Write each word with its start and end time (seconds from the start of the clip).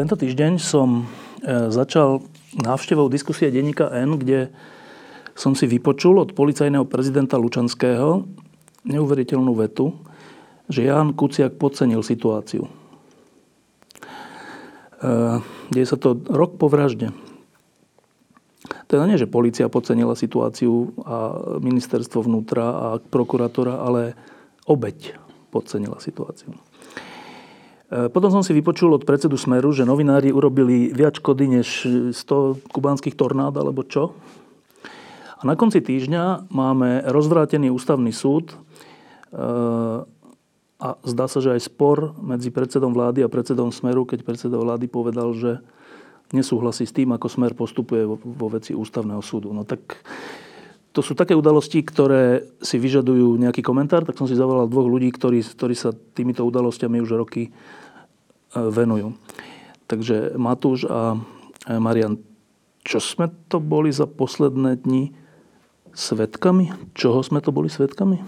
Tento 0.00 0.16
týždeň 0.16 0.56
som 0.56 1.04
e, 1.44 1.68
začal 1.68 2.24
návštevou 2.56 3.12
diskusie 3.12 3.52
denníka 3.52 3.92
N, 3.92 4.16
kde 4.16 4.48
som 5.36 5.52
si 5.52 5.68
vypočul 5.68 6.16
od 6.16 6.32
policajného 6.32 6.88
prezidenta 6.88 7.36
Lučanského 7.36 8.24
neuveriteľnú 8.88 9.52
vetu, 9.60 9.92
že 10.72 10.88
Jan 10.88 11.12
Kuciak 11.12 11.60
podcenil 11.60 12.00
situáciu. 12.00 12.64
E, 12.64 12.70
deje 15.68 15.84
sa 15.84 16.00
to 16.00 16.16
rok 16.32 16.56
po 16.56 16.72
vražde. 16.72 17.12
Teda 18.88 19.04
nie, 19.04 19.20
že 19.20 19.28
policia 19.28 19.68
podcenila 19.68 20.16
situáciu 20.16 20.96
a 21.04 21.36
ministerstvo 21.60 22.24
vnútra 22.24 22.64
a 22.64 22.88
prokurátora, 23.04 23.84
ale 23.84 24.16
obeď 24.64 25.20
podcenila 25.52 26.00
situáciu. 26.00 26.56
E, 27.90 28.06
potom 28.06 28.30
som 28.30 28.46
si 28.46 28.54
vypočul 28.54 28.94
od 28.94 29.02
predsedu 29.02 29.34
Smeru, 29.34 29.74
že 29.74 29.82
novinári 29.82 30.30
urobili 30.30 30.94
viac 30.94 31.18
škody 31.18 31.60
než 31.60 31.66
100 32.14 32.70
kubánskych 32.70 33.18
tornád 33.18 33.58
alebo 33.58 33.82
čo. 33.82 34.14
A 35.40 35.42
na 35.42 35.58
konci 35.58 35.82
týždňa 35.82 36.52
máme 36.54 37.02
rozvrátený 37.10 37.74
ústavný 37.74 38.14
súd 38.14 38.54
e, 38.54 38.56
a 40.80 40.88
zdá 41.04 41.26
sa, 41.26 41.42
že 41.42 41.52
aj 41.58 41.66
spor 41.66 42.14
medzi 42.22 42.54
predsedom 42.54 42.94
vlády 42.94 43.26
a 43.26 43.28
predsedom 43.28 43.74
Smeru, 43.74 44.06
keď 44.06 44.22
predseda 44.22 44.56
vlády 44.56 44.86
povedal, 44.86 45.34
že 45.34 45.58
nesúhlasí 46.30 46.86
s 46.86 46.94
tým, 46.94 47.10
ako 47.10 47.26
Smer 47.26 47.58
postupuje 47.58 48.06
vo 48.06 48.48
veci 48.48 48.70
ústavného 48.70 49.20
súdu. 49.20 49.50
No 49.50 49.66
tak 49.66 49.98
to 50.90 51.02
sú 51.02 51.14
také 51.14 51.38
udalosti, 51.38 51.82
ktoré 51.86 52.42
si 52.58 52.78
vyžadujú 52.78 53.38
nejaký 53.38 53.62
komentár, 53.62 54.02
tak 54.02 54.18
som 54.18 54.26
si 54.26 54.34
zavolal 54.34 54.66
dvoch 54.66 54.90
ľudí, 54.90 55.14
ktorí, 55.14 55.42
ktorí 55.42 55.74
sa 55.74 55.94
týmito 55.94 56.42
udalostiami 56.42 56.98
už 57.02 57.14
roky 57.14 57.50
venujú. 58.54 59.14
Takže 59.86 60.38
Matúš 60.38 60.86
a 60.86 61.18
Marian, 61.66 62.18
čo 62.86 62.98
sme 63.02 63.28
to 63.50 63.58
boli 63.58 63.90
za 63.90 64.06
posledné 64.06 64.80
dni 64.80 65.12
svetkami? 65.92 66.70
Čoho 66.94 67.20
sme 67.20 67.42
to 67.42 67.50
boli 67.50 67.66
svetkami? 67.66 68.22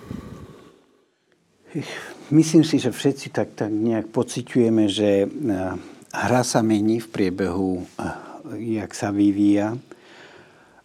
Myslím 2.29 2.65
si, 2.67 2.77
že 2.77 2.93
všetci 2.93 3.33
tak, 3.33 3.57
tak 3.57 3.73
nejak 3.73 4.13
pociťujeme, 4.13 4.85
že 4.91 5.25
hra 6.13 6.43
sa 6.45 6.61
mení 6.61 7.01
v 7.01 7.09
priebehu, 7.09 7.87
jak 8.61 8.93
sa 8.93 9.09
vyvíja 9.09 9.79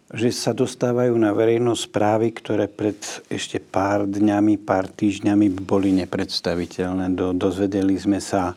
že 0.08 0.32
sa 0.32 0.56
dostávajú 0.56 1.12
na 1.20 1.36
verejnosť 1.36 1.82
správy, 1.84 2.32
ktoré 2.32 2.64
pred 2.64 2.96
ešte 3.28 3.60
pár 3.60 4.08
dňami, 4.08 4.56
pár 4.56 4.88
týždňami 4.88 5.52
boli 5.68 5.92
nepredstaviteľné. 6.00 7.12
Do, 7.12 7.36
dozvedeli 7.36 7.92
sme 8.00 8.16
sa, 8.16 8.56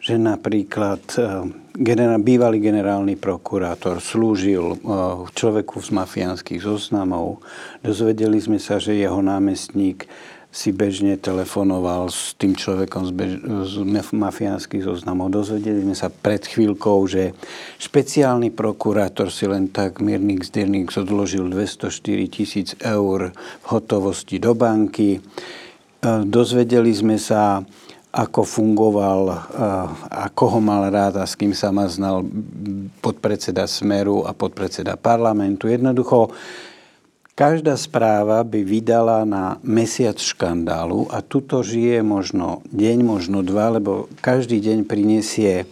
že 0.00 0.16
napríklad 0.16 1.00
eh, 1.20 1.44
generál, 1.76 2.20
bývalý 2.20 2.58
generálny 2.58 3.20
prokurátor 3.20 4.00
slúžil 4.00 4.74
eh, 4.74 4.78
človeku 5.36 5.78
z 5.84 5.92
mafiánskych 5.92 6.64
zoznamov. 6.64 7.44
Dozvedeli 7.84 8.40
sme 8.40 8.56
sa, 8.56 8.80
že 8.80 8.96
jeho 8.96 9.20
námestník 9.20 10.08
si 10.50 10.74
bežne 10.74 11.14
telefonoval 11.14 12.10
s 12.10 12.34
tým 12.34 12.58
človekom 12.58 13.06
z, 13.06 13.12
bež, 13.14 13.32
z 13.70 13.74
mafiánskych 14.10 14.82
zoznamov. 14.82 15.30
Dozvedeli 15.30 15.86
sme 15.86 15.94
sa 15.94 16.10
pred 16.10 16.42
chvíľkou, 16.42 17.06
že 17.06 17.38
špeciálny 17.78 18.50
prokurátor 18.50 19.30
si 19.30 19.46
len 19.46 19.70
tak 19.70 20.02
miernik 20.02 20.42
zdiernik 20.42 20.90
odložil 20.90 21.46
204 21.46 22.02
tisíc 22.26 22.74
eur 22.82 23.30
v 23.30 23.66
hotovosti 23.70 24.42
do 24.42 24.58
banky. 24.58 25.22
Eh, 26.00 26.24
dozvedeli 26.26 26.90
sme 26.90 27.20
sa, 27.20 27.62
ako 28.10 28.42
fungoval, 28.42 29.30
ako 30.10 30.44
ho 30.58 30.60
mal 30.62 30.90
rád 30.90 31.22
a 31.22 31.24
s 31.26 31.38
kým 31.38 31.54
sa 31.54 31.70
ma 31.70 31.86
znal 31.86 32.26
podpredseda 32.98 33.70
Smeru 33.70 34.26
a 34.26 34.34
podpredseda 34.34 34.98
parlamentu. 34.98 35.70
Jednoducho, 35.70 36.34
každá 37.38 37.78
správa 37.78 38.42
by 38.42 38.66
vydala 38.66 39.22
na 39.22 39.62
mesiac 39.62 40.18
škandálu 40.18 41.06
a 41.06 41.22
tuto 41.22 41.62
žije 41.62 42.02
možno 42.02 42.66
deň, 42.74 42.98
možno 43.06 43.46
dva, 43.46 43.78
lebo 43.78 44.10
každý 44.18 44.58
deň 44.58 44.90
prinesie 44.90 45.70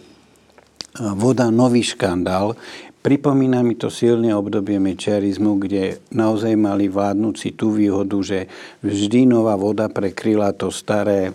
voda 0.95 1.51
nový 1.51 1.83
škandál. 1.83 2.55
Pripomína 2.99 3.63
mi 3.63 3.79
to 3.79 3.91
silné 3.91 4.35
obdobie 4.35 4.79
mečiarizmu, 4.79 5.59
kde 5.59 6.03
naozaj 6.11 6.55
mali 6.55 6.87
vládnuci 6.87 7.55
tú 7.55 7.71
výhodu, 7.75 8.15
že 8.23 8.47
vždy 8.79 9.27
nová 9.27 9.55
voda 9.59 9.91
prekryla 9.91 10.51
to 10.55 10.67
staré 10.71 11.31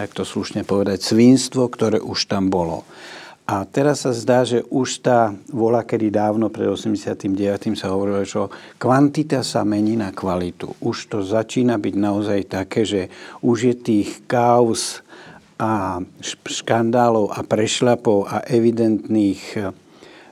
ak 0.00 0.16
to 0.16 0.24
slušne 0.24 0.64
povedať, 0.64 1.04
svinstvo, 1.04 1.68
ktoré 1.68 2.00
už 2.00 2.26
tam 2.26 2.48
bolo. 2.48 2.88
A 3.50 3.66
teraz 3.66 4.06
sa 4.06 4.14
zdá, 4.14 4.46
že 4.46 4.62
už 4.70 5.02
tá 5.02 5.34
vola, 5.50 5.82
kedy 5.82 6.14
dávno 6.14 6.54
pred 6.54 6.70
89. 6.70 7.26
sa 7.74 7.90
hovorilo, 7.90 8.22
že 8.22 8.46
kvantita 8.78 9.42
sa 9.42 9.66
mení 9.66 9.98
na 9.98 10.14
kvalitu. 10.14 10.78
Už 10.78 11.10
to 11.10 11.26
začína 11.26 11.74
byť 11.74 11.94
naozaj 11.98 12.40
také, 12.46 12.86
že 12.86 13.10
už 13.42 13.58
je 13.66 13.74
tých 13.74 14.22
kaos 14.30 15.02
a 15.58 15.98
škandálov 16.46 17.34
a 17.34 17.42
prešľapov 17.42 18.30
a 18.30 18.36
evidentných 18.46 19.74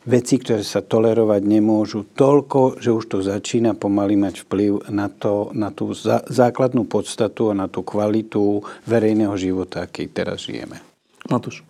veci, 0.08 0.40
ktoré 0.40 0.64
sa 0.64 0.80
tolerovať 0.80 1.44
nemôžu, 1.44 2.08
toľko, 2.16 2.80
že 2.80 2.90
už 2.96 3.04
to 3.12 3.18
začína 3.20 3.76
pomaly 3.76 4.16
mať 4.16 4.48
vplyv 4.48 4.88
na, 4.88 5.12
to, 5.12 5.52
na 5.52 5.68
tú 5.68 5.92
zá, 5.92 6.24
základnú 6.24 6.88
podstatu 6.88 7.52
a 7.52 7.54
na 7.54 7.68
tú 7.68 7.84
kvalitu 7.84 8.64
verejného 8.88 9.36
života, 9.36 9.84
aký 9.84 10.08
teraz 10.08 10.48
žijeme. 10.48 10.80
Matúš. 11.28 11.60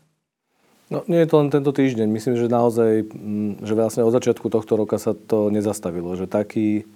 No, 0.89 1.05
nie 1.05 1.21
je 1.21 1.29
to 1.29 1.37
len 1.37 1.53
tento 1.53 1.69
týždeň. 1.75 2.09
Myslím, 2.09 2.41
že 2.41 2.49
naozaj, 2.49 3.11
mm, 3.13 3.61
že 3.61 3.77
vlastne 3.77 4.07
od 4.07 4.15
začiatku 4.15 4.49
tohto 4.49 4.73
roka 4.79 4.97
sa 4.97 5.13
to 5.13 5.53
nezastavilo. 5.53 6.17
Že 6.17 6.33
taký, 6.33 6.89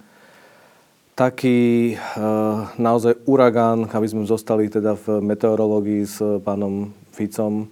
taký 1.12 2.00
uh, 2.00 2.72
naozaj 2.80 3.20
uragán, 3.28 3.84
aby 3.92 4.06
sme 4.08 4.24
zostali 4.24 4.72
teda 4.72 4.96
v 4.96 5.20
meteorológii 5.20 6.02
s 6.08 6.16
pánom 6.40 6.96
Ficom, 7.12 7.68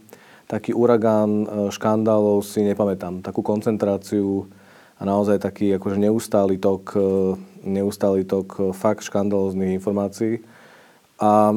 taký 0.50 0.74
uragán 0.74 1.30
e, 1.30 1.70
škandálov 1.70 2.42
si 2.42 2.66
nepamätám. 2.66 3.22
Takú 3.22 3.46
koncentráciu 3.46 4.50
a 4.98 5.06
naozaj 5.06 5.38
taký 5.38 5.70
akože 5.78 5.94
neustály 6.02 6.58
tok, 6.58 6.98
e, 6.98 7.38
neustály 7.62 8.26
tok 8.26 8.48
e, 8.58 8.60
fakt 8.74 9.06
škandálozných 9.06 9.78
informácií. 9.78 10.42
A 11.22 11.54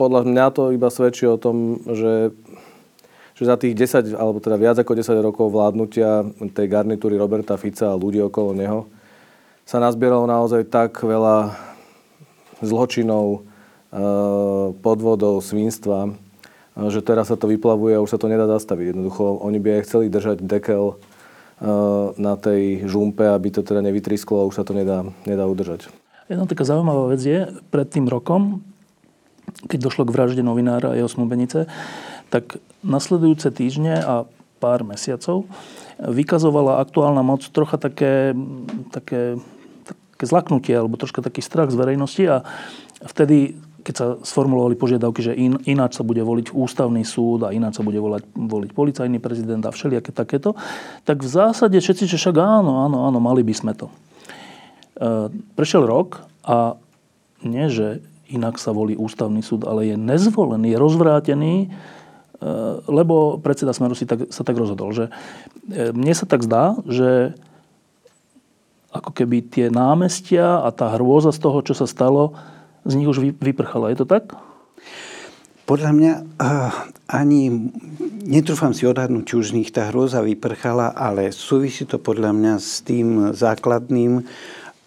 podľa 0.00 0.24
mňa 0.24 0.46
to 0.56 0.72
iba 0.72 0.88
svedčí 0.88 1.28
o 1.28 1.36
tom, 1.36 1.84
že, 1.84 2.32
že 3.36 3.42
za 3.44 3.60
tých 3.60 3.76
10, 3.76 4.16
alebo 4.16 4.40
teda 4.40 4.56
viac 4.56 4.80
ako 4.80 4.96
10 4.96 5.20
rokov 5.20 5.52
vládnutia 5.52 6.24
tej 6.56 6.66
garnitúry 6.70 7.20
Roberta 7.20 7.60
Fica 7.60 7.92
a 7.92 8.00
ľudí 8.00 8.22
okolo 8.24 8.56
neho 8.56 8.80
sa 9.66 9.78
nazbieralo 9.78 10.26
naozaj 10.26 10.66
tak 10.66 10.98
veľa 10.98 11.54
zločinov, 12.58 13.46
podvodov, 14.82 15.46
svinstva, 15.46 16.10
že 16.88 17.04
teraz 17.04 17.28
sa 17.28 17.36
to 17.36 17.44
vyplavuje 17.44 17.92
a 17.92 18.00
už 18.00 18.16
sa 18.16 18.18
to 18.20 18.32
nedá 18.32 18.48
zastaviť. 18.48 18.96
Jednoducho, 18.96 19.44
oni 19.44 19.60
by 19.60 19.68
aj 19.76 19.84
chceli 19.84 20.06
držať 20.08 20.40
dekel 20.40 20.96
na 22.16 22.40
tej 22.40 22.88
žumpe, 22.88 23.28
aby 23.28 23.52
to 23.52 23.60
teda 23.60 23.84
nevytrisklo 23.84 24.40
a 24.40 24.48
už 24.48 24.56
sa 24.56 24.64
to 24.64 24.72
nedá, 24.72 25.04
nedá 25.28 25.44
udržať. 25.44 25.92
Jedna 26.32 26.48
taká 26.48 26.64
zaujímavá 26.64 27.12
vec 27.12 27.20
je, 27.20 27.52
pred 27.68 27.84
tým 27.84 28.08
rokom, 28.08 28.64
keď 29.68 29.78
došlo 29.90 30.08
k 30.08 30.14
vražde 30.14 30.40
novinára 30.40 30.94
a 30.94 30.96
jeho 30.96 31.10
smúbenice, 31.10 31.68
tak 32.32 32.62
nasledujúce 32.80 33.50
týždne 33.52 34.00
a 34.00 34.24
pár 34.62 34.86
mesiacov 34.86 35.44
vykazovala 36.00 36.80
aktuálna 36.80 37.20
moc 37.20 37.44
trocha 37.52 37.76
také, 37.76 38.32
také, 38.88 39.36
také 39.84 40.24
zlaknutie 40.24 40.72
alebo 40.72 40.96
troška 40.96 41.20
taký 41.20 41.44
strach 41.44 41.68
z 41.68 41.76
verejnosti 41.76 42.24
a 42.24 42.36
vtedy 43.04 43.60
keď 43.80 43.94
sa 43.96 44.06
sformulovali 44.20 44.76
požiadavky, 44.76 45.20
že 45.20 45.32
in, 45.32 45.58
ináč 45.64 45.96
sa 45.96 46.04
bude 46.04 46.20
voliť 46.20 46.52
ústavný 46.52 47.02
súd 47.02 47.48
a 47.48 47.52
ináč 47.52 47.80
sa 47.80 47.84
bude 47.84 47.98
volať, 47.98 48.28
voliť 48.36 48.70
policajný 48.76 49.18
prezident 49.18 49.64
a 49.64 49.74
všelijaké 49.74 50.12
takéto, 50.12 50.54
tak 51.08 51.24
v 51.24 51.28
zásade 51.28 51.76
všetci, 51.76 52.04
že 52.06 52.20
však 52.20 52.36
áno, 52.36 52.86
áno, 52.86 53.08
áno, 53.08 53.18
mali 53.18 53.40
by 53.40 53.54
sme 53.56 53.72
to. 53.74 53.88
E, 53.88 53.94
prešiel 55.56 55.88
rok 55.88 56.22
a 56.44 56.76
nie, 57.42 57.66
že 57.72 58.04
inak 58.30 58.60
sa 58.60 58.70
volí 58.70 58.94
ústavný 58.94 59.42
súd, 59.42 59.66
ale 59.66 59.90
je 59.90 59.96
nezvolený, 59.98 60.76
je 60.76 60.78
rozvrátený, 60.78 61.54
lebo 62.88 63.36
predseda 63.36 63.76
Smeru 63.76 63.92
si 63.92 64.08
tak, 64.08 64.32
sa 64.32 64.40
tak 64.46 64.56
rozhodol. 64.56 64.96
Že 64.96 65.12
mne 65.92 66.14
sa 66.16 66.24
tak 66.24 66.40
zdá, 66.40 66.72
že 66.88 67.36
ako 68.90 69.10
keby 69.14 69.46
tie 69.46 69.66
námestia 69.70 70.64
a 70.64 70.72
tá 70.74 70.90
hrôza 70.98 71.30
z 71.30 71.38
toho, 71.38 71.62
čo 71.62 71.78
sa 71.78 71.86
stalo, 71.86 72.34
z 72.84 72.92
nich 72.96 73.08
už 73.08 73.20
vyprchala. 73.20 73.92
Je 73.92 73.98
to 74.00 74.06
tak? 74.08 74.32
Podľa 75.68 75.90
mňa 75.94 76.12
uh, 76.18 76.72
ani, 77.06 77.70
netrúfam 78.26 78.74
si 78.74 78.90
odhadnúť, 78.90 79.22
či 79.22 79.34
už 79.38 79.46
z 79.54 79.56
nich 79.62 79.70
tá 79.70 79.86
hrôza 79.86 80.18
vyprchala, 80.18 80.90
ale 80.98 81.30
súvisí 81.30 81.86
to 81.86 82.02
podľa 82.02 82.34
mňa 82.34 82.54
s 82.58 82.82
tým 82.82 83.30
základným, 83.30 84.26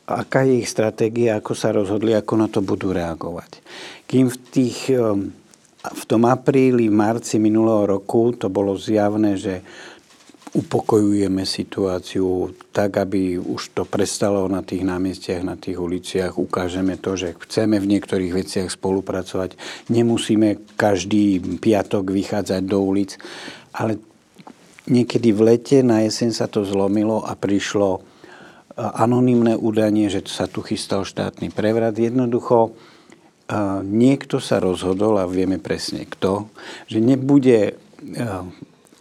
aká 0.03 0.43
je 0.43 0.59
ich 0.59 0.67
stratégia, 0.67 1.39
ako 1.39 1.53
sa 1.55 1.71
rozhodli, 1.71 2.11
ako 2.11 2.33
na 2.35 2.51
to 2.51 2.59
budú 2.59 2.91
reagovať. 2.91 3.63
Kým 4.07 4.27
v 4.31 4.37
tých... 4.51 4.91
Um, 4.91 5.43
v 5.83 6.03
tom 6.07 6.23
apríli, 6.23 6.87
marci 6.87 7.35
minulého 7.43 7.83
roku 7.99 8.31
to 8.31 8.47
bolo 8.47 8.79
zjavné, 8.79 9.35
že 9.35 9.59
upokojujeme 10.53 11.49
situáciu 11.49 12.53
tak, 12.69 13.01
aby 13.01 13.41
už 13.41 13.73
to 13.73 13.83
prestalo 13.89 14.45
na 14.45 14.61
tých 14.61 14.85
námestiach, 14.85 15.41
na 15.41 15.57
tých 15.57 15.81
uliciach. 15.81 16.37
Ukážeme 16.37 16.93
to, 17.01 17.17
že 17.17 17.33
chceme 17.41 17.81
v 17.81 17.89
niektorých 17.97 18.33
veciach 18.37 18.69
spolupracovať. 18.69 19.57
Nemusíme 19.89 20.77
každý 20.77 21.41
piatok 21.57 22.13
vychádzať 22.13 22.61
do 22.69 22.85
ulic. 22.85 23.17
Ale 23.73 23.97
niekedy 24.85 25.33
v 25.33 25.41
lete, 25.41 25.77
na 25.81 26.05
jeseň 26.05 26.29
sa 26.29 26.45
to 26.45 26.61
zlomilo 26.61 27.25
a 27.25 27.33
prišlo 27.33 27.97
e, 27.97 27.99
anonimné 28.77 29.57
údanie, 29.57 30.05
že 30.13 30.21
sa 30.29 30.45
tu 30.45 30.61
chystal 30.61 31.01
štátny 31.01 31.49
prevrat. 31.49 31.97
Jednoducho 31.97 32.69
e, 32.69 32.71
niekto 33.81 34.37
sa 34.37 34.61
rozhodol, 34.61 35.17
a 35.17 35.25
vieme 35.25 35.57
presne 35.57 36.05
kto, 36.05 36.45
že 36.85 37.01
nebude 37.01 37.73
e, 37.73 38.23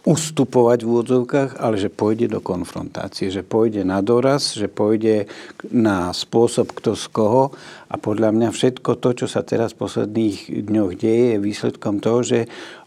ustupovať 0.03 0.83
v 0.83 0.89
úvodzovkách, 0.91 1.63
ale 1.63 1.79
že 1.79 1.87
pôjde 1.87 2.27
do 2.27 2.43
konfrontácie, 2.43 3.31
že 3.31 3.39
pôjde 3.39 3.87
na 3.87 4.03
doraz, 4.03 4.51
že 4.51 4.67
pôjde 4.67 5.31
na 5.71 6.11
spôsob 6.11 6.75
kto 6.75 6.99
z 6.99 7.07
koho 7.07 7.55
a 7.87 7.95
podľa 7.95 8.35
mňa 8.35 8.49
všetko 8.51 8.99
to, 8.99 9.23
čo 9.23 9.27
sa 9.31 9.47
teraz 9.47 9.71
v 9.71 9.87
posledných 9.87 10.67
dňoch 10.67 10.91
deje, 10.99 11.25
je 11.35 11.37
výsledkom 11.39 12.03
toho, 12.03 12.19
že 12.19 12.39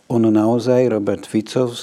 on 0.06 0.22
naozaj, 0.22 0.86
Robert 0.86 1.26
Fico, 1.26 1.66
e, 1.66 1.74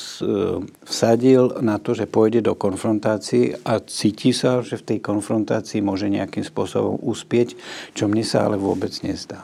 vsadil 0.88 1.60
na 1.60 1.76
to, 1.76 1.92
že 1.92 2.08
pôjde 2.08 2.40
do 2.40 2.56
konfrontácie 2.56 3.60
a 3.68 3.84
cíti 3.84 4.32
sa, 4.32 4.64
že 4.64 4.80
v 4.80 4.96
tej 4.96 5.00
konfrontácii 5.04 5.84
môže 5.84 6.08
nejakým 6.08 6.48
spôsobom 6.48 7.04
uspieť, 7.04 7.60
čo 7.92 8.08
mne 8.08 8.24
sa 8.24 8.48
ale 8.48 8.56
vôbec 8.56 8.96
nezdá. 9.04 9.44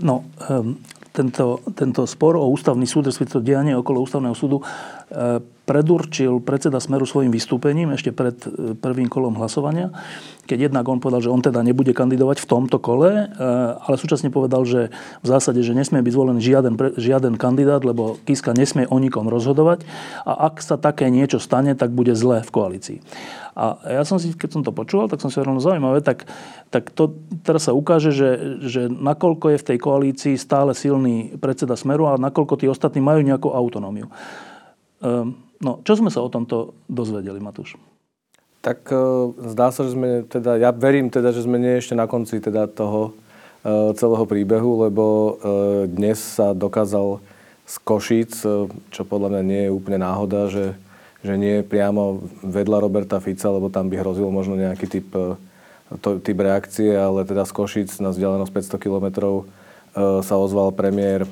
No, 0.00 0.24
tento, 1.12 1.60
tento 1.76 2.08
spor 2.08 2.40
o 2.40 2.48
ústavný 2.48 2.88
súd, 2.88 3.12
respektíve 3.12 3.44
dianie 3.44 3.76
okolo 3.76 4.00
ústavného 4.00 4.32
súdu, 4.32 4.64
e, 5.12 5.38
predurčil 5.62 6.42
predseda 6.42 6.82
Smeru 6.82 7.06
svojim 7.06 7.30
vystúpením 7.30 7.94
ešte 7.94 8.10
pred 8.10 8.34
e, 8.42 8.74
prvým 8.74 9.06
kolom 9.06 9.38
hlasovania, 9.38 9.94
keď 10.50 10.68
jednak 10.70 10.84
on 10.90 10.98
povedal, 10.98 11.22
že 11.22 11.30
on 11.30 11.38
teda 11.38 11.62
nebude 11.62 11.94
kandidovať 11.94 12.42
v 12.42 12.50
tomto 12.50 12.82
kole, 12.82 13.10
e, 13.14 13.46
ale 13.78 13.94
súčasne 13.94 14.34
povedal, 14.34 14.66
že 14.66 14.90
v 15.22 15.26
zásade, 15.26 15.62
že 15.62 15.70
nesmie 15.70 16.02
byť 16.02 16.12
zvolený 16.12 16.40
žiaden, 16.42 16.74
žiaden 16.98 17.34
kandidát, 17.38 17.86
lebo 17.86 18.18
Kiska 18.26 18.50
nesmie 18.58 18.90
o 18.90 18.98
nikom 18.98 19.30
rozhodovať 19.30 19.86
a 20.26 20.50
ak 20.50 20.58
sa 20.58 20.74
také 20.74 21.06
niečo 21.14 21.38
stane, 21.38 21.78
tak 21.78 21.94
bude 21.94 22.18
zlé 22.18 22.42
v 22.42 22.50
koalícii. 22.50 22.98
A 23.52 23.76
ja 24.00 24.02
som 24.08 24.16
si, 24.16 24.32
keď 24.32 24.50
som 24.50 24.62
to 24.64 24.72
počúval, 24.72 25.12
tak 25.12 25.20
som 25.20 25.28
si 25.28 25.36
hovoril, 25.36 25.60
no 25.60 25.62
zaujímavé, 25.62 26.00
tak, 26.00 26.24
tak 26.72 26.88
to 26.88 27.12
teraz 27.44 27.68
sa 27.68 27.76
ukáže, 27.76 28.08
že, 28.08 28.58
že 28.64 28.88
nakoľko 28.88 29.52
je 29.52 29.60
v 29.60 29.66
tej 29.68 29.78
koalícii 29.78 30.34
stále 30.40 30.72
silný 30.72 31.36
predseda 31.36 31.76
Smeru 31.76 32.08
a 32.08 32.16
nakoľko 32.16 32.56
tí 32.56 32.66
ostatní 32.66 33.04
majú 33.04 33.20
nejakú 33.20 33.52
autonómiu. 33.52 34.08
Um, 35.04 35.51
no, 35.62 35.80
čo 35.86 35.96
sme 35.96 36.10
sa 36.10 36.20
o 36.20 36.28
tomto 36.28 36.76
dozvedeli, 36.90 37.38
Matúš? 37.38 37.78
Tak 38.62 38.90
uh, 38.90 39.32
zdá 39.54 39.70
sa, 39.70 39.86
že 39.86 39.94
sme 39.94 40.26
teda, 40.26 40.58
ja 40.58 40.70
verím 40.70 41.10
teda, 41.10 41.30
že 41.30 41.42
sme 41.42 41.58
nie 41.58 41.78
ešte 41.78 41.94
na 41.94 42.10
konci 42.10 42.38
teda 42.38 42.66
toho 42.66 43.10
uh, 43.10 43.90
celého 43.94 44.26
príbehu, 44.26 44.86
lebo 44.86 45.04
uh, 45.06 45.30
dnes 45.86 46.18
sa 46.18 46.54
dokázal 46.54 47.18
z 47.62 47.74
Košíc, 47.86 48.42
čo 48.90 49.02
podľa 49.06 49.38
mňa 49.38 49.42
nie 49.46 49.62
je 49.66 49.74
úplne 49.74 50.02
náhoda, 50.02 50.50
že 50.50 50.74
že 51.22 51.38
nie 51.38 51.62
priamo 51.62 52.18
vedľa 52.42 52.82
Roberta 52.82 53.22
Fica, 53.22 53.46
lebo 53.46 53.70
tam 53.70 53.86
by 53.86 54.02
hrozil 54.02 54.26
možno 54.34 54.58
nejaký 54.58 54.86
typ, 54.90 55.06
e, 55.14 55.38
to, 56.02 56.18
typ 56.18 56.38
reakcie, 56.42 56.90
ale 56.98 57.22
teda 57.22 57.46
z 57.46 57.52
Košic 57.54 57.90
na 58.02 58.10
vzdialenosť 58.10 58.50
500 58.50 58.82
kilometrov 58.82 59.34
e, 59.38 59.44
sa 60.26 60.34
ozval 60.34 60.74
premiér 60.74 61.22
e, 61.22 61.28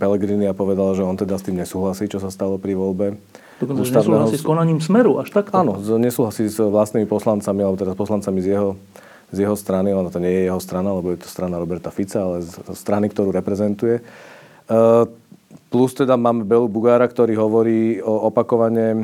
Pellegrini 0.00 0.48
a 0.48 0.56
povedal, 0.56 0.96
že 0.96 1.04
on 1.04 1.12
teda 1.12 1.36
s 1.36 1.44
tým 1.44 1.60
nesúhlasí, 1.60 2.08
čo 2.08 2.24
sa 2.24 2.32
stalo 2.32 2.56
pri 2.56 2.72
voľbe. 2.72 3.20
Dokonca, 3.58 3.82
že 3.82 3.90
nesúhlasí 3.90 4.38
s 4.38 4.46
konaním 4.46 4.78
Smeru, 4.78 5.18
až 5.18 5.34
takto? 5.34 5.54
Áno, 5.58 5.78
nesúhlasí 5.78 6.46
s 6.46 6.62
vlastnými 6.62 7.10
poslancami, 7.10 7.66
alebo 7.66 7.74
teda 7.74 7.98
poslancami 7.98 8.38
z 8.38 8.54
jeho, 8.54 8.78
z 9.34 9.36
jeho 9.42 9.56
strany. 9.58 9.90
Ono 9.90 10.08
to 10.14 10.22
nie 10.22 10.30
je 10.30 10.42
jeho 10.46 10.62
strana, 10.62 10.94
lebo 10.94 11.10
je 11.10 11.26
to 11.26 11.28
strana 11.28 11.58
Roberta 11.58 11.90
Fica, 11.90 12.22
ale 12.22 12.46
z 12.46 12.54
strany, 12.78 13.10
ktorú 13.10 13.34
reprezentuje. 13.34 14.06
Plus 15.68 15.92
teda 15.92 16.16
máme 16.16 16.48
Belu 16.48 16.68
Bugára, 16.68 17.04
ktorý 17.04 17.36
hovorí 17.36 18.00
opakovane, 18.04 18.88
e, 18.88 18.96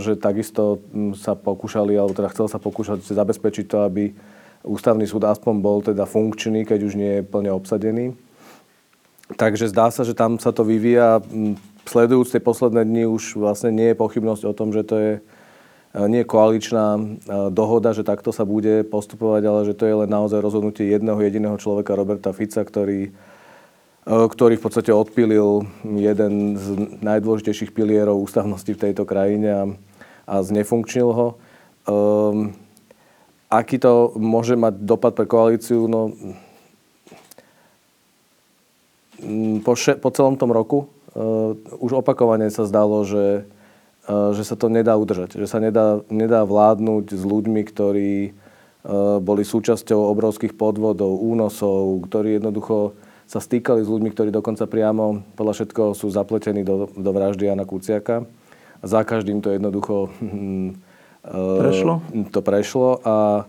že 0.00 0.16
takisto 0.16 0.80
sa 1.16 1.36
pokúšali, 1.36 1.92
alebo 1.92 2.16
teda 2.16 2.32
chcel 2.32 2.48
sa 2.48 2.56
pokúšať 2.56 3.04
zabezpečiť 3.04 3.68
to, 3.68 3.84
aby 3.84 4.12
ústavný 4.64 5.04
súd 5.04 5.28
aspoň 5.28 5.54
bol 5.60 5.84
teda 5.84 6.08
funkčný, 6.08 6.64
keď 6.64 6.80
už 6.88 6.92
nie 6.96 7.12
je 7.20 7.22
plne 7.28 7.52
obsadený. 7.52 8.16
Takže 9.36 9.72
zdá 9.72 9.88
sa, 9.88 10.04
že 10.04 10.16
tam 10.16 10.36
sa 10.40 10.52
to 10.52 10.64
vyvíja. 10.64 11.20
Sledujúc 11.84 12.32
tie 12.32 12.40
posledné 12.40 12.84
dni 12.84 13.04
už 13.08 13.36
vlastne 13.36 13.70
nie 13.72 13.92
je 13.92 14.00
pochybnosť 14.00 14.42
o 14.48 14.56
tom, 14.56 14.72
že 14.72 14.82
to 14.88 14.96
je 14.96 15.12
e, 15.18 15.20
nie 16.08 16.24
koaličná 16.24 16.96
e, 16.96 17.02
dohoda, 17.52 17.92
že 17.92 18.06
takto 18.06 18.32
sa 18.32 18.48
bude 18.48 18.88
postupovať, 18.88 19.42
ale 19.44 19.60
že 19.68 19.76
to 19.76 19.84
je 19.84 19.94
len 20.04 20.10
naozaj 20.10 20.40
rozhodnutie 20.40 20.88
jedného 20.88 21.20
jediného 21.20 21.60
človeka, 21.60 21.98
Roberta 21.98 22.32
Fica, 22.32 22.64
ktorý 22.64 23.12
E, 24.04 24.28
ktorý 24.28 24.60
v 24.60 24.64
podstate 24.68 24.92
odpilil 24.92 25.64
jeden 25.80 26.60
z 26.60 26.66
najdôležitejších 27.00 27.72
pilierov 27.72 28.20
ústavnosti 28.20 28.68
v 28.68 28.82
tejto 28.88 29.08
krajine 29.08 29.48
a, 29.48 29.64
a 30.28 30.34
znefunkčnil 30.44 31.08
ho. 31.08 31.28
Um, 31.88 32.52
aký 33.48 33.80
to 33.80 34.12
môže 34.20 34.60
mať 34.60 34.76
dopad 34.84 35.16
pre 35.16 35.24
koalíciu? 35.24 35.88
No, 35.88 36.12
po, 39.64 39.72
še, 39.72 39.96
po 39.96 40.12
celom 40.12 40.36
tom 40.36 40.52
roku 40.52 40.84
už 41.78 42.02
opakovane 42.02 42.50
sa 42.50 42.66
zdalo, 42.66 43.06
že, 43.06 43.46
uh, 44.10 44.34
že 44.34 44.42
sa 44.42 44.58
to 44.58 44.66
nedá 44.66 44.98
udržať. 44.98 45.38
Že 45.38 45.46
sa 45.46 45.58
nedá, 45.62 46.02
nedá 46.10 46.42
vládnuť 46.42 47.14
s 47.14 47.22
ľuďmi, 47.22 47.62
ktorí 47.70 48.14
uh, 48.30 49.22
boli 49.22 49.46
súčasťou 49.46 50.10
obrovských 50.10 50.58
podvodov, 50.58 51.22
únosov, 51.22 52.02
ktorí 52.10 52.42
jednoducho 52.42 52.98
sa 53.24 53.40
stýkali 53.40 53.80
s 53.80 53.88
ľuďmi, 53.88 54.10
ktorí 54.12 54.28
dokonca 54.28 54.68
priamo 54.68 55.24
podľa 55.38 55.54
všetkoho 55.56 55.90
sú 55.96 56.12
zapletení 56.12 56.60
do, 56.60 56.92
do 56.92 57.10
vraždy 57.14 57.48
Jana 57.48 57.64
Kuciaka. 57.64 58.28
A 58.82 58.84
za 58.84 59.00
každým 59.00 59.40
to 59.40 59.48
jednoducho 59.48 60.12
hm, 60.20 60.76
prešlo? 61.24 62.04
to 62.28 62.40
prešlo 62.44 63.00
a 63.00 63.48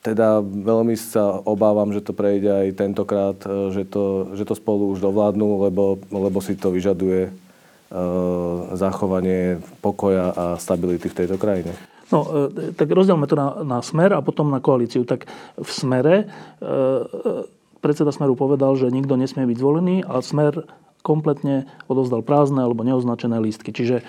teda 0.00 0.40
veľmi 0.40 0.96
sa 0.96 1.40
obávam, 1.44 1.92
že 1.92 2.00
to 2.00 2.16
prejde 2.16 2.48
aj 2.48 2.66
tentokrát, 2.80 3.38
e, 3.44 3.68
že 3.72 3.84
to, 3.84 4.32
že 4.32 4.48
to 4.48 4.56
spolu 4.56 4.88
už 4.96 5.04
dovládnu, 5.04 5.68
lebo, 5.68 6.00
lebo 6.08 6.38
si 6.40 6.56
to 6.56 6.72
vyžaduje 6.72 7.28
uh, 7.28 8.72
zachovanie 8.74 9.60
pokoja 9.84 10.32
a 10.32 10.44
stability 10.56 11.12
v 11.12 11.18
tejto 11.24 11.36
krajine. 11.36 11.76
No, 12.10 12.26
tak 12.74 12.90
rozdielme 12.90 13.30
to 13.30 13.38
na, 13.38 13.62
na 13.62 13.78
smer 13.86 14.10
a 14.18 14.24
potom 14.24 14.50
na 14.50 14.58
koalíciu. 14.58 15.06
Tak 15.06 15.30
v 15.54 15.70
smere 15.70 16.26
uh, 16.58 17.46
predseda 17.78 18.12
Smeru 18.12 18.36
povedal, 18.36 18.76
že 18.76 18.92
nikto 18.92 19.16
nesmie 19.16 19.48
byť 19.48 19.58
zvolený 19.58 19.96
a 20.04 20.20
Smer 20.20 20.68
kompletne 21.00 21.64
odozdal 21.88 22.20
prázdne 22.20 22.66
alebo 22.66 22.84
neoznačené 22.84 23.40
lístky. 23.40 23.72
Čiže 23.72 24.04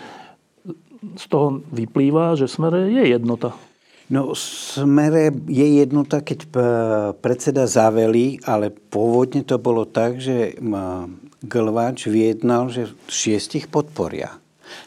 z 1.18 1.26
toho 1.32 1.64
vyplýva, 1.72 2.36
že 2.38 2.52
Smere 2.52 2.92
je 2.92 3.04
jednota. 3.10 3.56
No, 4.12 4.36
smere 4.36 5.32
je 5.48 5.68
jednota, 5.80 6.20
keď 6.20 6.52
predseda 7.24 7.64
zavelí, 7.64 8.44
ale 8.44 8.68
pôvodne 8.68 9.48
to 9.48 9.56
bolo 9.56 9.88
tak, 9.88 10.20
že 10.20 10.60
Glváč 11.42 12.12
vyjednal, 12.12 12.68
že 12.68 12.92
šiestich 13.08 13.72
podporia. 13.72 14.36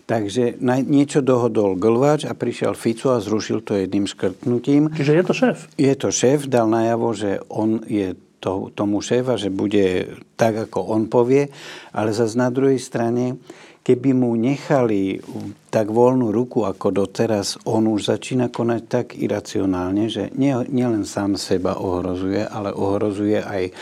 Takže 0.04 0.61
niečo 0.61 1.25
dohodol 1.25 1.81
Glváč 1.81 2.28
a 2.28 2.37
prišiel 2.37 2.76
Fico 2.76 3.16
a 3.16 3.25
zrušil 3.25 3.64
to 3.64 3.81
jedným 3.81 4.04
škrtnutím. 4.04 4.93
Čiže 4.93 5.12
je 5.16 5.25
to 5.25 5.35
šéf? 5.37 5.59
Je 5.81 5.95
to 5.97 6.09
šéf, 6.12 6.45
dal 6.45 6.69
najavo, 6.69 7.16
že 7.16 7.40
on 7.49 7.81
je 7.88 8.12
to, 8.45 8.69
tomu 8.76 9.00
šéfa, 9.00 9.40
že 9.40 9.49
bude 9.49 10.21
tak, 10.37 10.69
ako 10.69 10.85
on 10.93 11.09
povie, 11.09 11.49
ale 11.97 12.12
zase 12.12 12.37
na 12.37 12.52
druhej 12.52 12.76
strane, 12.76 13.40
keby 13.85 14.17
mu 14.17 14.33
nechali 14.33 15.21
tak 15.69 15.93
voľnú 15.93 16.33
ruku, 16.33 16.64
ako 16.64 17.05
doteraz, 17.05 17.61
on 17.69 17.85
už 17.85 18.17
začína 18.17 18.49
konať 18.49 18.83
tak 18.88 19.07
iracionálne, 19.12 20.09
že 20.09 20.33
nielen 20.35 21.05
sám 21.05 21.37
seba 21.37 21.76
ohrozuje, 21.76 22.49
ale 22.49 22.73
ohrozuje 22.73 23.45
aj 23.45 23.76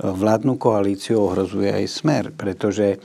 vládnu 0.00 0.56
koalíciu, 0.56 1.20
ohrozuje 1.20 1.68
aj 1.68 1.84
smer, 1.84 2.24
pretože 2.32 2.96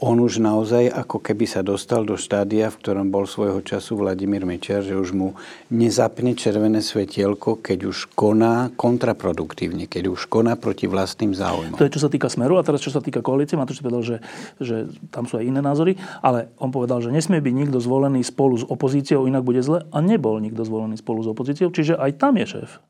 on 0.00 0.16
už 0.16 0.40
naozaj 0.40 0.88
ako 0.88 1.20
keby 1.20 1.44
sa 1.44 1.60
dostal 1.60 2.08
do 2.08 2.16
štádia, 2.16 2.72
v 2.72 2.80
ktorom 2.80 3.12
bol 3.12 3.28
svojho 3.28 3.60
času 3.60 4.00
Vladimír 4.00 4.48
Mečiar, 4.48 4.80
že 4.80 4.96
už 4.96 5.12
mu 5.12 5.28
nezapne 5.68 6.32
červené 6.32 6.80
svetielko, 6.80 7.60
keď 7.60 7.92
už 7.92 8.08
koná 8.16 8.72
kontraproduktívne, 8.80 9.84
keď 9.84 10.08
už 10.08 10.26
koná 10.32 10.56
proti 10.56 10.88
vlastným 10.88 11.36
záujmom. 11.36 11.76
To 11.76 11.84
je, 11.84 11.92
čo 11.92 12.00
sa 12.00 12.08
týka 12.08 12.32
Smeru. 12.32 12.56
A 12.56 12.64
teraz, 12.64 12.80
čo 12.80 12.88
sa 12.88 13.04
týka 13.04 13.20
koalície, 13.20 13.60
Matúš 13.60 13.84
povedal, 13.84 14.00
že, 14.00 14.16
že 14.56 14.88
tam 15.12 15.28
sú 15.28 15.36
aj 15.36 15.44
iné 15.44 15.60
názory, 15.60 16.00
ale 16.24 16.48
on 16.56 16.72
povedal, 16.72 17.04
že 17.04 17.12
nesmie 17.12 17.44
byť 17.44 17.54
nikto 17.68 17.78
zvolený 17.78 18.24
spolu 18.24 18.56
s 18.56 18.64
opozíciou, 18.64 19.28
inak 19.28 19.44
bude 19.44 19.60
zle. 19.60 19.84
A 19.92 20.00
nebol 20.00 20.40
nikto 20.40 20.64
zvolený 20.64 20.96
spolu 20.96 21.20
s 21.20 21.28
opozíciou, 21.28 21.68
čiže 21.68 22.00
aj 22.00 22.16
tam 22.16 22.40
je 22.40 22.48
šéf. 22.48 22.80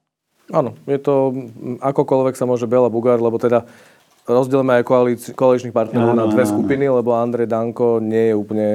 Áno, 0.50 0.75
je 0.87 0.99
to 0.99 1.31
akokoľvek 1.79 2.35
sa 2.35 2.47
môže 2.47 2.67
Bela 2.67 2.90
Bugár, 2.90 3.23
lebo 3.23 3.38
teda 3.38 3.71
rozdielme 4.30 4.80
aj 4.80 4.84
koalíci- 4.87 5.32
koaličných 5.34 5.75
partnerov 5.75 6.14
na 6.14 6.30
dve 6.30 6.46
skupiny, 6.46 6.87
lebo 6.87 7.12
Andrej 7.14 7.50
Danko 7.50 7.99
nie 7.99 8.30
je 8.30 8.34
úplne, 8.38 8.68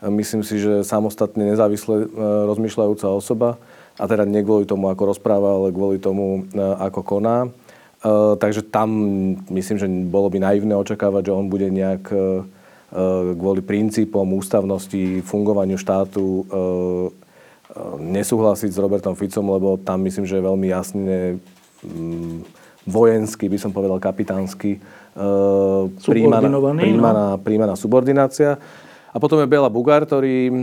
myslím 0.00 0.46
si, 0.46 0.62
že 0.62 0.86
samostatne 0.86 1.42
nezávisle 1.42 2.06
e, 2.06 2.06
rozmýšľajúca 2.46 3.06
osoba. 3.10 3.58
A 4.00 4.08
teda 4.08 4.24
nie 4.24 4.40
kvôli 4.40 4.64
tomu, 4.64 4.88
ako 4.88 5.12
rozpráva, 5.12 5.60
ale 5.60 5.74
kvôli 5.74 6.00
tomu, 6.00 6.48
e, 6.48 6.58
ako 6.58 7.00
koná. 7.02 7.44
E, 7.44 7.48
takže 8.38 8.62
tam 8.64 8.88
myslím, 9.50 9.76
že 9.76 9.86
bolo 10.08 10.30
by 10.30 10.38
naivné 10.40 10.72
očakávať, 10.78 11.28
že 11.28 11.36
on 11.36 11.46
bude 11.50 11.68
nejak 11.68 12.06
kvôli 13.40 13.64
princípom 13.64 14.36
ústavnosti, 14.36 15.24
fungovaniu 15.24 15.80
štátu 15.80 16.44
nesúhlasiť 17.96 18.68
s 18.68 18.76
Robertom 18.76 19.16
Ficom, 19.16 19.48
lebo 19.48 19.80
tam 19.80 20.04
myslím, 20.04 20.28
že 20.28 20.36
je 20.36 20.44
veľmi 20.44 20.68
jasne 20.68 21.40
vojenský, 22.86 23.46
by 23.46 23.58
som 23.58 23.70
povedal 23.70 24.02
kapitánsky, 24.02 24.78
e, 24.78 24.80
príjmaná, 26.02 27.38
príjmaná 27.38 27.74
subordinácia. 27.78 28.58
A 29.12 29.20
potom 29.20 29.44
je 29.44 29.50
Bela 29.50 29.68
Bugár, 29.68 30.08
ktorý, 30.08 30.48
e, 30.48 30.54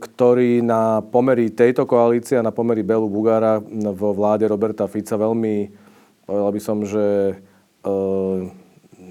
ktorý 0.00 0.64
na 0.64 1.04
pomery 1.04 1.52
tejto 1.52 1.84
koalície 1.84 2.40
a 2.40 2.46
na 2.46 2.50
pomery 2.50 2.80
Belu 2.80 3.06
Bugára 3.06 3.60
vo 3.92 4.16
vláde 4.16 4.48
Roberta 4.48 4.88
Fica 4.88 5.14
veľmi, 5.14 5.70
povedal 6.24 6.50
by 6.50 6.60
som, 6.60 6.78
že 6.82 7.36
e, 7.84 7.94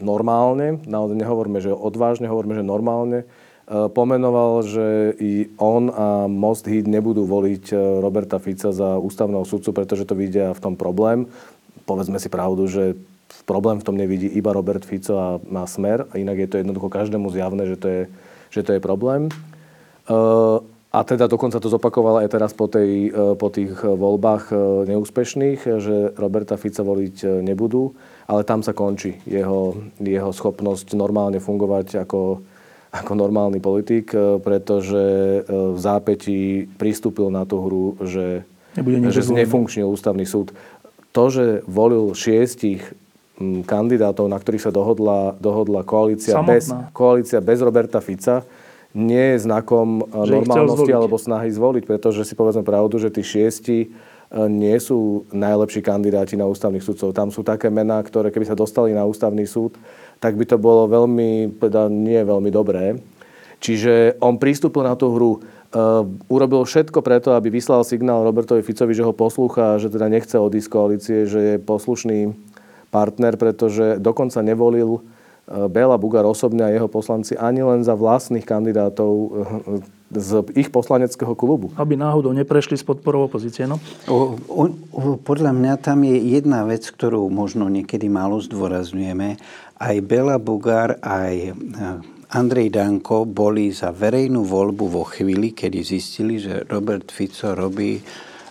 normálne, 0.01 0.81
naozaj 0.83 1.15
nehovorme, 1.15 1.63
že 1.63 1.71
odvážne, 1.71 2.27
hovorme, 2.27 2.57
že 2.57 2.65
normálne, 2.65 3.23
pomenoval, 3.65 4.61
že 4.61 5.17
i 5.17 5.49
on 5.57 5.89
a 5.89 6.29
Most 6.29 6.69
Hit 6.69 6.85
nebudú 6.85 7.25
voliť 7.25 7.73
Roberta 7.97 8.37
Fica 8.37 8.69
za 8.69 9.01
ústavného 9.01 9.41
sudcu, 9.41 9.73
pretože 9.73 10.05
to 10.05 10.13
vidia 10.13 10.53
v 10.53 10.61
tom 10.61 10.77
problém 10.77 11.25
povedzme 11.85 12.19
si 12.19 12.29
pravdu, 12.29 12.67
že 12.67 12.97
problém 13.45 13.81
v 13.81 13.85
tom 13.85 13.95
nevidí 13.97 14.27
iba 14.27 14.53
Robert 14.53 14.85
Fico 14.85 15.17
a 15.17 15.27
má 15.45 15.65
smer, 15.69 16.05
a 16.11 16.17
inak 16.17 16.37
je 16.45 16.49
to 16.49 16.59
jednoducho 16.61 16.89
každému 16.89 17.29
zjavné, 17.29 17.65
že 17.69 17.77
to 17.77 17.87
je, 17.87 18.01
že 18.53 18.61
to 18.65 18.73
je 18.77 18.81
problém. 18.81 19.29
Uh, 20.05 20.61
a 20.95 21.03
teda 21.03 21.27
dokonca 21.27 21.59
to 21.59 21.67
zopakovala 21.67 22.23
aj 22.23 22.29
teraz 22.31 22.51
po, 22.55 22.71
tej, 22.71 23.11
e, 23.11 23.35
po 23.35 23.51
tých 23.51 23.75
voľbách 23.83 24.47
e, 24.47 24.55
neúspešných, 24.95 25.59
že 25.83 26.15
Roberta 26.15 26.55
Fica 26.55 26.87
voliť 26.87 27.43
nebudú, 27.43 27.91
ale 28.31 28.47
tam 28.47 28.63
sa 28.63 28.71
končí 28.71 29.19
jeho, 29.27 29.75
jeho 29.99 30.31
schopnosť 30.31 30.95
normálne 30.95 31.43
fungovať 31.43 32.07
ako, 32.07 32.39
ako 32.95 33.11
normálny 33.11 33.59
politik, 33.59 34.15
pretože 34.39 35.43
v 35.51 35.75
zápätí 35.75 36.71
pristúpil 36.79 37.27
na 37.27 37.43
tú 37.43 37.59
hru, 37.59 37.99
že, 38.07 38.47
že 39.11 39.21
znefunkčnil 39.35 39.91
ústavný 39.91 40.23
súd 40.23 40.55
to, 41.15 41.31
že 41.31 41.45
volil 41.63 42.11
šiestich 42.11 42.83
mm, 43.39 43.63
kandidátov, 43.63 44.27
na 44.27 44.35
ktorých 44.35 44.67
sa 44.67 44.71
dohodla, 44.75 45.39
dohodla 45.39 45.87
koalícia, 45.87 46.35
bez, 46.43 46.75
koalícia 46.91 47.39
bez 47.39 47.63
Roberta 47.63 48.03
Fica, 48.03 48.43
nie 48.91 49.35
je 49.35 49.47
znakom 49.47 50.03
e, 50.03 50.27
že 50.27 50.33
normálnosti 50.43 50.91
alebo 50.91 51.15
snahy 51.15 51.47
zvoliť, 51.51 51.83
pretože 51.87 52.27
si 52.27 52.35
povedzme 52.35 52.67
pravdu, 52.67 52.99
že 52.99 53.11
tí 53.11 53.23
šiesti 53.23 53.77
e, 53.83 53.87
nie 54.51 54.75
sú 54.79 55.23
najlepší 55.31 55.79
kandidáti 55.79 56.35
na 56.35 56.47
ústavných 56.51 56.83
sudcov. 56.83 57.15
Tam 57.15 57.31
sú 57.31 57.47
také 57.47 57.71
mená, 57.71 58.03
ktoré 58.03 58.27
keby 58.27 58.51
sa 58.51 58.59
dostali 58.59 58.91
na 58.91 59.07
ústavný 59.07 59.47
súd, 59.47 59.79
tak 60.19 60.35
by 60.35 60.43
to 60.43 60.59
bolo 60.59 60.87
veľmi, 60.91 61.59
teda 61.59 61.87
nie 61.87 62.19
veľmi 62.23 62.51
dobré. 62.51 62.99
Čiže 63.59 64.19
on 64.19 64.35
pristúpil 64.35 64.83
na 64.83 64.99
tú 64.99 65.15
hru 65.15 65.39
urobil 66.29 66.63
všetko 66.63 67.01
preto, 67.01 67.33
aby 67.33 67.51
vyslal 67.51 67.83
signál 67.83 68.23
Robertovi 68.23 68.63
Ficovi, 68.63 68.95
že 68.95 69.03
ho 69.03 69.11
poslúcha, 69.11 69.81
že 69.81 69.91
teda 69.91 70.07
nechce 70.07 70.37
odísť 70.39 70.67
z 70.67 70.73
koalície, 70.73 71.17
že 71.27 71.39
je 71.39 71.55
poslušný 71.59 72.31
partner, 72.95 73.35
pretože 73.35 73.99
dokonca 73.99 74.39
nevolil 74.39 75.03
uh, 75.03 75.67
Bela 75.67 75.99
Bugar 75.99 76.23
osobne 76.23 76.63
a 76.63 76.71
jeho 76.71 76.87
poslanci 76.87 77.35
ani 77.35 77.59
len 77.59 77.83
za 77.83 77.91
vlastných 77.91 78.47
kandidátov 78.47 79.11
uh, 79.11 79.29
z 80.15 80.47
ich 80.55 80.71
poslaneckého 80.71 81.35
klubu. 81.35 81.75
Aby 81.75 81.99
náhodou 81.99 82.31
neprešli 82.31 82.79
s 82.79 82.87
podporou 82.87 83.27
opozície, 83.27 83.67
no? 83.67 83.83
O, 84.07 84.39
o, 84.47 84.63
o, 84.95 85.01
podľa 85.19 85.51
mňa 85.51 85.73
tam 85.81 86.07
je 86.07 86.39
jedna 86.39 86.63
vec, 86.63 86.87
ktorú 86.87 87.27
možno 87.27 87.67
niekedy 87.67 88.07
málo 88.07 88.39
zdôrazňujeme. 88.39 89.35
Aj 89.75 89.95
Bela 89.99 90.39
Bugár, 90.39 90.95
aj 91.03 91.51
Andrej 92.33 92.73
Danko 92.73 93.29
boli 93.29 93.69
za 93.69 93.93
verejnú 93.93 94.41
voľbu 94.41 94.85
vo 94.89 95.03
chvíli, 95.05 95.53
kedy 95.53 95.79
zistili, 95.85 96.41
že 96.41 96.65
Robert 96.65 97.13
Fico 97.13 97.53
robí 97.53 98.01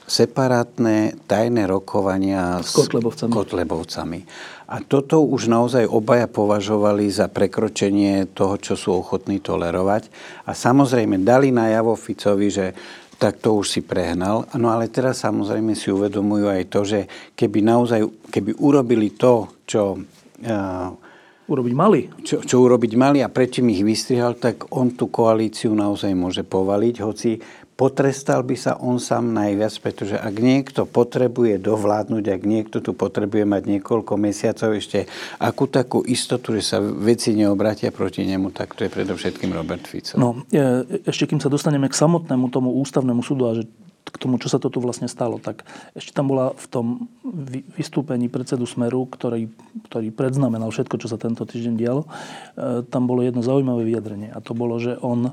separátne 0.05 1.17
tajné 1.25 1.65
rokovania 1.65 2.61
s 2.61 2.77
Kotlebovcami. 2.77 3.33
Kotlebovcami. 3.33 4.21
A 4.69 4.81
toto 4.85 5.25
už 5.25 5.49
naozaj 5.49 5.89
obaja 5.89 6.29
považovali 6.29 7.09
za 7.09 7.29
prekročenie 7.33 8.29
toho, 8.33 8.61
čo 8.61 8.77
sú 8.77 9.01
ochotní 9.01 9.41
tolerovať. 9.41 10.09
A 10.49 10.53
samozrejme 10.53 11.21
dali 11.25 11.53
najavo 11.53 11.97
Ficovi, 11.97 12.49
že 12.53 12.67
tak 13.17 13.41
to 13.41 13.57
už 13.57 13.67
si 13.71 13.81
prehnal. 13.81 14.45
No 14.61 14.69
ale 14.69 14.93
teraz 14.93 15.25
samozrejme 15.25 15.73
si 15.73 15.89
uvedomujú 15.89 16.47
aj 16.53 16.63
to, 16.69 16.81
že 16.85 17.01
keby 17.33 17.65
naozaj, 17.65 18.05
keby 18.29 18.61
urobili 18.61 19.15
to, 19.17 19.49
čo 19.65 19.97
uh, 19.97 20.89
urobiť 21.45 21.75
mali. 21.77 22.09
Čo, 22.25 22.41
čo 22.41 22.57
urobiť 22.65 22.93
mali 22.97 23.19
a 23.21 23.29
predtým 23.29 23.69
ich 23.69 23.85
vystrihal, 23.85 24.41
tak 24.41 24.73
on 24.73 24.97
tú 24.97 25.13
koalíciu 25.13 25.77
naozaj 25.77 26.13
môže 26.17 26.43
povaliť, 26.45 26.95
hoci 27.05 27.31
potrestal 27.75 28.47
by 28.47 28.55
sa 28.55 28.79
on 28.79 29.03
sám 29.03 29.35
najviac, 29.35 29.75
pretože 29.83 30.15
ak 30.15 30.35
niekto 30.39 30.87
potrebuje 30.87 31.59
dovládnuť, 31.59 32.25
ak 32.31 32.43
niekto 32.47 32.79
tu 32.79 32.95
potrebuje 32.95 33.45
mať 33.45 33.63
niekoľko 33.67 34.15
mesiacov 34.15 34.79
ešte 34.79 35.11
akú 35.43 35.67
takú 35.67 35.99
istotu, 36.07 36.55
že 36.55 36.63
sa 36.63 36.79
veci 36.81 37.35
neobratia 37.35 37.91
proti 37.91 38.23
nemu, 38.23 38.55
tak 38.55 38.79
to 38.79 38.87
je 38.87 38.95
predovšetkým 38.95 39.51
Robert 39.51 39.85
Fico. 39.91 40.15
No, 40.15 40.47
ešte 41.03 41.27
kým 41.27 41.43
sa 41.43 41.51
dostaneme 41.51 41.91
k 41.91 41.99
samotnému 41.99 42.47
tomu 42.49 42.79
ústavnému 42.79 43.21
súdu 43.27 43.51
a 43.51 43.59
že 43.59 43.67
k 44.05 44.17
tomu, 44.21 44.37
čo 44.37 44.53
sa 44.53 44.61
to 44.61 44.69
tu 44.69 44.85
vlastne 44.85 45.09
stalo, 45.09 45.41
tak 45.41 45.65
ešte 45.97 46.13
tam 46.13 46.29
bola 46.29 46.53
v 46.53 46.67
tom 46.69 46.87
vystúpení 47.81 48.29
predsedu 48.29 48.69
Smeru, 48.69 49.09
ktorý, 49.09 49.49
ktorý 49.89 50.13
predznamenal 50.13 50.69
všetko, 50.69 51.01
čo 51.01 51.09
sa 51.09 51.17
tento 51.17 51.49
týždeň 51.49 51.75
dialo, 51.75 52.03
e, 52.05 52.09
tam 52.85 53.09
bolo 53.09 53.25
jedno 53.25 53.41
zaujímavé 53.41 53.89
vyjadrenie. 53.89 54.29
A 54.29 54.45
to 54.45 54.53
bolo, 54.53 54.77
že 54.77 55.01
on 55.01 55.33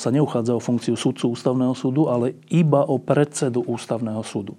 sa 0.00 0.08
neuchádza 0.08 0.56
o 0.56 0.64
funkciu 0.64 0.96
súdcu 0.96 1.36
ústavného 1.36 1.76
súdu, 1.76 2.08
ale 2.08 2.40
iba 2.48 2.88
o 2.88 2.96
predsedu 2.96 3.60
ústavného 3.68 4.24
súdu. 4.24 4.56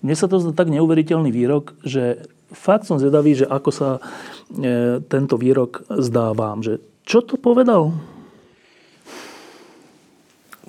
Mne 0.00 0.14
sa 0.14 0.30
to 0.30 0.38
zdá 0.38 0.54
tak 0.54 0.70
neuveriteľný 0.70 1.34
výrok, 1.34 1.74
že 1.82 2.22
fakt 2.54 2.86
som 2.86 3.02
zvedavý, 3.02 3.34
že 3.34 3.50
ako 3.50 3.70
sa 3.74 3.88
e, 3.98 4.00
tento 5.10 5.34
výrok 5.34 5.90
zdá 5.90 6.30
vám. 6.32 6.62
Že 6.62 6.78
čo 7.02 7.18
to 7.26 7.34
povedal? 7.34 7.90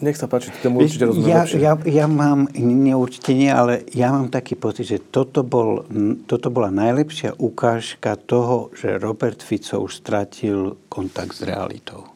Nech 0.01 0.17
sa 0.17 0.25
páči, 0.25 0.49
tomu 0.65 0.81
určite 0.81 1.05
rozumiem 1.05 1.29
ja, 1.29 1.45
ja, 1.45 1.73
ja 1.77 2.05
mám, 2.09 2.49
neurčite 2.57 3.37
nie, 3.37 3.53
ale 3.53 3.85
ja 3.93 4.09
mám 4.09 4.33
taký 4.33 4.57
pocit, 4.57 4.89
že 4.89 4.97
toto, 4.97 5.45
bol, 5.45 5.85
toto 6.25 6.49
bola 6.49 6.73
najlepšia 6.73 7.37
ukážka 7.37 8.17
toho, 8.17 8.73
že 8.73 8.97
Robert 8.97 9.45
Fico 9.45 9.85
už 9.85 10.01
stratil 10.01 10.89
kontakt 10.89 11.37
s 11.37 11.45
realitou. 11.45 12.09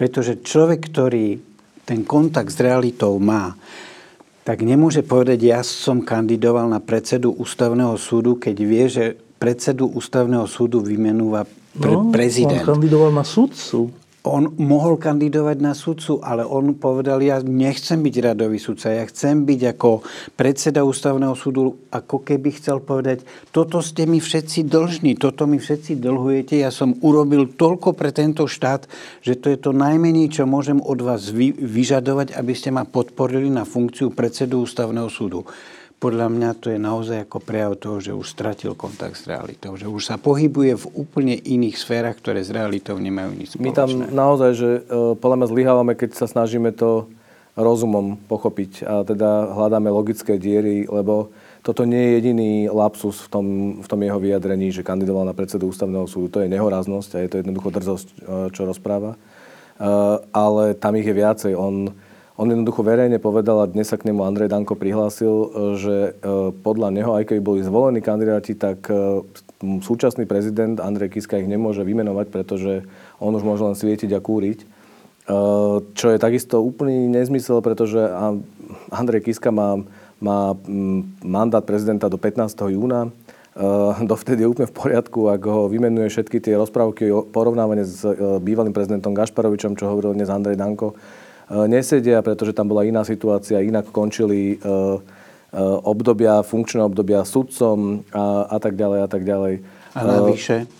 Pretože 0.00 0.40
človek, 0.40 0.80
ktorý 0.88 1.36
ten 1.84 2.08
kontakt 2.08 2.48
s 2.48 2.58
realitou 2.58 3.20
má, 3.20 3.52
tak 4.40 4.64
nemôže 4.64 5.04
povedať, 5.04 5.38
ja 5.44 5.60
som 5.60 6.00
kandidoval 6.00 6.72
na 6.72 6.80
predsedu 6.80 7.36
ústavného 7.36 8.00
súdu, 8.00 8.40
keď 8.40 8.56
vie, 8.64 8.84
že 8.88 9.04
predsedu 9.36 9.92
ústavného 9.92 10.48
súdu 10.48 10.80
vymenúva 10.80 11.44
pre, 11.76 11.92
no, 11.92 12.08
prezident. 12.08 12.64
On 12.64 12.80
kandidoval 12.80 13.12
na 13.12 13.22
súdcu 13.22 13.92
on 14.20 14.52
mohol 14.60 15.00
kandidovať 15.00 15.56
na 15.64 15.72
sudcu, 15.72 16.20
ale 16.20 16.44
on 16.44 16.76
povedal, 16.76 17.24
ja 17.24 17.40
nechcem 17.40 18.04
byť 18.04 18.14
radový 18.20 18.60
sudca, 18.60 18.92
ja 18.92 19.04
chcem 19.08 19.48
byť 19.48 19.60
ako 19.76 20.04
predseda 20.36 20.84
ústavného 20.84 21.32
súdu, 21.32 21.88
ako 21.88 22.20
keby 22.20 22.52
chcel 22.60 22.84
povedať, 22.84 23.24
toto 23.48 23.80
ste 23.80 24.04
mi 24.04 24.20
všetci 24.20 24.68
dlžní, 24.68 25.16
toto 25.16 25.48
mi 25.48 25.56
všetci 25.56 25.96
dlhujete, 25.96 26.60
ja 26.60 26.68
som 26.68 27.00
urobil 27.00 27.56
toľko 27.56 27.96
pre 27.96 28.12
tento 28.12 28.44
štát, 28.44 28.84
že 29.24 29.40
to 29.40 29.48
je 29.48 29.56
to 29.56 29.72
najmenej, 29.72 30.28
čo 30.28 30.44
môžem 30.44 30.84
od 30.84 31.00
vás 31.00 31.32
vy, 31.32 31.56
vyžadovať, 31.56 32.36
aby 32.36 32.52
ste 32.52 32.68
ma 32.68 32.84
podporili 32.84 33.48
na 33.48 33.64
funkciu 33.64 34.12
predsedu 34.12 34.68
ústavného 34.68 35.08
súdu. 35.08 35.48
Podľa 36.00 36.32
mňa 36.32 36.50
to 36.56 36.72
je 36.72 36.80
naozaj 36.80 37.28
ako 37.28 37.38
prejav 37.44 37.76
toho, 37.76 38.00
že 38.00 38.16
už 38.16 38.24
stratil 38.24 38.72
kontakt 38.72 39.20
s 39.20 39.28
realitou. 39.28 39.76
Že 39.76 39.92
už 39.92 40.02
sa 40.08 40.16
pohybuje 40.16 40.80
v 40.80 40.86
úplne 40.96 41.36
iných 41.36 41.76
sférach, 41.76 42.16
ktoré 42.16 42.40
s 42.40 42.48
realitou 42.48 42.96
nemajú 42.96 43.36
nič 43.36 43.54
spoločné. 43.54 43.68
My 43.68 43.76
tam 43.76 43.90
naozaj, 44.08 44.50
že 44.56 44.70
e, 44.80 44.80
podľa 45.20 45.36
mňa 45.36 45.46
zlyhávame, 45.52 45.92
keď 45.92 46.16
sa 46.16 46.24
snažíme 46.24 46.72
to 46.72 47.12
rozumom 47.52 48.16
pochopiť 48.16 48.88
a 48.88 49.04
teda 49.04 49.52
hľadáme 49.52 49.92
logické 49.92 50.40
diery, 50.40 50.88
lebo 50.88 51.28
toto 51.60 51.84
nie 51.84 52.00
je 52.00 52.14
jediný 52.16 52.52
lapsus 52.72 53.20
v 53.20 53.28
tom, 53.28 53.46
v 53.84 53.86
tom 53.86 54.00
jeho 54.00 54.16
vyjadrení, 54.16 54.72
že 54.72 54.80
kandidoval 54.80 55.28
na 55.28 55.36
predsedu 55.36 55.68
ústavného 55.68 56.08
súdu. 56.08 56.32
To 56.32 56.40
je 56.40 56.48
nehoraznosť 56.48 57.10
a 57.12 57.18
je 57.20 57.28
to 57.28 57.40
jednoducho 57.44 57.68
drzosť, 57.76 58.08
e, 58.08 58.16
čo 58.56 58.64
rozpráva. 58.64 59.14
E, 59.14 59.18
ale 60.32 60.72
tam 60.80 60.96
ich 60.96 61.04
je 61.04 61.12
viacej. 61.12 61.52
On, 61.52 61.92
on 62.40 62.48
jednoducho 62.48 62.80
verejne 62.80 63.20
povedal, 63.20 63.60
a 63.60 63.68
dnes 63.68 63.92
sa 63.92 64.00
k 64.00 64.08
nemu 64.08 64.24
Andrej 64.24 64.48
Danko 64.48 64.72
prihlásil, 64.80 65.28
e, 65.28 65.46
že 65.76 65.96
podľa 66.64 66.88
neho, 66.88 67.12
aj 67.12 67.28
keby 67.28 67.40
boli 67.44 67.60
zvolení 67.60 68.00
kandidáti, 68.00 68.56
tak 68.56 68.88
súčasný 69.60 70.24
prezident 70.24 70.80
Andrej 70.80 71.20
Kiska 71.20 71.36
ich 71.36 71.44
nemôže 71.44 71.84
vymenovať, 71.84 72.32
pretože 72.32 72.88
on 73.20 73.36
už 73.36 73.44
môže 73.44 73.60
len 73.60 73.76
svietiť 73.76 74.16
a 74.16 74.24
kúriť. 74.24 74.64
Čo 75.94 76.06
je 76.10 76.18
takisto 76.18 76.64
úplný 76.64 77.06
nezmysel, 77.12 77.60
pretože 77.60 78.00
Andrej 78.88 79.28
Kiska 79.28 79.52
má 79.52 79.84
má 80.20 80.52
mandát 81.24 81.64
prezidenta 81.64 82.12
do 82.12 82.20
15. 82.20 82.52
júna. 82.76 83.08
Dovtedy 84.04 84.46
je 84.46 84.50
úplne 84.52 84.68
v 84.70 84.76
poriadku, 84.76 85.26
ak 85.32 85.42
ho 85.48 85.66
vymenuje 85.66 86.06
všetky 86.12 86.38
tie 86.38 86.54
rozprávky 86.54 87.10
o 87.10 87.26
porovnávanie 87.26 87.82
s 87.82 88.04
bývalým 88.44 88.70
prezidentom 88.70 89.16
Gašparovičom, 89.16 89.74
čo 89.74 89.90
hovoril 89.90 90.14
dnes 90.14 90.30
Andrej 90.30 90.60
Danko, 90.60 90.94
nesedia, 91.66 92.22
pretože 92.22 92.54
tam 92.54 92.70
bola 92.70 92.86
iná 92.86 93.02
situácia, 93.02 93.58
inak 93.58 93.90
končili 93.90 94.62
obdobia, 95.82 96.46
funkčné 96.46 96.78
obdobia 96.78 97.26
sudcom 97.26 98.06
a, 98.14 98.46
a 98.46 98.58
tak 98.62 98.78
ďalej 98.78 98.98
a 99.02 99.08
tak 99.10 99.22
ďalej. 99.26 99.54
A 99.98 100.00
navyše, 100.06 100.70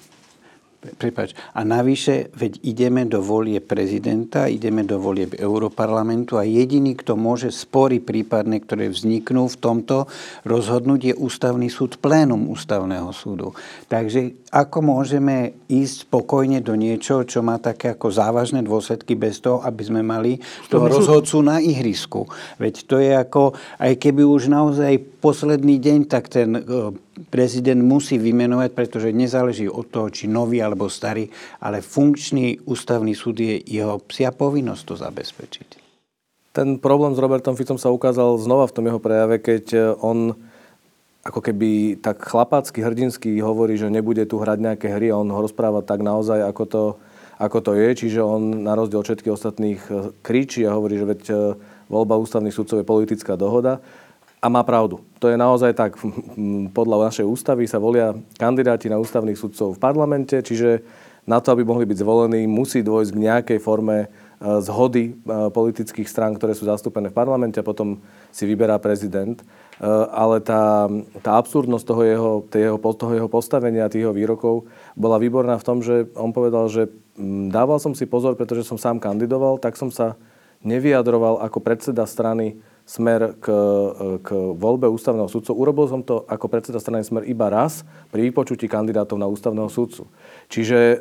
Prepač. 0.80 1.37
A 1.52 1.60
navyše, 1.60 2.32
veď 2.32 2.64
ideme 2.64 3.04
do 3.04 3.20
volie 3.20 3.60
prezidenta, 3.60 4.49
ideme 4.49 4.80
do 4.80 4.96
volie 4.96 5.28
Európarlamentu 5.28 6.40
a 6.40 6.49
jediný, 6.49 6.96
kto 6.96 7.20
môže 7.20 7.52
spory 7.52 8.00
prípadne, 8.00 8.64
ktoré 8.64 8.88
vzniknú 8.88 9.44
v 9.52 9.60
tomto 9.60 10.08
rozhodnúť, 10.49 11.12
je 11.12 11.14
ústavný 11.20 11.68
súd, 11.68 12.00
plénum 12.00 12.49
ústavného 12.49 13.12
súdu. 13.12 13.52
Takže 13.92 14.49
ako 14.49 14.78
môžeme 14.80 15.52
ísť 15.68 16.08
spokojne 16.08 16.64
do 16.64 16.72
niečo, 16.72 17.28
čo 17.28 17.44
má 17.44 17.60
také 17.60 17.92
ako 17.92 18.08
závažné 18.08 18.64
dôsledky 18.64 19.20
bez 19.20 19.44
toho, 19.44 19.60
aby 19.60 19.84
sme 19.84 20.00
mali 20.00 20.40
toho 20.72 20.88
rozhodcu 20.88 21.44
na 21.44 21.60
ihrisku. 21.60 22.25
Veď 22.56 22.75
to 22.88 22.96
je 22.96 23.12
ako, 23.20 23.52
aj 23.76 24.00
keby 24.00 24.25
už 24.25 24.49
naozaj 24.49 24.96
posledný 25.20 25.76
deň, 25.76 25.99
tak 26.08 26.32
ten 26.32 26.56
e, 26.56 26.62
prezident 27.29 27.83
musí 27.83 28.17
vymenovať, 28.17 28.71
pretože 28.73 29.09
nezáleží 29.12 29.67
od 29.67 29.87
toho, 29.90 30.09
či 30.09 30.31
nový 30.31 30.62
alebo 30.62 30.88
starý, 30.88 31.29
ale 31.61 31.85
funkčný 31.85 32.62
ústavný 32.64 33.12
súd 33.12 33.43
je 33.43 33.61
jeho 33.61 33.99
psia 34.07 34.31
povinnosť 34.33 34.83
to 34.87 34.95
zabezpečiť. 34.97 35.69
Ten 36.50 36.83
problém 36.83 37.14
s 37.14 37.23
Robertom 37.23 37.55
Ficom 37.55 37.79
sa 37.79 37.95
ukázal 37.95 38.35
znova 38.43 38.67
v 38.67 38.75
tom 38.75 38.85
jeho 38.90 38.99
prejave, 38.99 39.38
keď 39.38 39.64
e, 39.71 39.79
on 40.02 40.35
ako 41.23 41.40
keby 41.47 42.00
tak 42.00 42.26
chlapácky, 42.26 42.81
hrdinsky 42.81 43.38
hovorí, 43.38 43.79
že 43.79 43.93
nebude 43.93 44.25
tu 44.26 44.40
hrať 44.40 44.59
nejaké 44.59 44.88
hry 44.90 45.14
a 45.14 45.21
on 45.21 45.31
ho 45.31 45.45
rozpráva 45.45 45.85
tak 45.85 46.02
naozaj, 46.02 46.43
ako 46.43 46.64
to, 46.67 46.83
ako 47.38 47.59
to 47.62 47.73
je. 47.79 47.88
Čiže 48.02 48.21
on 48.25 48.67
na 48.67 48.75
rozdiel 48.75 48.99
od 48.99 49.07
všetkých 49.07 49.37
ostatných 49.37 49.81
e, 49.87 49.93
kričí 50.26 50.67
a 50.67 50.75
hovorí, 50.75 50.99
že 50.99 51.07
veď 51.07 51.23
voľba 51.90 52.19
ústavných 52.19 52.55
sudcov 52.55 52.83
je 52.83 52.87
politická 52.87 53.35
dohoda. 53.35 53.83
A 54.40 54.49
má 54.49 54.64
pravdu. 54.64 55.04
To 55.20 55.28
je 55.28 55.37
naozaj 55.37 55.76
tak. 55.76 56.00
Podľa 56.78 57.12
našej 57.12 57.26
ústavy 57.28 57.68
sa 57.68 57.76
volia 57.76 58.16
kandidáti 58.40 58.88
na 58.88 58.97
ústavných 58.97 59.37
sudcov 59.37 59.76
v 59.76 59.82
parlamente, 59.82 60.40
čiže 60.40 60.80
na 61.28 61.38
to, 61.38 61.52
aby 61.52 61.62
mohli 61.62 61.85
byť 61.85 62.00
zvolení, 62.00 62.49
musí 62.49 62.80
dôjsť 62.80 63.12
k 63.12 63.23
nejakej 63.28 63.59
forme 63.61 63.97
e, 64.02 64.06
zhody 64.64 65.12
e, 65.12 65.52
politických 65.52 66.09
strán, 66.09 66.32
ktoré 66.32 66.56
sú 66.56 66.64
zastúpené 66.64 67.12
v 67.12 67.18
parlamente 67.20 67.60
a 67.60 67.67
potom 67.67 68.00
si 68.32 68.49
vyberá 68.49 68.80
prezident. 68.80 69.36
E, 69.36 69.45
ale 70.10 70.41
tá, 70.41 70.88
tá 71.21 71.36
absurdnosť 71.36 71.84
toho 71.84 72.02
jeho, 72.02 72.32
toho, 72.49 72.93
toho 72.97 73.12
jeho 73.12 73.28
postavenia, 73.28 73.93
tých 73.93 74.08
jeho 74.08 74.17
výrokov 74.17 74.65
bola 74.97 75.21
výborná 75.21 75.60
v 75.60 75.67
tom, 75.69 75.84
že 75.84 76.08
on 76.17 76.32
povedal, 76.32 76.73
že 76.73 76.88
dával 77.52 77.76
som 77.76 77.93
si 77.93 78.08
pozor, 78.08 78.32
pretože 78.34 78.65
som 78.65 78.80
sám 78.80 78.97
kandidoval, 78.97 79.60
tak 79.60 79.76
som 79.76 79.93
sa 79.93 80.17
nevyjadroval 80.65 81.45
ako 81.45 81.60
predseda 81.60 82.08
strany 82.08 82.56
smer 82.91 83.39
k, 83.39 83.47
k 84.26 84.29
voľbe 84.35 84.91
ústavného 84.91 85.31
sudcu. 85.31 85.55
Urobil 85.55 85.87
som 85.87 86.03
to 86.03 86.26
ako 86.26 86.50
predseda 86.50 86.83
strany 86.83 87.07
smer 87.07 87.23
iba 87.23 87.47
raz 87.47 87.87
pri 88.11 88.26
vypočutí 88.26 88.67
kandidátov 88.67 89.15
na 89.15 89.31
ústavného 89.31 89.71
sudcu. 89.71 90.11
Čiže 90.50 90.79
e, 90.79 90.97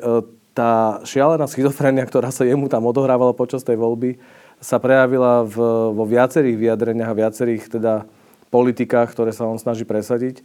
tá 0.54 1.02
šialená 1.02 1.49
schizofrenia, 1.49 2.06
ktorá 2.06 2.30
sa 2.30 2.45
jemu 2.45 2.69
tam 2.69 2.86
odohrávala 2.86 3.34
počas 3.34 3.65
tej 3.65 3.82
voľby, 3.82 4.21
sa 4.62 4.78
prejavila 4.78 5.41
v, 5.49 5.58
vo 5.97 6.06
viacerých 6.06 6.62
vyjadreniach 6.62 7.10
a 7.10 7.19
viacerých 7.25 7.63
teda 7.82 8.06
politikách, 8.54 9.10
ktoré 9.10 9.34
sa 9.34 9.49
on 9.49 9.58
snaží 9.58 9.82
presadiť. 9.82 10.36
E, 10.38 10.43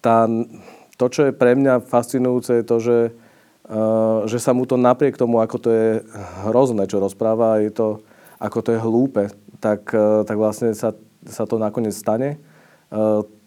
tá, 0.00 0.24
to, 0.96 1.06
čo 1.12 1.28
je 1.28 1.36
pre 1.36 1.52
mňa 1.52 1.84
fascinujúce, 1.84 2.56
je 2.56 2.64
to, 2.64 2.76
že, 2.80 2.98
e, 3.68 3.80
že 4.24 4.40
sa 4.40 4.56
mu 4.56 4.64
to 4.64 4.80
napriek 4.80 5.20
tomu, 5.20 5.44
ako 5.44 5.56
to 5.60 5.68
je 5.68 5.88
hrozné, 6.48 6.88
čo 6.88 6.96
rozpráva, 6.96 7.60
je 7.60 7.76
to, 7.76 8.00
ako 8.40 8.58
to 8.64 8.72
je 8.72 8.80
hlúpe, 8.80 9.28
tak, 9.58 9.90
e, 9.90 10.24
tak 10.24 10.36
vlastne 10.38 10.74
sa, 10.74 10.94
sa 11.26 11.44
to 11.44 11.58
nakoniec 11.58 11.94
stane. 11.94 12.34
E, 12.34 12.38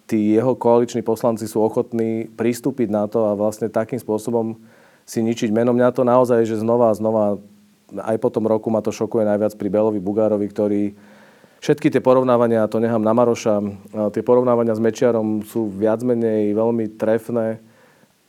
tí 0.08 0.36
jeho 0.36 0.56
koaliční 0.56 1.02
poslanci 1.02 1.48
sú 1.48 1.64
ochotní 1.64 2.28
pristúpiť 2.36 2.92
na 2.92 3.08
to 3.08 3.32
a 3.32 3.38
vlastne 3.38 3.72
takým 3.72 4.00
spôsobom 4.00 4.60
si 5.08 5.24
ničiť 5.24 5.50
meno. 5.56 5.72
Mňa 5.72 5.96
to 5.96 6.04
naozaj, 6.04 6.44
že 6.44 6.60
znova 6.60 6.92
a 6.92 6.98
znova, 6.98 7.40
aj 7.96 8.18
po 8.20 8.30
tom 8.32 8.48
roku 8.48 8.68
ma 8.68 8.84
to 8.84 8.92
šokuje 8.92 9.24
najviac 9.28 9.56
pri 9.56 9.68
Belovi 9.72 10.00
Bugárovi, 10.04 10.48
ktorý 10.52 10.82
všetky 11.62 11.94
tie 11.94 12.02
porovnávania, 12.04 12.68
to 12.68 12.82
nechám 12.82 13.04
na 13.04 13.14
Maroša, 13.14 13.62
tie 14.12 14.24
porovnávania 14.26 14.74
s 14.74 14.82
Mečiarom 14.82 15.46
sú 15.46 15.70
viac 15.70 16.02
menej 16.02 16.58
veľmi 16.58 16.98
trefné, 16.98 17.62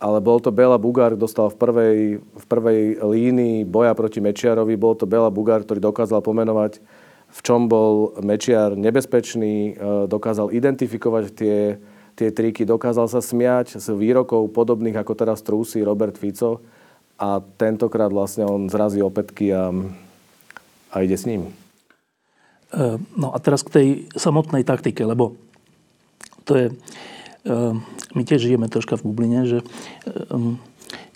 ale 0.02 0.18
bol 0.18 0.42
to 0.42 0.50
Bela 0.50 0.76
Bugár, 0.76 1.14
dostal 1.14 1.48
v 1.48 1.56
prvej, 1.56 1.98
v 2.20 2.44
prvej 2.50 2.80
línii 3.00 3.62
boja 3.62 3.94
proti 3.94 4.18
Mečiarovi, 4.18 4.74
bol 4.74 4.98
to 4.98 5.06
Bela 5.06 5.30
Bugár, 5.30 5.62
ktorý 5.62 5.78
dokázal 5.78 6.20
pomenovať 6.20 6.82
v 7.32 7.40
čom 7.40 7.64
bol 7.64 8.12
Mečiar 8.20 8.76
nebezpečný, 8.76 9.56
e, 9.56 10.04
dokázal 10.04 10.52
identifikovať 10.52 11.24
tie, 11.32 11.80
tie 12.12 12.28
triky, 12.28 12.68
dokázal 12.68 13.08
sa 13.08 13.24
smiať 13.24 13.80
z 13.80 13.86
výrokov 13.96 14.52
podobných 14.52 15.00
ako 15.00 15.16
teraz 15.16 15.40
trúsi 15.40 15.80
Robert 15.80 16.20
Fico 16.20 16.60
a 17.16 17.40
tentokrát 17.56 18.12
vlastne 18.12 18.44
on 18.44 18.68
zrazí 18.68 19.00
opätky 19.00 19.48
a, 19.48 19.72
a 20.92 20.96
ide 21.00 21.16
s 21.16 21.24
ním. 21.24 21.48
E, 22.76 23.00
no 23.16 23.32
a 23.32 23.40
teraz 23.40 23.64
k 23.64 23.72
tej 23.72 23.88
samotnej 24.12 24.68
taktike, 24.68 25.00
lebo 25.00 25.32
to 26.44 26.52
je, 26.52 26.66
e, 26.68 26.74
my 28.12 28.22
tiež 28.28 28.44
žijeme 28.44 28.68
troška 28.68 29.00
v 29.00 29.08
bubline, 29.08 29.48
že 29.48 29.64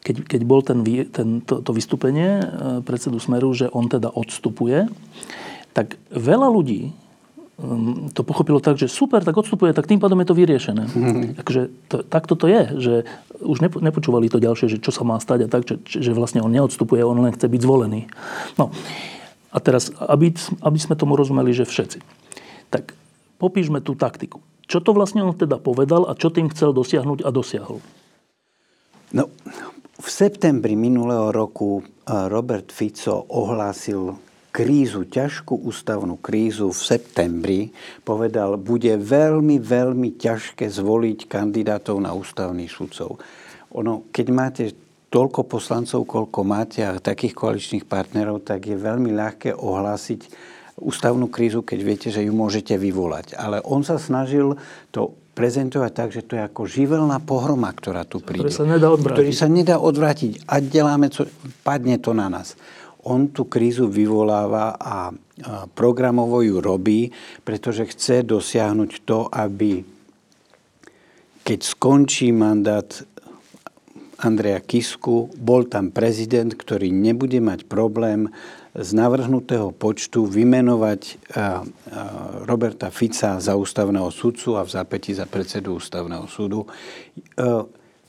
keď, 0.00 0.16
keď 0.24 0.40
bol 0.48 0.64
ten, 0.64 0.80
ten, 1.12 1.44
to, 1.44 1.60
to 1.60 1.70
vystúpenie 1.74 2.40
predsedu 2.86 3.18
Smeru, 3.18 3.50
že 3.52 3.66
on 3.74 3.90
teda 3.90 4.14
odstupuje, 4.14 4.86
tak 5.76 6.00
veľa 6.08 6.48
ľudí 6.48 6.96
um, 7.60 8.08
to 8.16 8.24
pochopilo 8.24 8.64
tak, 8.64 8.80
že 8.80 8.88
super, 8.88 9.20
tak 9.20 9.36
odstupuje, 9.36 9.76
tak 9.76 9.84
tým 9.84 10.00
pádom 10.00 10.16
je 10.24 10.28
to 10.32 10.38
vyriešené. 10.40 10.84
Mm. 10.88 11.36
Takže 11.36 11.60
to, 11.92 11.96
takto 12.00 12.32
to 12.32 12.48
je, 12.48 12.62
že 12.80 12.94
už 13.44 13.60
nepo, 13.60 13.84
nepočúvali 13.84 14.32
to 14.32 14.40
ďalšie, 14.40 14.72
že 14.72 14.80
čo 14.80 14.88
sa 14.88 15.04
má 15.04 15.20
stať 15.20 15.44
a 15.44 15.48
tak, 15.52 15.68
že, 15.68 15.76
že 15.84 16.16
vlastne 16.16 16.40
on 16.40 16.48
neodstupuje, 16.48 17.04
on 17.04 17.20
len 17.20 17.36
chce 17.36 17.44
byť 17.44 17.60
zvolený. 17.60 18.08
No 18.56 18.72
a 19.52 19.60
teraz, 19.60 19.92
aby, 20.00 20.32
aby 20.64 20.78
sme 20.80 20.96
tomu 20.96 21.12
rozumeli, 21.12 21.52
že 21.52 21.68
všetci, 21.68 22.00
tak 22.72 22.96
popíšme 23.36 23.84
tú 23.84 23.92
taktiku. 23.92 24.40
Čo 24.64 24.80
to 24.80 24.96
vlastne 24.96 25.22
on 25.22 25.36
teda 25.36 25.60
povedal 25.60 26.08
a 26.08 26.16
čo 26.16 26.32
tým 26.32 26.48
chcel 26.50 26.72
dosiahnuť 26.72 27.20
a 27.22 27.30
dosiahol? 27.30 27.78
No, 29.14 29.30
v 29.96 30.08
septembri 30.08 30.74
minulého 30.74 31.30
roku 31.30 31.84
Robert 32.08 32.74
Fico 32.74 33.22
ohlásil 33.30 34.25
krízu, 34.56 35.04
ťažkú 35.04 35.68
ústavnú 35.68 36.16
krízu 36.16 36.72
v 36.72 36.80
septembri, 36.80 37.60
povedal, 38.08 38.56
bude 38.56 38.96
veľmi, 38.96 39.60
veľmi 39.60 40.16
ťažké 40.16 40.72
zvoliť 40.72 41.28
kandidátov 41.28 42.00
na 42.00 42.16
ústavných 42.16 42.72
sudcov. 42.72 43.20
Ono, 43.76 44.08
keď 44.08 44.26
máte 44.32 44.64
toľko 45.12 45.44
poslancov, 45.44 46.08
koľko 46.08 46.40
máte 46.48 46.80
a 46.80 46.96
takých 46.96 47.36
koaličných 47.36 47.84
partnerov, 47.84 48.48
tak 48.48 48.64
je 48.64 48.80
veľmi 48.80 49.12
ľahké 49.12 49.52
ohlásiť 49.52 50.20
ústavnú 50.80 51.28
krízu, 51.28 51.60
keď 51.60 51.78
viete, 51.84 52.08
že 52.08 52.24
ju 52.24 52.32
môžete 52.32 52.80
vyvolať. 52.80 53.36
Ale 53.36 53.60
on 53.60 53.84
sa 53.84 54.00
snažil 54.00 54.56
to 54.88 55.12
prezentovať 55.36 55.92
tak, 55.92 56.08
že 56.16 56.24
to 56.24 56.40
je 56.40 56.42
ako 56.48 56.64
živelná 56.64 57.20
pohroma, 57.20 57.68
ktorá 57.76 58.08
tu 58.08 58.24
príde. 58.24 58.48
Ktorý 58.48 58.56
sa 58.56 58.64
nedá 58.64 58.88
odvrátiť. 58.88 59.16
Ktorý 59.20 59.32
sa 59.36 59.48
nedá 59.52 59.76
odvrátiť. 59.76 60.32
A 60.48 60.64
deláme, 60.64 61.12
co, 61.12 61.28
padne 61.60 62.00
to 62.00 62.16
na 62.16 62.32
nás 62.32 62.56
on 63.06 63.30
tú 63.30 63.46
krízu 63.46 63.86
vyvoláva 63.86 64.74
a 64.74 65.14
programovo 65.78 66.42
ju 66.42 66.58
robí, 66.58 67.14
pretože 67.46 67.86
chce 67.86 68.26
dosiahnuť 68.26 68.90
to, 69.06 69.30
aby 69.30 69.86
keď 71.46 71.60
skončí 71.62 72.34
mandát 72.34 72.90
Andreja 74.18 74.64
Kisku, 74.64 75.30
bol 75.38 75.68
tam 75.70 75.94
prezident, 75.94 76.50
ktorý 76.50 76.90
nebude 76.90 77.38
mať 77.38 77.68
problém 77.70 78.32
z 78.72 78.90
navrhnutého 78.96 79.70
počtu 79.76 80.24
vymenovať 80.24 81.20
Roberta 82.48 82.88
Fica 82.88 83.40
za 83.40 83.54
ústavného 83.54 84.08
sudcu 84.08 84.56
a 84.56 84.64
v 84.64 84.72
zápäti 84.72 85.12
za 85.12 85.28
predsedu 85.28 85.76
ústavného 85.76 86.24
súdu. 86.26 86.64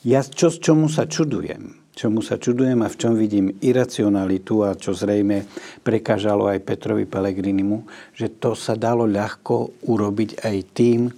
Ja 0.03 0.23
čo, 0.23 0.47
čomu 0.47 0.87
sa 0.87 1.05
čudujem? 1.05 1.86
Čomu 1.97 2.21
sa 2.21 2.37
čudujem 2.37 2.85
a 2.85 2.93
v 2.93 2.99
čom 3.01 3.17
vidím 3.17 3.57
iracionalitu 3.57 4.61
a 4.61 4.77
čo 4.77 4.93
zrejme 4.93 5.49
prekážalo 5.81 6.45
aj 6.45 6.61
Petrovi 6.61 7.09
Pelegrinimu, 7.09 7.89
že 8.13 8.37
to 8.37 8.53
sa 8.53 8.77
dalo 8.77 9.09
ľahko 9.09 9.81
urobiť 9.89 10.45
aj 10.45 10.57
tým, 10.77 11.09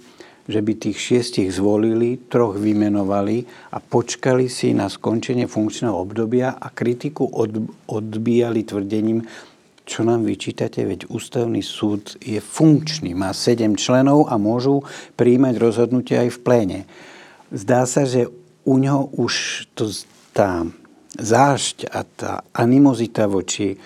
že 0.48 0.64
by 0.64 0.72
tých 0.80 0.96
šiestich 0.96 1.52
zvolili, 1.52 2.16
troch 2.32 2.56
vymenovali 2.56 3.44
a 3.76 3.78
počkali 3.84 4.48
si 4.48 4.72
na 4.72 4.88
skončenie 4.88 5.44
funkčného 5.44 5.92
obdobia 5.92 6.56
a 6.56 6.72
kritiku 6.72 7.28
od, 7.28 7.60
odbíjali 7.84 8.64
tvrdením, 8.64 9.28
čo 9.84 10.00
nám 10.00 10.24
vyčítate, 10.24 10.88
veď 10.88 11.12
ústavný 11.12 11.60
súd 11.60 12.16
je 12.24 12.40
funkčný, 12.40 13.12
má 13.12 13.36
sedem 13.36 13.76
členov 13.76 14.32
a 14.32 14.40
môžu 14.40 14.80
príjmať 15.20 15.60
rozhodnutia 15.60 16.24
aj 16.24 16.40
v 16.40 16.40
pléne. 16.40 16.80
Zdá 17.52 17.84
sa, 17.84 18.08
že 18.08 18.32
u 18.64 18.80
ňoho 18.80 19.12
už 19.20 19.66
to, 19.76 19.92
tá 20.40 20.64
zášť 21.20 21.92
a 21.92 22.00
tá 22.00 22.32
animozita 22.56 23.28
voči 23.28 23.76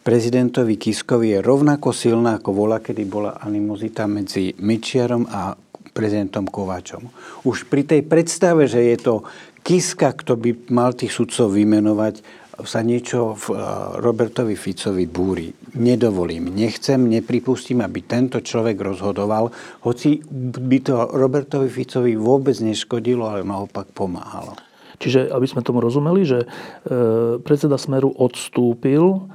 prezidentovi 0.00 0.80
Kiskovi 0.80 1.36
je 1.36 1.44
rovnako 1.44 1.92
silná, 1.92 2.40
ako 2.40 2.56
bola, 2.56 2.80
kedy 2.80 3.04
bola 3.04 3.36
animozita 3.44 4.08
medzi 4.08 4.56
Mečiarom 4.56 5.28
a 5.28 5.52
prezidentom 5.92 6.48
Kováčom. 6.48 7.12
Už 7.44 7.68
pri 7.68 7.84
tej 7.84 8.08
predstave, 8.08 8.64
že 8.64 8.88
je 8.88 8.96
to 8.96 9.14
Kiska, 9.60 10.16
kto 10.16 10.40
by 10.40 10.72
mal 10.72 10.96
tých 10.96 11.12
sudcov 11.12 11.52
vymenovať, 11.52 12.24
sa 12.64 12.80
niečo 12.80 13.36
v 13.36 13.54
eh, 13.54 13.58
Robertovi 14.00 14.56
Ficovi 14.56 15.04
búri. 15.04 15.52
Nedovolím, 15.76 16.56
nechcem, 16.56 17.04
nepripustím, 17.04 17.84
aby 17.84 18.02
tento 18.08 18.40
človek 18.40 18.80
rozhodoval, 18.80 19.52
hoci 19.84 20.24
by 20.56 20.78
to 20.82 20.94
Robertovi 21.12 21.68
Ficovi 21.68 22.16
vôbec 22.16 22.56
neškodilo, 22.58 23.28
ale 23.28 23.44
naopak 23.44 23.92
pomáhalo. 23.92 24.67
Čiže, 24.98 25.30
aby 25.30 25.46
sme 25.46 25.62
tomu 25.62 25.78
rozumeli, 25.78 26.26
že 26.26 26.44
eh, 26.44 27.38
predseda 27.42 27.78
Smeru 27.78 28.10
odstúpil 28.10 29.30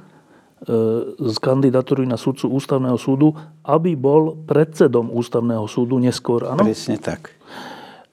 E, 0.64 0.72
z 1.20 1.36
kandidatúry 1.44 2.08
na 2.08 2.16
sudcu 2.16 2.48
ústavného 2.48 2.96
súdu, 2.96 3.36
aby 3.68 3.92
bol 3.92 4.32
predsedom 4.48 5.12
ústavného 5.12 5.68
súdu 5.68 6.00
neskôr. 6.00 6.48
Áno? 6.48 6.64
Presne 6.64 6.96
tak. 6.96 7.36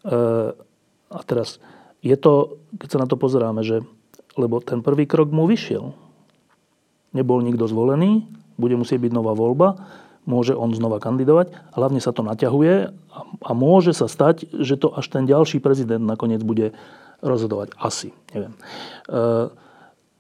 E, 0.03 0.19
a 1.07 1.19
teraz, 1.23 1.63
je 2.03 2.11
to, 2.19 2.59
keď 2.75 2.89
sa 2.91 2.99
na 2.99 3.07
to 3.07 3.15
pozeráme, 3.15 3.63
že 3.63 3.79
lebo 4.35 4.59
ten 4.59 4.83
prvý 4.83 5.07
krok 5.07 5.31
mu 5.31 5.47
vyšiel. 5.47 5.95
Nebol 7.15 7.39
nikto 7.39 7.71
zvolený, 7.71 8.27
bude 8.59 8.75
musieť 8.75 8.99
byť 8.99 9.11
nová 9.15 9.31
voľba, 9.31 9.87
môže 10.27 10.51
on 10.51 10.75
znova 10.75 10.99
kandidovať, 10.99 11.55
hlavne 11.71 12.03
sa 12.03 12.11
to 12.11 12.19
naťahuje 12.19 12.91
a, 12.91 13.19
a 13.47 13.51
môže 13.55 13.95
sa 13.95 14.11
stať, 14.11 14.51
že 14.59 14.75
to 14.75 14.91
až 14.91 15.07
ten 15.07 15.23
ďalší 15.23 15.63
prezident 15.63 16.03
nakoniec 16.03 16.43
bude 16.43 16.75
rozhodovať. 17.21 17.77
Asi, 17.77 18.11
neviem. 18.33 18.53
E, 19.09 19.49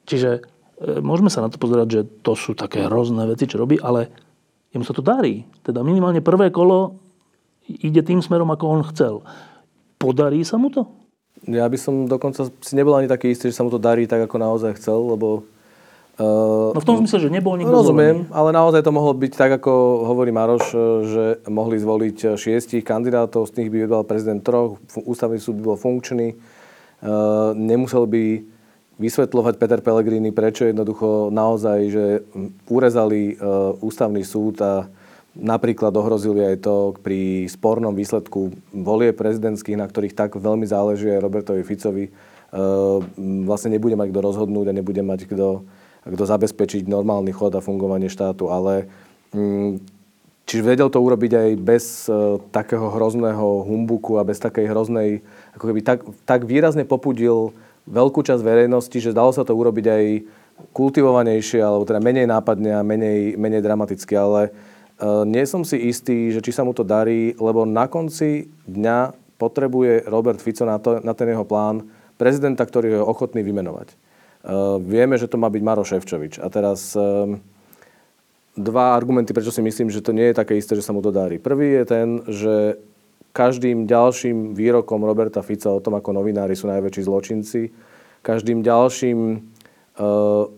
čiže 0.05 0.45
E, 0.81 0.97
môžeme 0.97 1.29
sa 1.29 1.45
na 1.45 1.49
to 1.53 1.61
pozerať, 1.61 1.87
že 1.87 2.01
to 2.25 2.33
sú 2.33 2.57
také 2.57 2.89
hrozné 2.89 3.29
veci, 3.29 3.45
čo 3.45 3.61
robí, 3.61 3.77
ale 3.77 4.09
jemu 4.73 4.81
sa 4.81 4.97
to 4.97 5.05
darí. 5.05 5.45
Teda 5.61 5.85
minimálne 5.85 6.25
prvé 6.25 6.49
kolo 6.49 6.97
ide 7.69 8.01
tým 8.01 8.25
smerom, 8.25 8.49
ako 8.49 8.65
on 8.65 8.81
chcel. 8.89 9.21
Podarí 10.01 10.41
sa 10.41 10.57
mu 10.57 10.73
to? 10.73 10.89
Ja 11.45 11.69
by 11.69 11.77
som 11.77 12.09
dokonca 12.09 12.49
si 12.49 12.73
nebol 12.73 12.97
ani 12.97 13.05
taký 13.05 13.33
istý, 13.33 13.53
že 13.53 13.57
sa 13.61 13.65
mu 13.65 13.69
to 13.69 13.77
darí 13.77 14.09
tak, 14.09 14.25
ako 14.25 14.35
naozaj 14.41 14.77
chcel, 14.81 14.97
lebo... 15.13 15.45
Uh, 16.21 16.75
no 16.75 16.81
v 16.81 16.85
tom 16.85 17.01
zmysle, 17.01 17.17
že 17.17 17.33
nebol 17.33 17.57
nikto 17.57 17.71
Rozumiem, 17.71 18.29
zvolený. 18.29 18.35
ale 18.35 18.49
naozaj 18.53 18.81
to 18.85 18.93
mohlo 18.93 19.13
byť 19.15 19.33
tak, 19.33 19.51
ako 19.57 20.05
hovorí 20.05 20.29
Maroš, 20.29 20.65
že 21.07 21.25
mohli 21.49 21.81
zvoliť 21.81 22.37
šiestich 22.37 22.85
kandidátov, 22.85 23.49
z 23.49 23.57
nich 23.57 23.69
by 23.73 23.89
vybral 23.89 24.03
prezident 24.05 24.43
troch, 24.43 24.77
ústavný 25.01 25.41
súd 25.41 25.57
by 25.61 25.73
bol 25.73 25.77
funkčný, 25.79 26.37
nemusel 27.57 28.05
by 28.05 28.45
vysvetľovať 29.01 29.57
Peter 29.57 29.81
Pellegrini, 29.81 30.29
prečo 30.29 30.69
jednoducho 30.69 31.33
naozaj, 31.33 31.79
že 31.89 32.05
urezali 32.69 33.33
e, 33.33 33.35
ústavný 33.81 34.21
súd 34.21 34.61
a 34.61 34.85
napríklad 35.33 35.89
ohrozili 35.97 36.45
aj 36.45 36.55
to 36.61 36.75
pri 37.01 37.49
spornom 37.49 37.97
výsledku 37.97 38.53
volie 38.69 39.09
prezidentských, 39.09 39.79
na 39.79 39.89
ktorých 39.89 40.13
tak 40.13 40.37
veľmi 40.37 40.69
záleží 40.69 41.09
aj 41.09 41.23
Robertovi 41.25 41.65
Ficovi, 41.65 42.05
e, 42.05 42.11
vlastne 43.49 43.73
nebude 43.73 43.97
mať 43.97 44.13
kto 44.13 44.21
rozhodnúť 44.21 44.69
a 44.69 44.77
nebude 44.77 45.01
mať 45.01 45.25
kto, 45.25 45.65
kto 46.05 46.23
zabezpečiť 46.29 46.85
normálny 46.85 47.33
chod 47.33 47.57
a 47.57 47.65
fungovanie 47.65 48.05
štátu. 48.05 48.53
Ale 48.53 48.85
čiže 50.45 50.61
vedel 50.61 50.91
to 50.91 50.99
urobiť 50.99 51.31
aj 51.31 51.49
bez 51.63 51.85
takého 52.51 52.91
hrozného 52.91 53.63
humbuku 53.63 54.19
a 54.19 54.27
bez 54.27 54.35
takej 54.43 54.67
hroznej, 54.67 55.23
ako 55.55 55.65
keby 55.71 55.81
tak, 55.83 55.99
tak 56.23 56.47
výrazne 56.47 56.87
popudil 56.87 57.51
veľkú 57.89 58.21
časť 58.21 58.41
verejnosti, 58.41 58.97
že 58.97 59.15
dalo 59.15 59.33
sa 59.33 59.43
to 59.43 59.57
urobiť 59.57 59.85
aj 59.89 60.03
kultivovanejšie, 60.71 61.59
alebo 61.59 61.83
teda 61.83 61.97
menej 61.97 62.29
nápadne 62.29 62.77
a 62.77 62.85
menej, 62.85 63.33
menej 63.35 63.65
dramaticky, 63.65 64.13
ale 64.13 64.53
uh, 65.01 65.25
nie 65.25 65.41
som 65.49 65.65
si 65.65 65.89
istý, 65.89 66.29
že 66.29 66.45
či 66.45 66.53
sa 66.53 66.61
mu 66.61 66.71
to 66.77 66.85
darí, 66.85 67.33
lebo 67.41 67.65
na 67.65 67.89
konci 67.89 68.53
dňa 68.69 69.17
potrebuje 69.41 70.05
Robert 70.05 70.37
Fico 70.37 70.63
na, 70.69 70.77
to, 70.77 71.01
na 71.01 71.17
ten 71.17 71.33
jeho 71.33 71.41
plán 71.41 71.89
prezidenta, 72.21 72.61
ktorý 72.61 72.93
je 72.93 73.01
ochotný 73.01 73.41
vymenovať. 73.41 73.97
Uh, 74.41 74.77
vieme, 74.77 75.17
že 75.17 75.25
to 75.25 75.41
má 75.41 75.49
byť 75.49 75.61
Maro 75.65 75.81
Ševčovič. 75.81 76.37
A 76.37 76.47
teraz 76.53 76.93
uh, 76.93 77.25
dva 78.53 78.93
argumenty, 78.93 79.33
prečo 79.33 79.49
si 79.49 79.65
myslím, 79.65 79.89
že 79.89 80.05
to 80.05 80.13
nie 80.13 80.29
je 80.29 80.37
také 80.37 80.53
isté, 80.53 80.77
že 80.77 80.85
sa 80.85 80.93
mu 80.93 81.01
to 81.01 81.09
darí. 81.09 81.41
Prvý 81.41 81.81
je 81.81 81.85
ten, 81.89 82.07
že 82.29 82.77
každým 83.31 83.87
ďalším 83.87 84.53
výrokom 84.53 85.03
Roberta 85.03 85.39
Fica 85.39 85.71
o 85.71 85.83
tom, 85.83 85.95
ako 85.95 86.15
novinári 86.15 86.55
sú 86.55 86.67
najväčší 86.67 87.01
zločinci, 87.07 87.61
každým 88.21 88.61
ďalším 88.61 89.19
e, 89.33 89.37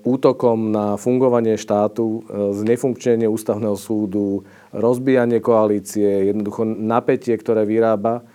útokom 0.03 0.73
na 0.73 0.97
fungovanie 0.97 1.55
štátu, 1.55 2.05
e, 2.05 2.19
znefunkčenie 2.57 3.29
ústavného 3.29 3.77
súdu, 3.77 4.43
rozbijanie 4.73 5.39
koalície, 5.39 6.33
jednoducho 6.33 6.65
napätie, 6.65 7.38
ktoré 7.38 7.63
vyrába, 7.63 8.25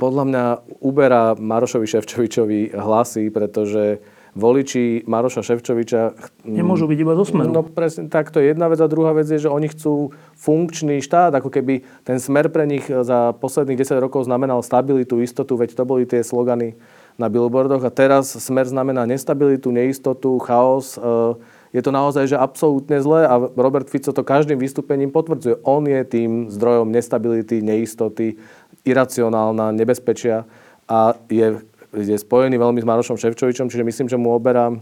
podľa 0.00 0.24
mňa 0.26 0.44
uberá 0.82 1.38
Marošovi 1.38 1.86
Ševčovičovi 1.86 2.74
hlasy, 2.74 3.30
pretože 3.30 4.02
voliči 4.32 5.04
Maroša 5.04 5.44
Ševčoviča... 5.44 6.16
Nemôžu 6.48 6.88
byť 6.88 6.98
iba 7.04 7.12
zo 7.12 7.28
smeru. 7.28 7.52
No 7.52 7.60
presne, 7.60 8.08
tak 8.08 8.32
to 8.32 8.40
je 8.40 8.56
jedna 8.56 8.72
vec. 8.72 8.80
A 8.80 8.88
druhá 8.88 9.12
vec 9.12 9.28
je, 9.28 9.44
že 9.44 9.52
oni 9.52 9.68
chcú 9.68 10.16
funkčný 10.40 11.04
štát, 11.04 11.36
ako 11.36 11.52
keby 11.52 11.84
ten 12.00 12.16
smer 12.16 12.48
pre 12.48 12.64
nich 12.64 12.88
za 12.88 13.36
posledných 13.36 13.84
10 13.84 14.00
rokov 14.00 14.24
znamenal 14.24 14.64
stabilitu, 14.64 15.20
istotu, 15.20 15.60
veď 15.60 15.76
to 15.76 15.84
boli 15.84 16.08
tie 16.08 16.24
slogany 16.24 16.80
na 17.20 17.28
billboardoch. 17.28 17.84
A 17.84 17.92
teraz 17.92 18.32
smer 18.32 18.64
znamená 18.64 19.04
nestabilitu, 19.04 19.68
neistotu, 19.68 20.40
chaos. 20.40 20.96
E, 20.96 21.36
je 21.76 21.80
to 21.84 21.92
naozaj 21.92 22.24
že 22.24 22.40
absolútne 22.40 23.04
zlé 23.04 23.28
a 23.28 23.36
Robert 23.36 23.92
Fico 23.92 24.16
to 24.16 24.24
každým 24.24 24.56
vystúpením 24.56 25.12
potvrdzuje. 25.12 25.60
On 25.68 25.84
je 25.84 26.00
tým 26.08 26.48
zdrojom 26.48 26.88
nestability, 26.88 27.60
neistoty, 27.60 28.40
iracionálna, 28.88 29.76
nebezpečia 29.76 30.48
a 30.88 31.16
je 31.28 31.60
je 31.92 32.16
spojený 32.16 32.56
veľmi 32.56 32.80
s 32.80 32.88
Marošom 32.88 33.20
Ševčovičom, 33.20 33.68
čiže 33.68 33.84
myslím, 33.84 34.08
že 34.08 34.16
mu 34.16 34.32
oberá, 34.32 34.72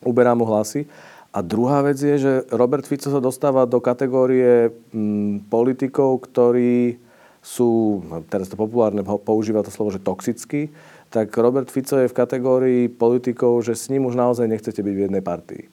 uberá 0.00 0.32
mu 0.32 0.48
hlasy. 0.48 0.88
A 1.28 1.44
druhá 1.44 1.84
vec 1.84 2.00
je, 2.00 2.16
že 2.16 2.32
Robert 2.48 2.88
Fico 2.88 3.12
sa 3.12 3.20
dostáva 3.20 3.68
do 3.68 3.84
kategórie 3.84 4.72
m, 4.90 5.44
mm, 5.44 5.52
politikov, 5.52 6.24
ktorí 6.24 6.96
sú, 7.44 8.00
no, 8.08 8.24
teraz 8.24 8.48
to 8.48 8.56
populárne 8.56 9.04
používa 9.04 9.60
to 9.60 9.70
slovo, 9.70 9.92
že 9.92 10.00
toxický, 10.00 10.72
tak 11.12 11.32
Robert 11.36 11.68
Fico 11.68 12.00
je 12.00 12.08
v 12.08 12.16
kategórii 12.16 12.82
politikov, 12.88 13.64
že 13.64 13.76
s 13.76 13.88
ním 13.92 14.08
už 14.08 14.16
naozaj 14.16 14.48
nechcete 14.48 14.80
byť 14.80 14.94
v 14.96 15.04
jednej 15.08 15.22
partii 15.24 15.68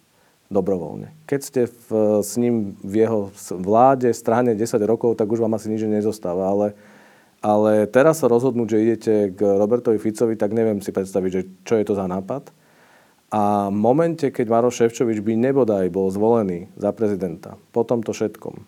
dobrovoľne. 0.48 1.12
Keď 1.26 1.40
ste 1.42 1.62
v, 1.66 1.88
s 2.22 2.38
ním 2.38 2.78
v 2.86 3.04
jeho 3.04 3.34
vláde, 3.58 4.14
strane 4.14 4.54
10 4.54 4.78
rokov, 4.86 5.18
tak 5.18 5.28
už 5.28 5.42
vám 5.42 5.58
asi 5.58 5.74
nič 5.74 5.84
nezostáva, 5.90 6.54
ale 6.54 6.68
ale 7.46 7.86
teraz 7.86 8.26
sa 8.26 8.28
rozhodnúť, 8.28 8.68
že 8.74 8.82
idete 8.82 9.14
k 9.38 9.40
Robertovi 9.46 10.02
Ficovi, 10.02 10.34
tak 10.34 10.50
neviem 10.58 10.82
si 10.82 10.90
predstaviť, 10.90 11.30
že 11.30 11.42
čo 11.62 11.78
je 11.78 11.86
to 11.86 11.94
za 11.94 12.10
nápad. 12.10 12.50
A 13.30 13.70
v 13.70 13.78
momente, 13.78 14.34
keď 14.34 14.50
Maroš 14.50 14.82
Ševčovič 14.82 15.22
by 15.22 15.38
nebodaj 15.38 15.94
bol 15.94 16.10
zvolený 16.10 16.74
za 16.74 16.90
prezidenta 16.90 17.54
po 17.70 17.86
tomto 17.86 18.18
všetkom, 18.18 18.56
e, 18.58 18.64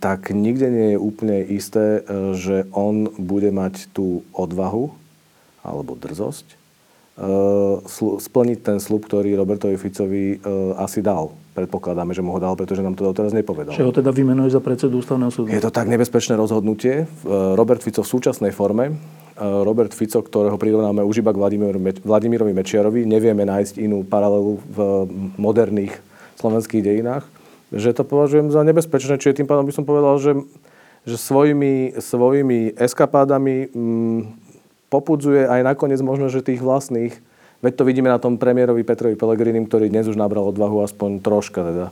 tak 0.00 0.32
nikde 0.32 0.68
nie 0.72 0.88
je 0.96 0.98
úplne 1.00 1.44
isté, 1.44 2.00
e, 2.00 2.32
že 2.32 2.64
on 2.72 3.12
bude 3.20 3.52
mať 3.52 3.92
tú 3.92 4.24
odvahu 4.32 4.88
alebo 5.60 6.00
drzosť 6.00 6.64
splniť 8.18 8.58
ten 8.66 8.82
slub, 8.82 9.06
ktorý 9.06 9.38
Robertovi 9.38 9.78
Ficovi 9.78 10.42
asi 10.74 10.98
dal. 10.98 11.30
Predpokladáme, 11.54 12.10
že 12.10 12.18
mu 12.18 12.34
ho 12.34 12.42
dal, 12.42 12.58
pretože 12.58 12.82
nám 12.82 12.98
to 12.98 13.06
doteraz 13.06 13.30
nepovedal. 13.30 13.70
Že 13.70 13.86
ho 13.86 13.94
teda 13.94 14.10
vymenuje 14.10 14.50
za 14.50 14.58
predsedu 14.58 14.98
ústavného 14.98 15.30
súdu. 15.30 15.54
Je 15.54 15.62
to 15.62 15.70
tak 15.70 15.86
nebezpečné 15.86 16.34
rozhodnutie. 16.34 17.06
Robert 17.54 17.78
Fico 17.78 18.02
v 18.02 18.10
súčasnej 18.10 18.50
forme, 18.50 18.98
Robert 19.38 19.94
Fico, 19.94 20.22
ktorého 20.22 20.54
prirovnáme 20.54 21.02
už 21.02 21.22
iba 21.22 21.34
k 21.34 21.38
Vladimirovi 22.02 22.52
Mečiarovi, 22.54 23.02
nevieme 23.02 23.42
nájsť 23.46 23.82
inú 23.82 24.06
paralelu 24.06 24.62
v 24.66 24.78
moderných 25.38 25.94
slovenských 26.38 26.82
dejinách, 26.82 27.26
že 27.74 27.90
to 27.94 28.06
považujem 28.06 28.54
za 28.54 28.62
nebezpečné. 28.62 29.18
Čiže 29.18 29.42
tým 29.42 29.50
pádom 29.50 29.66
by 29.66 29.74
som 29.74 29.86
povedal, 29.86 30.14
že, 30.22 30.38
že 31.02 31.18
svojimi, 31.18 31.98
svojimi 31.98 32.78
eskapádami 32.78 33.74
mm, 33.74 34.20
popudzuje 34.90 35.50
aj 35.50 35.66
nakoniec 35.66 35.98
možno, 35.98 36.30
že 36.30 36.42
tých 36.42 36.62
vlastných 36.62 37.18
Veď 37.64 37.80
to 37.80 37.88
vidíme 37.88 38.12
na 38.12 38.20
tom 38.20 38.36
premiérovi 38.36 38.84
Petrovi 38.84 39.16
Pelegrinim, 39.16 39.64
ktorý 39.64 39.88
dnes 39.88 40.04
už 40.04 40.20
nabral 40.20 40.44
odvahu 40.44 40.84
aspoň 40.84 41.24
troška 41.24 41.64
teda 41.64 41.86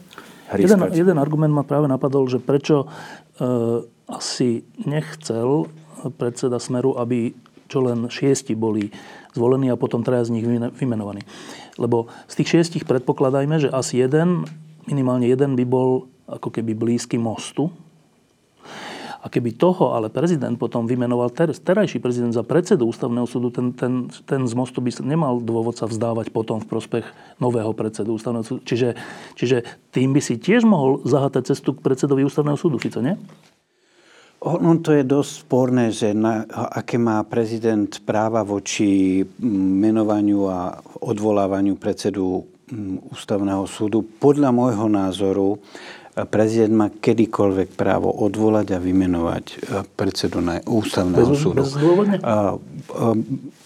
jeden, 0.61 0.81
jeden 0.93 1.17
argument 1.17 1.53
ma 1.55 1.65
práve 1.65 1.89
napadol, 1.89 2.29
že 2.29 2.37
prečo 2.37 2.85
e, 2.85 2.87
asi 4.11 4.69
nechcel 4.85 5.73
predseda 6.21 6.61
Smeru, 6.61 6.99
aby 7.01 7.33
čo 7.71 7.81
len 7.81 8.05
šiesti 8.13 8.53
boli 8.53 8.93
zvolení 9.33 9.73
a 9.73 9.81
potom 9.81 10.05
traja 10.05 10.29
z 10.29 10.37
nich 10.37 10.45
vymenovaní. 10.77 11.25
Lebo 11.81 12.13
z 12.29 12.43
tých 12.43 12.49
šiestich 12.59 12.85
predpokladajme, 12.85 13.65
že 13.65 13.73
asi 13.73 14.05
jeden, 14.05 14.45
minimálne 14.85 15.25
jeden 15.25 15.57
by 15.57 15.65
bol 15.65 16.13
ako 16.29 16.53
keby 16.53 16.77
blízky 16.77 17.17
mostu, 17.17 17.73
a 19.23 19.31
keby 19.31 19.55
toho 19.55 19.95
ale 19.95 20.11
prezident 20.11 20.59
potom 20.59 20.83
vymenoval 20.83 21.31
ter, 21.31 21.55
terajší 21.55 22.03
prezident 22.03 22.35
za 22.35 22.43
predsedu 22.43 22.91
ústavného 22.91 23.23
súdu, 23.31 23.55
ten, 23.55 23.71
ten, 23.71 24.11
ten 24.27 24.43
z 24.51 24.55
mostu 24.59 24.83
by 24.83 24.91
nemal 25.07 25.39
dôvod 25.39 25.79
sa 25.79 25.87
vzdávať 25.87 26.35
potom 26.35 26.59
v 26.59 26.67
prospech 26.67 27.07
nového 27.39 27.71
predsedu 27.71 28.19
ústavného 28.19 28.43
súdu. 28.43 28.61
Čiže, 28.67 28.99
čiže 29.39 29.63
tým 29.95 30.11
by 30.11 30.21
si 30.21 30.43
tiež 30.43 30.67
mohol 30.67 31.07
zahatať 31.07 31.55
cestu 31.55 31.79
k 31.79 31.87
predsedovi 31.87 32.27
ústavného 32.27 32.59
súdu, 32.59 32.83
Fico, 32.83 32.99
nie? 32.99 33.15
Ono 34.43 34.75
to 34.83 34.91
je 34.91 35.07
dosť 35.07 35.33
sporné, 35.47 35.95
že 35.95 36.11
na, 36.19 36.43
aké 36.51 36.99
má 36.99 37.23
prezident 37.23 37.87
práva 38.03 38.43
voči 38.43 39.23
menovaniu 39.79 40.51
a 40.51 40.83
odvolávaniu 40.99 41.79
predsedu 41.79 42.51
ústavného 43.15 43.71
súdu. 43.71 44.03
Podľa 44.03 44.51
môjho 44.51 44.91
názoru 44.91 45.63
prezident 46.13 46.75
má 46.77 46.89
kedykoľvek 46.93 47.73
právo 47.73 48.13
odvolať 48.13 48.77
a 48.77 48.79
vymenovať 48.79 49.45
e, 49.49 49.57
predsedu 49.97 50.45
na 50.45 50.61
ústavného 50.61 51.33
bez, 51.33 51.41
súdu. 51.41 51.65
Bezdôvodne? 51.65 52.17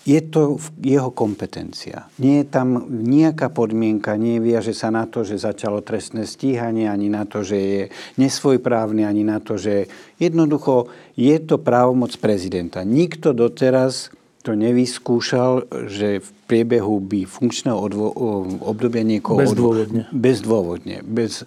Je 0.06 0.20
to 0.30 0.62
jeho 0.78 1.10
kompetencia. 1.10 2.06
Nie 2.22 2.46
je 2.46 2.46
tam 2.46 2.86
nejaká 2.86 3.50
podmienka, 3.50 4.14
nie 4.14 4.38
viaže 4.38 4.70
sa 4.70 4.94
na 4.94 5.10
to, 5.10 5.26
že 5.26 5.42
začalo 5.42 5.82
trestné 5.82 6.22
stíhanie, 6.22 6.86
ani 6.86 7.10
na 7.10 7.26
to, 7.26 7.42
že 7.42 7.58
je 7.58 7.82
nesvojprávny, 8.14 9.02
ani 9.02 9.26
na 9.26 9.42
to, 9.42 9.58
že 9.58 9.90
jednoducho 10.22 10.86
je 11.18 11.34
to 11.42 11.58
právomoc 11.58 12.14
prezidenta. 12.22 12.86
Nikto 12.86 13.34
doteraz 13.34 14.14
to 14.46 14.54
nevyskúšal, 14.54 15.66
že 15.90 16.22
v 16.22 16.28
priebehu 16.46 17.02
by 17.02 17.26
funkčného 17.26 17.74
odvo- 17.74 18.14
obdobia 18.62 19.02
niekoho... 19.02 19.42
Bezdôvodne. 19.42 20.06
Odvo- 20.06 20.14
bezdôvodne. 20.14 20.96
Bez, 21.02 21.42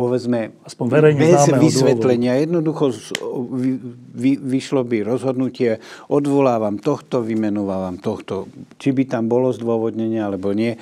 povedzme, 0.00 0.56
Aspoň 0.64 0.86
verejne 0.88 1.20
bez 1.20 1.44
vysvetlenia. 1.60 2.32
Dôvodu. 2.32 2.44
Jednoducho 2.48 2.84
vy, 3.52 3.70
vy, 4.16 4.32
vyšlo 4.40 4.80
by 4.88 5.04
rozhodnutie, 5.04 5.76
odvolávam 6.08 6.80
tohto, 6.80 7.20
vymenovávam 7.20 8.00
tohto. 8.00 8.48
Či 8.80 8.96
by 8.96 9.04
tam 9.04 9.28
bolo 9.28 9.52
zdôvodnenie, 9.52 10.24
alebo 10.24 10.56
nie. 10.56 10.80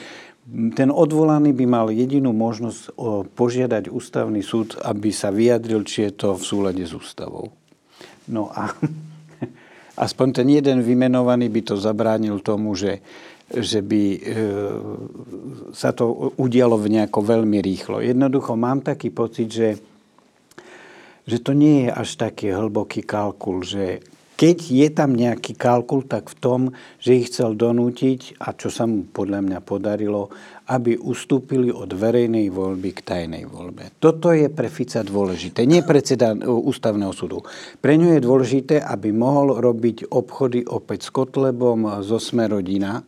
Ten 0.78 0.94
odvolaný 0.94 1.50
by 1.50 1.66
mal 1.66 1.86
jedinú 1.90 2.30
možnosť 2.30 2.94
požiadať 3.34 3.90
ústavný 3.90 4.40
súd, 4.40 4.78
aby 4.80 5.10
sa 5.10 5.34
vyjadril, 5.34 5.82
či 5.82 6.08
je 6.08 6.12
to 6.14 6.28
v 6.38 6.42
súlade 6.46 6.84
s 6.86 6.94
ústavou. 6.94 7.50
No 8.30 8.54
a 8.54 8.70
aspoň 9.98 10.42
ten 10.42 10.48
jeden 10.48 10.78
vymenovaný 10.80 11.50
by 11.50 11.60
to 11.62 11.74
zabránil 11.74 12.38
tomu, 12.40 12.78
že 12.78 13.02
že 13.48 13.80
by 13.80 14.02
e, 14.12 14.18
sa 15.72 15.96
to 15.96 16.36
udialo 16.36 16.76
v 16.76 17.00
nejako 17.00 17.20
veľmi 17.24 17.58
rýchlo. 17.64 18.04
Jednoducho 18.04 18.60
mám 18.60 18.84
taký 18.84 19.08
pocit, 19.08 19.48
že, 19.48 19.80
že 21.24 21.40
to 21.40 21.56
nie 21.56 21.88
je 21.88 21.90
až 21.96 22.28
taký 22.28 22.52
hlboký 22.52 23.08
kalkul, 23.08 23.64
že 23.64 24.04
keď 24.38 24.58
je 24.70 24.88
tam 24.94 25.18
nejaký 25.18 25.58
kalkul, 25.58 26.06
tak 26.06 26.30
v 26.30 26.36
tom, 26.38 26.60
že 27.02 27.18
ich 27.18 27.26
chcel 27.26 27.58
donútiť, 27.58 28.38
a 28.38 28.54
čo 28.54 28.70
sa 28.70 28.86
mu 28.86 29.02
podľa 29.02 29.42
mňa 29.42 29.58
podarilo, 29.66 30.30
aby 30.70 30.94
ustúpili 30.94 31.74
od 31.74 31.90
verejnej 31.90 32.46
voľby 32.46 32.94
k 32.94 33.00
tajnej 33.02 33.50
voľbe. 33.50 33.98
Toto 33.98 34.30
je 34.30 34.46
pre 34.46 34.70
Fica 34.70 35.02
dôležité. 35.02 35.66
Nie 35.66 35.82
predseda 35.82 36.38
e, 36.38 36.46
ústavného 36.46 37.10
súdu. 37.10 37.42
Pre 37.82 37.92
ňu 37.98 38.14
je 38.14 38.20
dôležité, 38.22 38.76
aby 38.78 39.10
mohol 39.10 39.58
robiť 39.58 40.06
obchody 40.06 40.62
opäť 40.70 41.08
s 41.08 41.10
Kotlebom, 41.10 41.98
zo 42.06 42.22
Smerodina. 42.22 43.02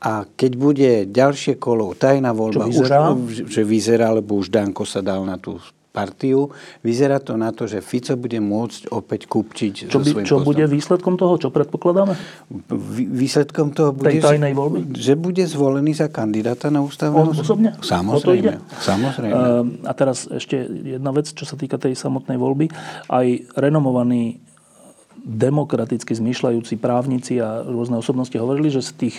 A 0.00 0.24
keď 0.24 0.52
bude 0.56 0.90
ďalšie 1.12 1.60
kolo 1.60 1.92
tajná 1.92 2.32
voľba, 2.32 2.72
čo 2.72 2.80
vyzerá? 2.80 3.12
Už, 3.12 3.52
že 3.52 3.62
vyzerá, 3.68 4.16
lebo 4.16 4.40
už 4.40 4.48
Danko 4.48 4.88
sa 4.88 5.04
dal 5.04 5.28
na 5.28 5.36
tú 5.36 5.60
partiu. 5.90 6.54
Vyzerá 6.86 7.18
to 7.18 7.34
na 7.34 7.50
to, 7.50 7.66
že 7.66 7.82
Fico 7.82 8.14
bude 8.14 8.38
môcť 8.38 8.94
opäť 8.94 9.26
kupčiť 9.26 9.90
čo, 9.90 9.98
by, 9.98 10.10
čo 10.22 10.36
bude 10.42 10.62
výsledkom 10.70 11.18
toho? 11.18 11.34
Čo 11.34 11.50
predpokladáme? 11.50 12.14
Výsledkom 13.10 13.74
toho 13.74 13.90
bude, 13.90 14.14
Tej 14.14 14.22
tajnej 14.22 14.54
voľby? 14.54 14.94
že 14.94 15.18
bude 15.18 15.42
zvolený 15.42 15.98
za 15.98 16.06
kandidáta 16.06 16.70
na 16.70 16.80
ústavného 16.80 17.26
On 17.26 17.34
osobne? 17.34 17.74
Samozrejme. 17.82 18.62
samozrejme. 18.78 19.34
Uh, 19.34 19.66
a 19.82 19.92
teraz 19.92 20.30
ešte 20.30 20.62
jedna 20.86 21.10
vec, 21.10 21.34
čo 21.34 21.42
sa 21.42 21.58
týka 21.58 21.74
tej 21.74 21.98
samotnej 21.98 22.38
voľby. 22.38 22.70
Aj 23.10 23.26
renomovaní 23.58 24.38
demokraticky 25.20 26.16
zmyšľajúci 26.16 26.80
právnici 26.80 27.36
a 27.42 27.66
rôzne 27.66 28.00
osobnosti 28.00 28.32
hovorili, 28.38 28.72
že 28.72 28.80
z 28.80 28.90
tých 28.96 29.16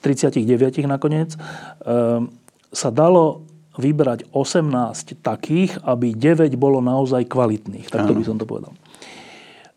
39 0.00 0.86
nakoniec 0.86 1.34
uh, 1.36 2.24
sa 2.72 2.88
dalo 2.88 3.51
vybrať 3.76 4.28
18 4.36 5.24
takých, 5.24 5.80
aby 5.80 6.12
9 6.12 6.52
bolo 6.60 6.84
naozaj 6.84 7.24
kvalitných. 7.24 7.88
Takto 7.88 8.12
by 8.12 8.22
som 8.24 8.36
to 8.36 8.44
povedal. 8.44 8.76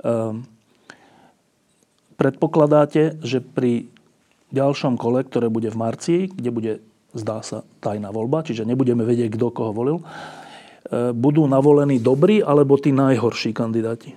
Ehm, 0.03 0.43
predpokladáte, 2.19 3.23
že 3.23 3.39
pri 3.39 3.87
ďalšom 4.51 4.99
kole, 4.99 5.23
ktoré 5.23 5.47
bude 5.47 5.71
v 5.71 5.79
marci, 5.79 6.15
kde 6.27 6.49
bude, 6.51 6.73
zdá 7.15 7.39
sa, 7.39 7.63
tajná 7.79 8.11
voľba, 8.11 8.43
čiže 8.43 8.67
nebudeme 8.67 9.07
vedieť, 9.07 9.31
kto 9.31 9.47
koho 9.55 9.71
volil, 9.71 9.97
ehm, 10.03 11.15
budú 11.15 11.47
navolení 11.47 12.03
dobrí 12.03 12.43
alebo 12.43 12.75
tí 12.75 12.91
najhorší 12.91 13.55
kandidáti? 13.55 14.11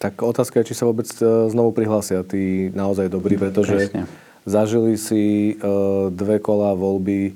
Tak 0.00 0.20
otázka 0.20 0.60
je, 0.60 0.68
či 0.72 0.76
sa 0.76 0.84
vôbec 0.84 1.08
e, 1.16 1.48
znovu 1.48 1.72
prihlásia 1.72 2.20
tí 2.28 2.68
naozaj 2.76 3.08
dobrí, 3.08 3.40
pretože... 3.40 3.88
Presne 3.88 4.04
Zažili 4.44 5.00
si 5.00 5.56
uh, 5.56 6.12
dve 6.12 6.36
kola 6.36 6.76
voľby, 6.76 7.32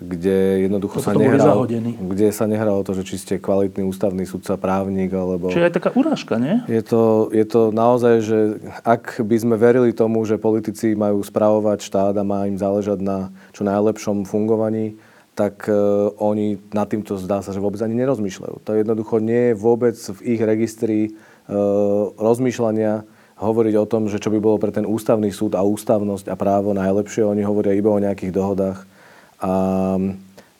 kde 0.00 0.64
jednoducho 0.64 0.98
to 0.98 1.06
sa 1.06 1.12
nehralo, 1.12 1.68
kde 2.00 2.28
sa 2.32 2.48
nehralo 2.48 2.80
to, 2.80 2.96
že 2.96 3.04
či 3.04 3.16
ste 3.20 3.34
kvalitný 3.36 3.84
ústavný 3.84 4.24
sudca, 4.24 4.56
právnik, 4.56 5.12
alebo... 5.12 5.52
Čiže 5.52 5.68
aj 5.68 5.74
taká 5.76 5.90
urážka, 5.92 6.40
nie? 6.40 6.56
Je 6.72 6.80
to, 6.80 7.28
je 7.28 7.44
to 7.44 7.68
naozaj, 7.68 8.24
že 8.24 8.38
ak 8.80 9.20
by 9.20 9.36
sme 9.36 9.54
verili 9.60 9.92
tomu, 9.92 10.24
že 10.24 10.40
politici 10.40 10.96
majú 10.96 11.20
spravovať 11.20 11.84
štát 11.84 12.14
a 12.16 12.24
má 12.24 12.48
im 12.48 12.56
záležať 12.56 12.98
na 13.04 13.28
čo 13.52 13.60
najlepšom 13.62 14.24
fungovaní, 14.24 14.96
tak 15.36 15.68
uh, 15.68 16.10
oni 16.16 16.58
nad 16.72 16.88
týmto 16.88 17.20
zdá 17.20 17.44
sa, 17.44 17.52
že 17.52 17.60
vôbec 17.60 17.78
ani 17.84 17.94
nerozmýšľajú. 18.00 18.56
To 18.64 18.70
jednoducho 18.72 19.20
nie 19.20 19.52
je 19.52 19.58
vôbec 19.60 19.94
v 19.94 20.18
ich 20.36 20.40
registri 20.40 20.98
uh, 21.12 22.10
rozmýšľania, 22.16 23.04
hovoriť 23.40 23.74
o 23.80 23.88
tom, 23.88 24.12
že 24.12 24.20
čo 24.20 24.28
by 24.28 24.38
bolo 24.38 24.60
pre 24.60 24.68
ten 24.70 24.84
ústavný 24.84 25.32
súd 25.32 25.56
a 25.56 25.64
ústavnosť 25.64 26.28
a 26.28 26.36
právo 26.36 26.76
najlepšie. 26.76 27.24
Oni 27.24 27.40
hovoria 27.40 27.72
iba 27.72 27.88
o 27.88 27.98
nejakých 27.98 28.36
dohodách 28.36 28.84
a, 29.40 29.52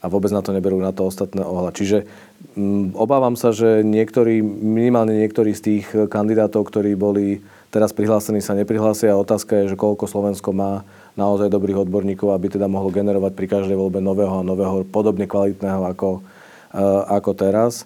a 0.00 0.06
vôbec 0.08 0.32
na 0.32 0.40
to 0.40 0.56
neberú 0.56 0.80
na 0.80 0.90
to 0.96 1.04
ostatné 1.04 1.44
ohľad. 1.44 1.76
Čiže 1.76 2.08
m, 2.56 2.60
mm, 2.60 2.86
obávam 2.96 3.36
sa, 3.36 3.52
že 3.52 3.84
niektorí, 3.84 4.40
minimálne 4.42 5.12
niektorí 5.20 5.52
z 5.52 5.62
tých 5.62 5.86
kandidátov, 6.08 6.64
ktorí 6.72 6.96
boli 6.96 7.44
teraz 7.68 7.92
prihlásení, 7.92 8.40
sa 8.40 8.56
neprihlásia. 8.56 9.12
A 9.12 9.20
otázka 9.20 9.60
je, 9.60 9.76
že 9.76 9.80
koľko 9.80 10.08
Slovensko 10.08 10.56
má 10.56 10.82
naozaj 11.20 11.52
dobrých 11.52 11.84
odborníkov, 11.84 12.32
aby 12.32 12.48
teda 12.48 12.64
mohlo 12.64 12.88
generovať 12.88 13.36
pri 13.36 13.46
každej 13.46 13.76
voľbe 13.76 14.00
nového 14.00 14.40
a 14.40 14.46
nového, 14.46 14.88
podobne 14.88 15.28
kvalitného 15.28 15.84
ako, 15.92 16.24
uh, 16.72 17.04
ako 17.12 17.30
teraz. 17.36 17.84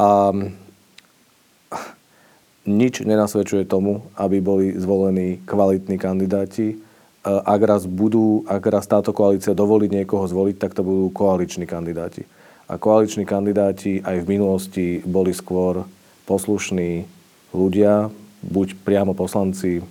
A 0.00 0.32
nič 2.64 3.04
nenasvedčuje 3.04 3.68
tomu, 3.68 4.04
aby 4.16 4.40
boli 4.40 4.66
zvolení 4.76 5.44
kvalitní 5.44 6.00
kandidáti. 6.00 6.66
E, 6.72 6.76
ak 7.24 7.60
raz, 7.64 7.82
budú, 7.84 8.44
ak 8.48 8.64
raz 8.66 8.88
táto 8.88 9.12
koalícia 9.12 9.52
dovolí 9.52 9.88
niekoho 9.88 10.24
zvoliť, 10.24 10.56
tak 10.56 10.72
to 10.72 10.82
budú 10.82 11.12
koaliční 11.12 11.68
kandidáti. 11.68 12.24
A 12.68 12.80
koaliční 12.80 13.28
kandidáti 13.28 14.00
aj 14.00 14.24
v 14.24 14.30
minulosti 14.30 14.86
boli 15.04 15.36
skôr 15.36 15.84
poslušní 16.24 17.04
ľudia, 17.52 18.08
buď 18.40 18.80
priamo 18.80 19.12
poslanci 19.12 19.84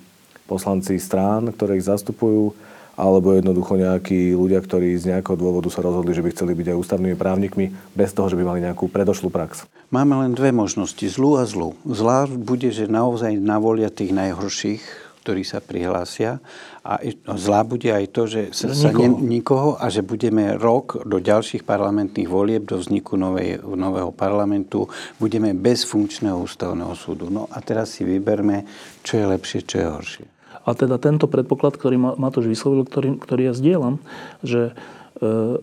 poslanci 0.54 1.00
strán, 1.00 1.50
ktoré 1.56 1.80
ich 1.80 1.88
zastupujú, 1.88 2.54
alebo 2.94 3.34
jednoducho 3.34 3.74
nejakí 3.74 4.38
ľudia, 4.38 4.62
ktorí 4.62 4.94
z 5.02 5.18
nejakého 5.18 5.34
dôvodu 5.34 5.70
sa 5.74 5.82
rozhodli, 5.82 6.14
že 6.14 6.22
by 6.22 6.30
chceli 6.30 6.54
byť 6.54 6.68
aj 6.74 6.80
ústavnými 6.80 7.18
právnikmi, 7.18 7.74
bez 7.98 8.14
toho, 8.14 8.30
že 8.30 8.38
by 8.38 8.44
mali 8.46 8.60
nejakú 8.62 8.86
predošlú 8.86 9.34
prax. 9.34 9.66
Máme 9.90 10.14
len 10.26 10.38
dve 10.38 10.54
možnosti, 10.54 11.02
zlú 11.06 11.42
a 11.42 11.46
zlú. 11.46 11.74
Zlá 11.86 12.30
bude, 12.30 12.70
že 12.70 12.90
naozaj 12.90 13.38
navolia 13.42 13.90
tých 13.90 14.14
najhorších, 14.14 14.82
ktorí 15.24 15.48
sa 15.48 15.64
prihlásia. 15.64 16.44
A 16.84 17.00
zlá 17.40 17.64
bude 17.64 17.88
aj 17.88 18.12
to, 18.12 18.28
že 18.28 18.52
sa, 18.52 18.68
nikoho. 18.68 18.84
sa 18.84 18.90
ne, 18.92 19.08
nikoho 19.24 19.70
a 19.80 19.88
že 19.88 20.04
budeme 20.04 20.60
rok 20.60 21.00
do 21.08 21.24
ďalších 21.24 21.64
parlamentných 21.64 22.28
volieb, 22.28 22.68
do 22.68 22.76
vzniku 22.76 23.16
novej, 23.16 23.64
nového 23.64 24.12
parlamentu, 24.12 24.92
budeme 25.16 25.56
bez 25.56 25.88
funkčného 25.88 26.36
ústavného 26.44 26.92
súdu. 27.00 27.32
No 27.32 27.48
a 27.48 27.64
teraz 27.64 27.96
si 27.96 28.04
vyberme, 28.04 28.68
čo 29.00 29.16
je 29.16 29.26
lepšie, 29.32 29.60
čo 29.64 29.76
je 29.80 29.88
horšie. 29.88 30.33
A 30.64 30.72
teda 30.76 30.96
tento 30.96 31.28
predpoklad, 31.28 31.76
ktorý 31.76 32.16
Matoš 32.16 32.48
vyslovil, 32.48 32.88
ktorý, 32.88 33.20
ktorý 33.20 33.52
ja 33.52 33.54
zdieľam, 33.54 34.00
že 34.40 34.72
e, 34.72 35.60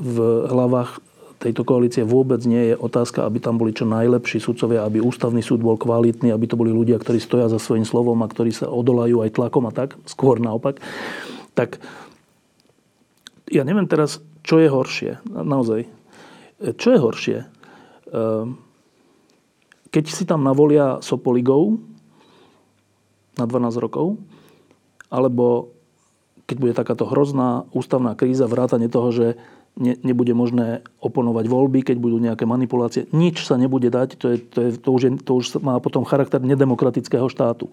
v 0.00 0.16
hlavách 0.48 1.04
tejto 1.42 1.66
koalície 1.66 2.06
vôbec 2.06 2.38
nie 2.46 2.72
je 2.72 2.74
otázka, 2.78 3.26
aby 3.26 3.42
tam 3.42 3.58
boli 3.58 3.74
čo 3.74 3.82
najlepší 3.82 4.38
sudcovia, 4.38 4.86
aby 4.86 5.02
ústavný 5.02 5.42
súd 5.42 5.60
bol 5.60 5.74
kvalitný, 5.74 6.30
aby 6.30 6.46
to 6.46 6.54
boli 6.54 6.70
ľudia, 6.70 7.02
ktorí 7.02 7.18
stoja 7.18 7.50
za 7.50 7.58
svojím 7.58 7.82
slovom 7.82 8.22
a 8.22 8.30
ktorí 8.30 8.54
sa 8.54 8.70
odolajú 8.70 9.26
aj 9.26 9.34
tlakom 9.34 9.66
a 9.66 9.74
tak, 9.74 9.98
skôr 10.06 10.38
naopak. 10.38 10.78
Tak 11.58 11.82
ja 13.50 13.66
neviem 13.66 13.90
teraz, 13.90 14.22
čo 14.46 14.62
je 14.62 14.70
horšie. 14.70 15.20
Naozaj. 15.28 15.90
Čo 16.78 16.88
je 16.94 16.98
horšie? 17.02 17.38
E, 17.42 17.46
keď 19.92 20.04
si 20.08 20.24
tam 20.24 20.46
navolia 20.46 21.02
Sopoligov, 21.02 21.82
na 23.36 23.44
12 23.48 23.80
rokov, 23.80 24.20
alebo 25.08 25.72
keď 26.48 26.56
bude 26.58 26.74
takáto 26.76 27.08
hrozná 27.08 27.64
ústavná 27.72 28.12
kríza, 28.12 28.50
vrátanie 28.50 28.92
toho, 28.92 29.08
že 29.14 29.26
ne, 29.78 29.96
nebude 30.04 30.36
možné 30.36 30.84
oponovať 31.00 31.44
voľby, 31.48 31.80
keď 31.86 31.96
budú 31.96 32.20
nejaké 32.20 32.44
manipulácie. 32.44 33.08
Nič 33.14 33.44
sa 33.46 33.56
nebude 33.56 33.88
dať, 33.88 34.20
to, 34.20 34.26
je, 34.32 34.36
to, 34.42 34.58
je, 34.68 34.70
to, 34.76 34.88
už, 34.92 35.02
je, 35.02 35.10
to 35.22 35.32
už 35.38 35.44
má 35.64 35.78
potom 35.80 36.04
charakter 36.04 36.42
nedemokratického 36.42 37.28
štátu. 37.30 37.72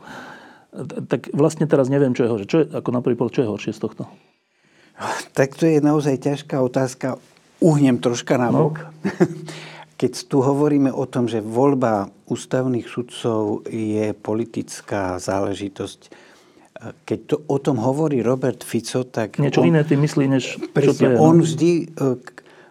Tak 1.10 1.34
vlastne 1.34 1.66
teraz 1.66 1.90
neviem, 1.90 2.14
čo 2.14 2.24
je 2.24 2.30
horšie. 2.30 2.48
Čo 2.48 2.60
je, 2.62 2.66
ako 2.70 2.90
na 2.94 3.02
prvý 3.02 3.18
čo 3.18 3.42
je 3.42 3.50
horšie 3.50 3.74
z 3.74 3.82
tohto? 3.82 4.04
Tak 5.34 5.56
to 5.56 5.66
je 5.66 5.80
naozaj 5.80 6.20
ťažká 6.20 6.60
otázka. 6.60 7.18
Uhnem 7.60 8.00
troška 8.00 8.40
na 8.40 8.52
bok. 8.52 8.80
No. 8.80 8.88
Keď 10.00 10.32
tu 10.32 10.40
hovoríme 10.40 10.96
o 10.96 11.04
tom, 11.04 11.28
že 11.28 11.44
voľba 11.44 12.08
ústavných 12.32 12.88
sudcov 12.88 13.68
je 13.68 14.16
politická 14.16 15.20
záležitosť, 15.20 16.00
keď 17.04 17.20
to, 17.28 17.36
o 17.52 17.58
tom 17.60 17.84
hovorí 17.84 18.24
Robert 18.24 18.64
Fico, 18.64 19.04
tak... 19.04 19.36
Niečo 19.44 19.60
on, 19.60 19.76
iné 19.76 19.84
ty 19.84 20.00
myslí, 20.00 20.26
než 20.32 20.56
presne, 20.72 20.88
čo 20.88 20.92
to 20.96 21.04
je. 21.04 21.16
No? 21.20 21.28
On 21.28 21.36
vždy 21.44 21.72
e, 21.76 21.86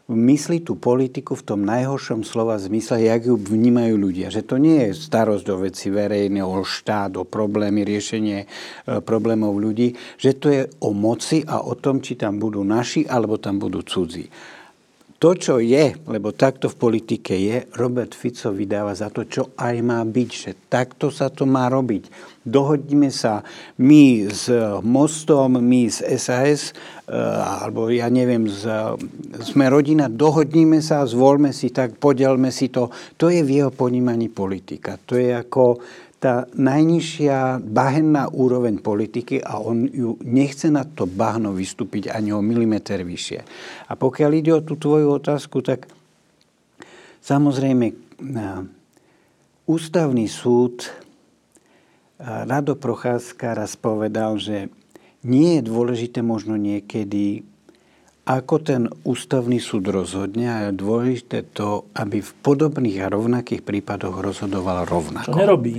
myslí 0.09 0.65
tú 0.65 0.81
politiku 0.81 1.37
v 1.37 1.45
tom 1.45 1.61
najhoršom 1.69 2.25
slova 2.25 2.57
zmysle, 2.57 3.05
jak 3.05 3.29
ju 3.29 3.37
vnímajú 3.37 4.01
ľudia. 4.01 4.33
Že 4.33 4.43
to 4.49 4.57
nie 4.57 4.89
je 4.89 4.97
starosť 4.97 5.47
o 5.53 5.61
veci 5.61 5.93
verejné, 5.93 6.41
o 6.41 6.65
štát, 6.65 7.21
o 7.21 7.29
problémy, 7.29 7.85
riešenie 7.85 8.39
e, 8.41 8.47
problémov 9.05 9.61
ľudí. 9.61 9.93
Že 10.17 10.31
to 10.41 10.47
je 10.49 10.63
o 10.81 10.97
moci 10.97 11.45
a 11.45 11.61
o 11.61 11.77
tom, 11.77 12.01
či 12.01 12.17
tam 12.17 12.41
budú 12.41 12.65
naši, 12.65 13.05
alebo 13.05 13.37
tam 13.37 13.61
budú 13.61 13.85
cudzí 13.85 14.25
to, 15.19 15.35
čo 15.35 15.59
je, 15.59 15.99
lebo 16.07 16.31
takto 16.31 16.71
v 16.71 16.79
politike 16.79 17.35
je, 17.35 17.67
Robert 17.75 18.15
Fico 18.15 18.55
vydáva 18.55 18.95
za 18.95 19.11
to, 19.11 19.27
čo 19.27 19.51
aj 19.59 19.75
má 19.83 19.99
byť, 20.07 20.31
že 20.31 20.51
takto 20.71 21.11
sa 21.11 21.27
to 21.27 21.43
má 21.43 21.67
robiť. 21.67 22.07
Dohodíme 22.47 23.11
sa 23.11 23.43
my 23.83 24.31
s 24.31 24.47
Mostom, 24.87 25.59
my 25.59 25.91
s 25.91 26.07
SAS, 26.23 26.71
eh, 26.71 27.19
alebo 27.67 27.91
ja 27.91 28.07
neviem, 28.07 28.47
sme 29.43 29.67
rodina, 29.67 30.07
dohodníme 30.07 30.79
sa, 30.79 31.03
zvolme 31.03 31.51
si 31.51 31.75
tak, 31.75 31.99
podelme 31.99 32.55
si 32.55 32.71
to. 32.71 32.87
To 33.19 33.27
je 33.27 33.43
v 33.43 33.59
jeho 33.59 33.75
ponímaní 33.75 34.31
politika. 34.31 35.03
To 35.03 35.19
je 35.19 35.35
ako 35.35 35.83
tá 36.19 36.51
najnižšia 36.51 37.63
bahenná 37.63 38.27
úroveň 38.35 38.83
politiky 38.83 39.39
a 39.39 39.63
on 39.63 39.87
ju 39.87 40.19
nechce 40.27 40.67
na 40.67 40.83
to 40.83 41.07
bahno 41.07 41.55
vystúpiť 41.55 42.11
ani 42.11 42.35
o 42.35 42.43
milimeter 42.43 43.07
vyššie. 43.07 43.41
A 43.87 43.93
pokiaľ 43.95 44.31
ide 44.35 44.51
o 44.59 44.67
tú 44.67 44.75
tvoju 44.75 45.15
otázku, 45.15 45.63
tak 45.63 45.87
samozrejme 47.23 47.95
ústavný 49.71 50.27
súd 50.27 50.91
Rado 52.19 52.75
Procházka 52.75 53.55
raz 53.55 53.79
povedal, 53.79 54.43
že 54.43 54.75
nie 55.23 55.63
je 55.63 55.71
dôležité 55.71 56.19
možno 56.19 56.59
niekedy, 56.59 57.47
ako 58.27 58.55
ten 58.59 58.91
ústavný 59.07 59.63
súd 59.63 59.87
rozhodne, 59.87 60.51
a 60.51 60.59
je 60.67 60.83
dôležité 60.83 61.47
to, 61.55 61.87
aby 61.95 62.19
v 62.19 62.33
podobných 62.43 63.07
a 63.07 63.15
rovnakých 63.15 63.63
prípadoch 63.63 64.19
rozhodoval 64.19 64.83
rovnako. 64.83 65.31
Čo 65.31 65.39
nerobí? 65.39 65.79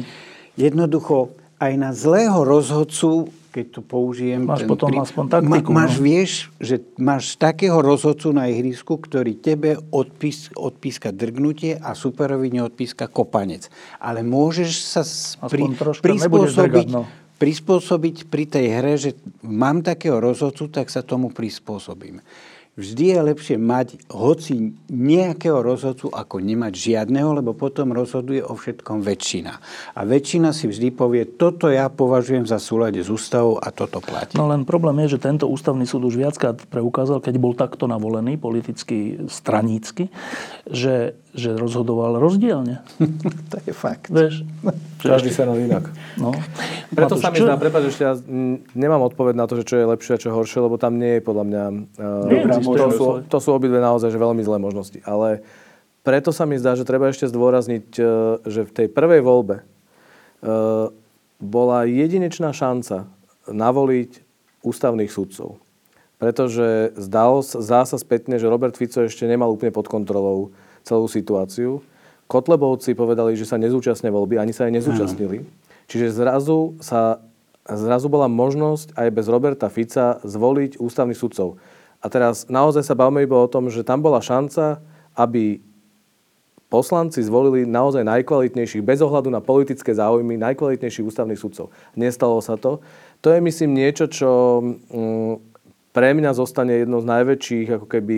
Jednoducho 0.60 1.32
aj 1.60 1.74
na 1.80 1.95
zlého 1.95 2.43
rozhodcu, 2.43 3.32
keď 3.56 3.65
to 3.72 3.82
použijem... 3.84 4.43
Máš 4.43 4.63
ten 4.63 4.69
potom 4.69 4.91
prí... 4.91 4.98
aspoň 5.00 5.26
taktiku. 5.32 5.72
Ma, 5.72 5.88
máš, 5.88 5.93
no? 5.95 6.04
vieš, 6.04 6.32
že 6.60 6.76
máš 7.00 7.39
takého 7.39 7.80
rozhodcu 7.80 8.36
na 8.36 8.52
ihrisku, 8.52 9.00
ktorý 9.00 9.39
tebe 9.39 9.80
odpís, 9.91 10.52
odpíska 10.56 11.15
drgnutie 11.15 11.80
a 11.80 11.95
superovi 11.95 12.52
neodpíska 12.52 13.08
kopanec. 13.08 13.72
Ale 14.04 14.19
môžeš 14.24 14.72
sa 14.84 15.02
pri, 15.48 15.72
prispôsobiť, 16.04 16.86
drgať, 16.86 16.88
no. 16.91 17.08
prispôsobiť 17.39 18.15
pri 18.28 18.43
tej 18.48 18.65
hre, 18.76 18.93
že 19.00 19.12
mám 19.48 19.80
takého 19.80 20.19
rozhodcu, 20.19 20.67
tak 20.67 20.91
sa 20.91 21.04
tomu 21.04 21.32
prispôsobím 21.32 22.19
vždy 22.80 23.04
je 23.12 23.20
lepšie 23.20 23.58
mať 23.60 23.88
hoci 24.08 24.80
nejakého 24.88 25.60
rozhodcu, 25.60 26.08
ako 26.08 26.39
nemať 26.39 26.74
žiadneho, 26.74 27.36
lebo 27.36 27.52
potom 27.52 27.92
rozhoduje 27.92 28.39
o 28.39 28.56
všetkom 28.56 29.04
väčšina. 29.04 29.54
A 30.00 30.00
väčšina 30.08 30.56
si 30.56 30.72
vždy 30.72 30.96
povie, 30.96 31.28
toto 31.28 31.68
ja 31.68 31.92
považujem 31.92 32.48
za 32.48 32.56
súlade 32.56 33.04
s 33.04 33.12
ústavou 33.12 33.60
a 33.60 33.68
toto 33.76 34.00
platí. 34.00 34.39
No 34.39 34.48
len 34.48 34.63
problém 34.63 35.04
je, 35.04 35.20
že 35.20 35.28
tento 35.28 35.52
ústavný 35.52 35.84
súd 35.84 36.08
už 36.08 36.15
viackrát 36.15 36.56
preukázal, 36.72 37.20
keď 37.20 37.36
bol 37.36 37.52
takto 37.52 37.84
navolený, 37.84 38.39
politicky, 38.39 39.28
stranícky, 39.28 40.08
že 40.63 41.20
že 41.34 41.54
rozhodoval 41.54 42.18
rozdielne. 42.18 42.82
to 43.52 43.58
je 43.62 43.74
fakt. 43.74 44.10
Vieš? 44.10 44.42
Každý 45.06 45.30
sa 45.30 45.46
inak. 45.46 45.88
No. 46.18 46.34
Preto 46.89 47.15
Matúš, 47.15 47.24
sa 47.24 47.30
mi 47.30 47.39
zdá, 47.39 47.56
prepáč, 47.56 47.94
ešte 47.94 48.04
ja 48.04 48.13
nemám 48.74 49.06
odpoveď 49.13 49.36
na 49.38 49.46
to, 49.46 49.62
že 49.62 49.68
čo 49.70 49.76
je 49.78 49.86
lepšie 49.86 50.12
a 50.18 50.22
čo 50.22 50.28
je 50.34 50.38
horšie, 50.38 50.60
lebo 50.65 50.76
tam 50.82 50.98
nie 50.98 51.18
je 51.18 51.22
podľa 51.22 51.46
mňa... 51.46 51.63
Uh, 52.02 52.76
to, 52.76 52.89
sú, 52.92 53.06
to 53.30 53.38
sú 53.38 53.50
obidve 53.54 53.78
naozaj 53.78 54.10
že 54.10 54.20
veľmi 54.20 54.42
zlé 54.42 54.58
možnosti. 54.58 55.00
Ale 55.06 55.46
preto 56.02 56.34
sa 56.34 56.50
mi 56.50 56.58
zdá, 56.58 56.74
že 56.74 56.88
treba 56.88 57.13
ešte 57.13 57.30
zdôrazniť, 57.30 57.88
uh, 58.02 58.42
že 58.50 58.65
v 58.65 58.72
tej 58.74 58.88
prvej 58.89 59.22
voľbe 59.22 59.62
uh, 59.62 60.89
bola 61.39 61.86
jedinečná 61.86 62.52
šanca 62.52 63.08
navoliť 63.48 64.26
ústavných 64.65 65.13
sudcov. 65.13 65.62
Pretože 66.20 66.92
zdalo, 67.00 67.39
zdá 67.39 67.88
sa 67.88 67.96
spätne, 67.96 68.36
že 68.36 68.52
Robert 68.52 68.76
Fico 68.76 69.08
ešte 69.08 69.24
nemal 69.24 69.56
úplne 69.56 69.72
pod 69.72 69.88
kontrolou 69.88 70.52
celú 70.84 71.08
situáciu. 71.08 71.84
Kotlebovci 72.30 72.94
povedali, 72.94 73.34
že 73.34 73.50
sa 73.50 73.58
nezúčastnia 73.58 74.13
voľby, 74.13 74.38
ani 74.38 74.54
sa 74.54 74.70
aj 74.70 74.78
nezúčastnili. 74.78 75.42
Čiže 75.89 76.13
zrazu, 76.13 76.78
sa, 76.78 77.26
zrazu 77.65 78.06
bola 78.06 78.30
možnosť 78.30 78.94
aj 78.94 79.08
bez 79.10 79.26
Roberta 79.26 79.68
Fica 79.74 80.22
zvoliť 80.22 80.78
ústavných 80.78 81.18
sudcov. 81.18 81.58
A 82.00 82.08
teraz 82.08 82.46
naozaj 82.46 82.86
sa 82.86 82.94
bavíme 82.94 83.26
iba 83.26 83.36
o 83.36 83.50
tom, 83.50 83.68
že 83.74 83.82
tam 83.82 84.06
bola 84.06 84.22
šanca, 84.22 84.78
aby 85.18 85.58
poslanci 86.70 87.26
zvolili 87.26 87.65
naozaj 87.65 88.06
najkvalitnejších, 88.06 88.86
bez 88.86 89.02
ohľadu 89.02 89.34
na 89.34 89.42
politické 89.42 89.89
záujmy, 89.89 90.38
najkvalitnejších 90.38 91.10
ústavných 91.10 91.42
sudcov. 91.42 91.74
Nestalo 91.98 92.38
sa 92.46 92.56
to. 92.62 92.86
To 93.26 93.34
je, 93.34 93.42
myslím, 93.42 93.74
niečo, 93.74 94.06
čo 94.06 94.62
mm, 94.62 95.34
pre 95.92 96.13
mňa 96.13 96.32
zostane 96.38 96.86
jedno 96.86 97.02
z 97.02 97.10
najväčších 97.10 97.68
ako 97.82 97.88
keby 97.89 98.18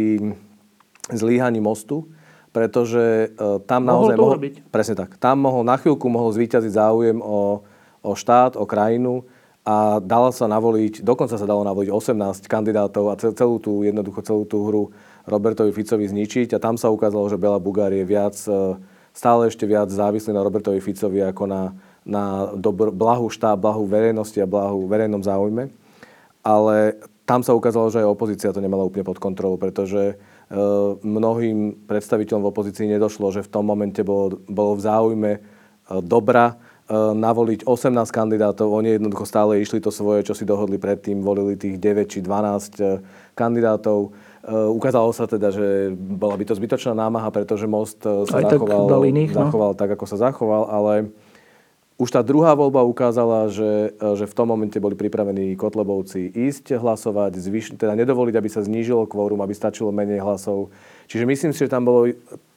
zlíhaní 1.15 1.63
mostu, 1.63 2.11
pretože 2.51 3.31
uh, 3.35 3.63
tam 3.63 3.87
mohol 3.87 4.11
naozaj... 4.11 4.15
mohol, 4.19 4.35
robiť. 4.37 4.53
Presne 4.67 4.95
tak. 4.95 5.15
Tam 5.15 5.39
mohol 5.39 5.63
na 5.63 5.79
chvíľku 5.79 6.07
mohol 6.11 6.35
zvíťaziť 6.35 6.71
záujem 6.75 7.17
o, 7.23 7.63
o 8.03 8.11
štát, 8.11 8.59
o 8.59 8.67
krajinu 8.67 9.23
a 9.61 10.01
dalo 10.01 10.33
sa 10.33 10.49
navoliť, 10.49 11.05
dokonca 11.05 11.37
sa 11.37 11.45
dalo 11.45 11.61
navoliť 11.61 11.89
18 11.93 12.49
kandidátov 12.49 13.13
a 13.13 13.15
celú 13.15 13.61
tú, 13.61 13.85
jednoducho 13.85 14.25
celú 14.25 14.43
tú 14.43 14.65
hru 14.65 14.83
Robertovi 15.29 15.69
Ficovi 15.69 16.09
zničiť 16.09 16.57
a 16.57 16.61
tam 16.61 16.81
sa 16.81 16.89
ukázalo, 16.89 17.29
že 17.29 17.37
Bela 17.37 17.61
Bugár 17.61 17.93
je 17.93 18.01
viac, 18.01 18.33
e, 18.49 18.81
stále 19.13 19.53
ešte 19.53 19.69
viac 19.69 19.93
závislý 19.93 20.33
na 20.33 20.41
Robertovi 20.41 20.81
Ficovi 20.81 21.21
ako 21.21 21.45
na, 21.45 21.77
na 22.01 22.49
dobr, 22.57 22.89
blahu 22.89 23.29
štát, 23.29 23.61
blahu 23.61 23.85
verejnosti 23.85 24.41
a 24.41 24.49
blahu 24.49 24.89
verejnom 24.89 25.21
záujme. 25.21 25.69
Ale 26.41 26.97
tam 27.29 27.45
sa 27.45 27.53
ukázalo, 27.53 27.93
že 27.93 28.01
aj 28.01 28.09
opozícia 28.09 28.49
to 28.49 28.65
nemala 28.65 28.81
úplne 28.81 29.05
pod 29.05 29.21
kontrolou, 29.21 29.61
pretože 29.61 30.17
mnohým 31.01 31.87
predstaviteľom 31.87 32.43
v 32.43 32.51
opozícii 32.51 32.85
nedošlo, 32.91 33.31
že 33.31 33.45
v 33.45 33.51
tom 33.51 33.63
momente 33.63 34.03
bolo, 34.03 34.35
bolo 34.51 34.75
v 34.75 34.81
záujme 34.83 35.31
eh, 35.37 35.41
dobra 36.03 36.59
navoliť 37.15 37.63
18 37.63 37.95
kandidátov. 38.11 38.67
Oni 38.67 38.99
jednoducho 38.99 39.23
stále 39.23 39.63
išli 39.63 39.79
to 39.79 39.95
svoje, 39.95 40.27
čo 40.27 40.35
si 40.35 40.43
dohodli 40.43 40.75
predtým, 40.75 41.23
volili 41.23 41.55
tých 41.55 41.79
9 41.79 42.03
či 42.03 42.19
12 42.19 43.31
kandidátov. 43.31 44.11
Ukázalo 44.75 45.15
sa 45.15 45.23
teda, 45.23 45.55
že 45.55 45.95
bola 45.95 46.35
by 46.35 46.43
to 46.43 46.57
zbytočná 46.57 46.91
námaha, 46.91 47.31
pretože 47.31 47.63
most 47.63 48.03
sa 48.03 48.35
Aj 48.35 48.43
zachoval 48.43 48.91
tak, 48.91 49.07
iných, 49.07 49.31
no? 49.31 49.39
zachoval 49.47 49.71
tak, 49.77 49.95
ako 49.95 50.05
sa 50.09 50.17
zachoval, 50.19 50.67
ale 50.67 51.15
už 52.01 52.09
tá 52.09 52.25
druhá 52.25 52.57
voľba 52.57 52.81
ukázala, 52.81 53.45
že, 53.53 53.93
že 53.93 54.25
v 54.25 54.33
tom 54.33 54.49
momente 54.49 54.81
boli 54.81 54.97
pripravení 54.97 55.53
Kotlebovci 55.53 56.33
ísť 56.33 56.81
hlasovať, 56.81 57.37
zvyš, 57.37 57.77
teda 57.77 57.93
nedovoliť, 57.93 58.41
aby 58.41 58.49
sa 58.49 58.65
znížilo 58.65 59.05
kvórum, 59.05 59.37
aby 59.45 59.53
stačilo 59.53 59.93
menej 59.93 60.17
hlasov. 60.17 60.73
Čiže 61.05 61.29
myslím 61.29 61.51
si, 61.53 61.61
že 61.61 61.69
tam 61.69 61.85
bolo, 61.85 62.09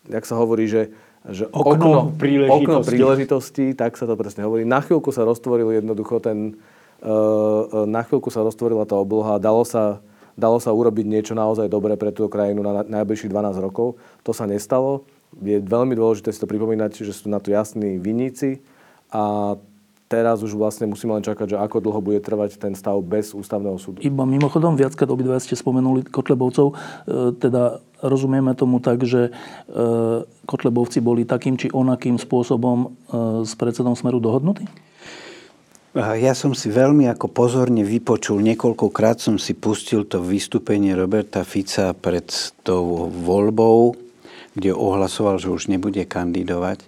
jak 0.09 0.25
sa 0.25 0.41
hovorí, 0.41 0.65
že, 0.65 0.97
že 1.29 1.45
okno, 1.53 1.77
okno, 1.77 1.93
príležitosti. 2.17 2.65
okno 2.65 2.79
príležitosti, 2.89 3.67
tak 3.77 4.01
sa 4.01 4.09
to 4.09 4.17
presne 4.17 4.49
hovorí. 4.49 4.65
Na 4.65 4.81
chvíľku 4.81 5.13
sa 5.13 5.29
roztvoril 5.29 5.77
jednoducho 5.77 6.25
ten, 6.25 6.57
uh, 7.05 7.85
na 7.85 8.01
chvíľku 8.01 8.33
sa 8.33 8.41
roztvorila 8.41 8.89
tá 8.89 8.97
obloha, 8.97 9.37
dalo 9.37 9.69
sa, 9.69 10.01
dalo 10.41 10.57
sa 10.57 10.73
urobiť 10.73 11.05
niečo 11.05 11.37
naozaj 11.37 11.69
dobré 11.69 12.01
pre 12.01 12.17
túto 12.17 12.33
krajinu 12.33 12.65
na 12.65 12.81
najbližších 12.81 13.29
12 13.29 13.61
rokov. 13.61 14.01
To 14.25 14.33
sa 14.33 14.49
nestalo. 14.49 15.05
Je 15.37 15.61
veľmi 15.61 15.93
dôležité 15.93 16.33
si 16.33 16.41
to 16.41 16.49
pripomínať, 16.49 17.05
že 17.05 17.13
sú 17.13 17.29
na 17.29 17.45
to 17.45 17.53
jasní 17.53 18.01
viníci 18.01 18.65
a 19.15 19.55
teraz 20.11 20.43
už 20.43 20.59
vlastne 20.59 20.91
musíme 20.91 21.15
len 21.17 21.25
čakať, 21.25 21.55
že 21.55 21.59
ako 21.59 21.79
dlho 21.81 22.01
bude 22.03 22.21
trvať 22.21 22.59
ten 22.59 22.75
stav 22.75 22.99
bez 23.01 23.33
ústavného 23.33 23.79
súdu. 23.79 24.03
Iba 24.03 24.27
mimochodom, 24.27 24.75
viackrát 24.75 25.09
obidva 25.11 25.39
ste 25.39 25.55
spomenuli 25.55 26.07
Kotlebovcov, 26.07 26.67
e, 26.71 26.75
teda 27.39 27.79
rozumieme 28.03 28.53
tomu 28.59 28.79
tak, 28.79 29.03
že 29.07 29.31
e, 29.31 29.79
Kotlebovci 30.45 31.01
boli 31.01 31.25
takým 31.25 31.57
či 31.57 31.73
onakým 31.73 32.21
spôsobom 32.21 32.79
e, 32.79 32.87
s 33.47 33.55
predsedom 33.57 33.97
Smeru 33.97 34.21
dohodnutí? 34.21 34.67
Ja 35.95 36.35
som 36.35 36.59
si 36.59 36.75
veľmi 36.75 37.07
ako 37.07 37.31
pozorne 37.31 37.87
vypočul, 37.87 38.43
niekoľkokrát 38.43 39.23
som 39.23 39.39
si 39.39 39.55
pustil 39.55 40.03
to 40.03 40.19
vystúpenie 40.19 40.91
Roberta 40.91 41.47
Fica 41.47 41.95
pred 41.95 42.27
tou 42.67 43.07
voľbou, 43.07 43.95
kde 44.59 44.75
ohlasoval, 44.75 45.39
že 45.39 45.55
už 45.55 45.71
nebude 45.71 46.03
kandidovať. 46.03 46.83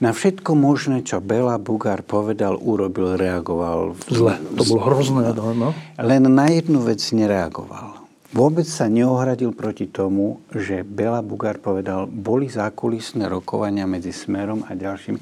Na 0.00 0.16
všetko 0.16 0.56
možné, 0.56 1.04
čo 1.04 1.20
Bela 1.20 1.60
Bugár 1.60 2.00
povedal, 2.00 2.56
urobil, 2.56 3.20
reagoval. 3.20 4.00
Zle, 4.08 4.40
to 4.56 4.64
bolo 4.64 4.80
hrozné. 4.88 5.36
No, 5.36 5.52
no. 5.52 5.68
Len 6.00 6.24
na 6.24 6.48
jednu 6.48 6.80
vec 6.80 7.04
nereagoval. 7.12 8.00
Vôbec 8.32 8.64
sa 8.64 8.88
neohradil 8.88 9.52
proti 9.52 9.92
tomu, 9.92 10.40
že 10.56 10.86
Bela 10.86 11.20
Bugár 11.20 11.60
povedal, 11.60 12.08
boli 12.08 12.48
zákulisné 12.48 13.28
rokovania 13.28 13.84
medzi 13.84 14.14
Smerom 14.14 14.64
a 14.64 14.72
ďalšími. 14.72 15.18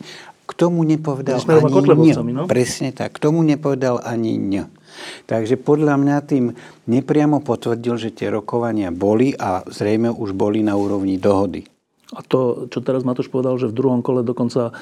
K 0.48 0.52
tomu 0.56 0.86
nepovedal 0.86 1.42
ani 1.42 1.74
ň. 1.74 2.16
No? 2.32 2.42
Presne 2.46 2.94
tak. 2.94 3.18
K 3.18 3.18
tomu 3.18 3.42
nepovedal 3.42 3.98
ani 4.00 4.38
ň. 4.38 4.70
Takže 5.26 5.58
podľa 5.58 5.98
mňa 6.00 6.16
tým 6.24 6.54
nepriamo 6.86 7.42
potvrdil, 7.42 7.98
že 7.98 8.14
tie 8.14 8.30
rokovania 8.30 8.94
boli 8.94 9.34
a 9.34 9.66
zrejme 9.66 10.08
už 10.12 10.32
boli 10.38 10.62
na 10.62 10.78
úrovni 10.78 11.18
dohody. 11.18 11.66
A 12.16 12.24
to, 12.24 12.70
čo 12.72 12.80
teraz 12.80 13.04
Matúš 13.04 13.28
povedal, 13.28 13.60
že 13.60 13.68
v 13.68 13.76
druhom 13.76 14.00
kole 14.00 14.24
dokonca 14.24 14.72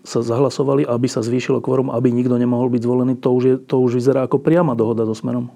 sa 0.00 0.20
zahlasovali, 0.24 0.88
aby 0.88 1.06
sa 1.12 1.20
zvýšilo 1.20 1.60
kvorum, 1.60 1.92
aby 1.92 2.08
nikto 2.08 2.40
nemohol 2.40 2.72
byť 2.72 2.82
zvolený, 2.82 3.12
to 3.20 3.28
už, 3.36 3.44
je, 3.44 3.54
to 3.60 3.76
už 3.84 4.00
vyzerá 4.00 4.24
ako 4.24 4.40
priama 4.40 4.72
dohoda 4.72 5.04
so 5.04 5.12
Smerom. 5.12 5.52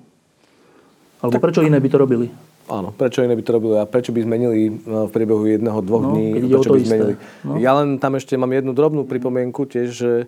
Alebo 1.24 1.40
tak, 1.40 1.44
prečo 1.48 1.64
iné 1.64 1.80
by 1.80 1.88
to 1.88 1.96
robili? 1.96 2.26
Áno, 2.68 2.92
prečo 2.92 3.24
iné 3.24 3.32
by 3.32 3.44
to 3.44 3.56
robili 3.56 3.76
a 3.80 3.88
prečo 3.88 4.12
by 4.12 4.20
zmenili 4.20 4.68
no, 4.84 5.08
v 5.08 5.10
priebehu 5.12 5.44
jedného, 5.48 5.78
dvoch 5.80 6.04
no, 6.04 6.12
dní? 6.12 6.44
Prečo 6.44 6.76
by 6.76 6.80
zmenili? 6.84 7.14
No. 7.40 7.56
Ja 7.56 7.72
len 7.80 7.96
tam 7.96 8.20
ešte 8.20 8.36
mám 8.36 8.52
jednu 8.52 8.76
drobnú 8.76 9.08
pripomienku 9.08 9.64
tiež, 9.64 9.88
že 9.96 10.12
e, 10.24 10.26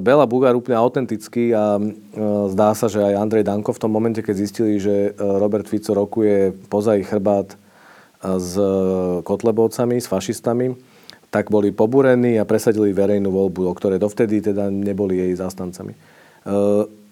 Bela 0.00 0.24
Bugár 0.24 0.56
úplne 0.56 0.80
autentický 0.80 1.52
a 1.52 1.76
e, 1.76 1.84
zdá 2.48 2.72
sa, 2.72 2.88
že 2.88 3.04
aj 3.04 3.20
Andrej 3.20 3.44
Danko 3.44 3.76
v 3.76 3.80
tom 3.84 3.92
momente, 3.92 4.24
keď 4.24 4.34
zistili, 4.40 4.80
že 4.80 5.12
e, 5.12 5.20
Robert 5.20 5.68
Fico 5.68 5.92
rokuje 5.92 6.56
poza 6.72 6.96
ich 6.96 7.08
chrbát 7.08 7.60
s 8.22 8.52
Kotlebovcami, 9.22 10.02
s 10.02 10.10
fašistami, 10.10 10.74
tak 11.28 11.52
boli 11.52 11.70
pobúrení 11.70 12.40
a 12.40 12.48
presadili 12.48 12.96
verejnú 12.96 13.28
voľbu, 13.28 13.68
o 13.68 13.76
ktorej 13.76 14.00
dovtedy 14.00 14.40
teda 14.40 14.72
neboli 14.72 15.20
jej 15.20 15.32
zástancami. 15.36 15.92
E, 15.92 15.98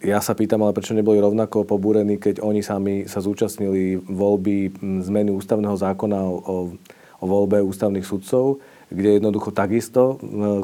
ja 0.08 0.20
sa 0.24 0.32
pýtam, 0.32 0.64
ale 0.64 0.72
prečo 0.72 0.96
neboli 0.96 1.20
rovnako 1.20 1.68
pobúrení, 1.68 2.16
keď 2.16 2.40
oni 2.40 2.64
sami 2.64 2.94
sa 3.04 3.20
zúčastnili 3.20 4.00
voľby 4.00 4.72
zmeny 5.04 5.30
ústavného 5.32 5.76
zákona 5.76 6.18
o, 6.20 6.72
o 7.20 7.24
voľbe 7.24 7.60
ústavných 7.60 8.04
sudcov, 8.04 8.64
kde 8.88 9.18
jednoducho 9.18 9.50
takisto 9.50 10.20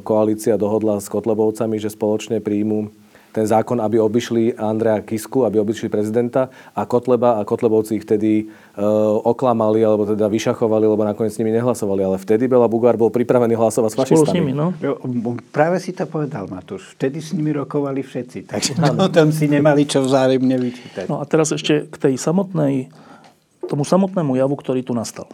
koalícia 0.06 0.54
dohodla 0.54 1.02
s 1.02 1.10
Kotlebovcami, 1.10 1.82
že 1.82 1.90
spoločne 1.90 2.38
príjmu 2.38 3.01
ten 3.32 3.48
zákon, 3.48 3.80
aby 3.80 3.96
obišli 3.96 4.54
Andrea 4.60 5.00
Kisku, 5.00 5.48
aby 5.48 5.56
obišli 5.56 5.88
prezidenta 5.88 6.52
a 6.76 6.84
Kotleba 6.84 7.40
a 7.40 7.48
Kotlebovci 7.48 7.96
ich 7.96 8.04
vtedy 8.04 8.44
e, 8.44 8.84
oklamali 9.24 9.80
alebo 9.80 10.04
teda 10.04 10.28
vyšachovali, 10.28 10.84
lebo 10.84 11.00
nakoniec 11.00 11.32
s 11.32 11.40
nimi 11.40 11.50
nehlasovali. 11.56 12.04
Ale 12.04 12.16
vtedy 12.20 12.44
Bela 12.44 12.68
Bugár 12.68 13.00
bol 13.00 13.08
pripravený 13.08 13.56
hlasovať 13.56 13.90
s 13.90 13.96
fašistami. 13.96 14.28
s 14.28 14.36
nimi, 14.36 14.52
no. 14.52 14.76
Práve 15.48 15.80
si 15.80 15.96
to 15.96 16.04
povedal, 16.04 16.44
Matúš. 16.52 16.92
Vtedy 17.00 17.24
s 17.24 17.32
nimi 17.32 17.56
rokovali 17.56 18.04
všetci. 18.04 18.52
Takže 18.52 18.70
no, 18.92 19.08
tam 19.16 19.32
si 19.32 19.48
nemali 19.48 19.88
čo 19.88 20.04
vzájomne 20.04 20.56
vyčítať. 20.60 21.08
No 21.08 21.18
a 21.18 21.24
teraz 21.24 21.56
ešte 21.56 21.88
k 21.88 21.96
tej 21.96 22.14
samotnej, 22.20 22.92
tomu 23.64 23.88
samotnému 23.88 24.36
javu, 24.36 24.54
ktorý 24.60 24.84
tu 24.84 24.92
nastal. 24.92 25.26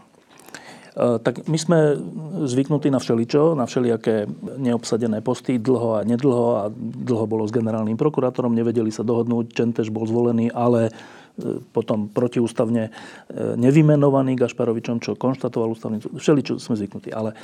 E, 0.98 1.22
tak 1.22 1.46
my 1.46 1.58
sme 1.58 1.78
zvyknutí 2.50 2.90
na 2.90 2.98
všeličo, 2.98 3.54
na 3.54 3.70
všelijaké 3.70 4.26
neobsadené 4.58 5.22
posty, 5.22 5.62
dlho 5.62 5.94
a 5.94 6.00
nedlho 6.02 6.46
a 6.58 6.62
dlho 6.74 7.24
bolo 7.30 7.46
s 7.46 7.54
generálnym 7.54 7.94
prokurátorom, 7.94 8.50
nevedeli 8.50 8.90
sa 8.90 9.06
dohodnúť, 9.06 9.54
Čentež 9.54 9.94
bol 9.94 10.10
zvolený, 10.10 10.50
ale 10.50 10.90
e, 10.90 11.62
potom 11.70 12.10
protiústavne 12.10 12.90
e, 12.90 12.92
nevymenovaný 13.54 14.34
Gašparovičom, 14.34 14.98
čo 14.98 15.14
konštatoval 15.14 15.78
ústavný 15.78 16.02
súd. 16.02 16.18
Všeličo 16.18 16.58
sme 16.58 16.74
zvyknutí. 16.74 17.14
Ale 17.14 17.38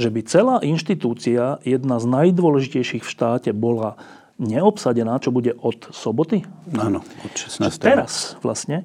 že 0.00 0.08
by 0.08 0.20
celá 0.24 0.56
inštitúcia, 0.64 1.60
jedna 1.60 2.00
z 2.00 2.08
najdôležitejších 2.08 3.04
v 3.04 3.12
štáte, 3.12 3.52
bola 3.52 4.00
neobsadená, 4.40 5.20
čo 5.22 5.30
bude 5.30 5.54
od 5.54 5.92
soboty? 5.94 6.42
Áno, 6.74 7.04
od 7.22 7.32
16. 7.36 7.70
Teraz 7.78 8.34
vlastne 8.42 8.82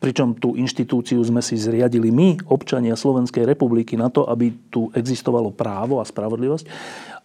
pričom 0.00 0.32
tú 0.34 0.56
inštitúciu 0.56 1.20
sme 1.20 1.44
si 1.44 1.58
zriadili 1.60 2.08
my, 2.08 2.48
občania 2.48 2.96
Slovenskej 2.96 3.44
republiky, 3.44 3.94
na 3.94 4.08
to, 4.08 4.24
aby 4.24 4.54
tu 4.72 4.88
existovalo 4.96 5.52
právo 5.52 6.00
a 6.00 6.08
spravodlivosť. 6.08 6.66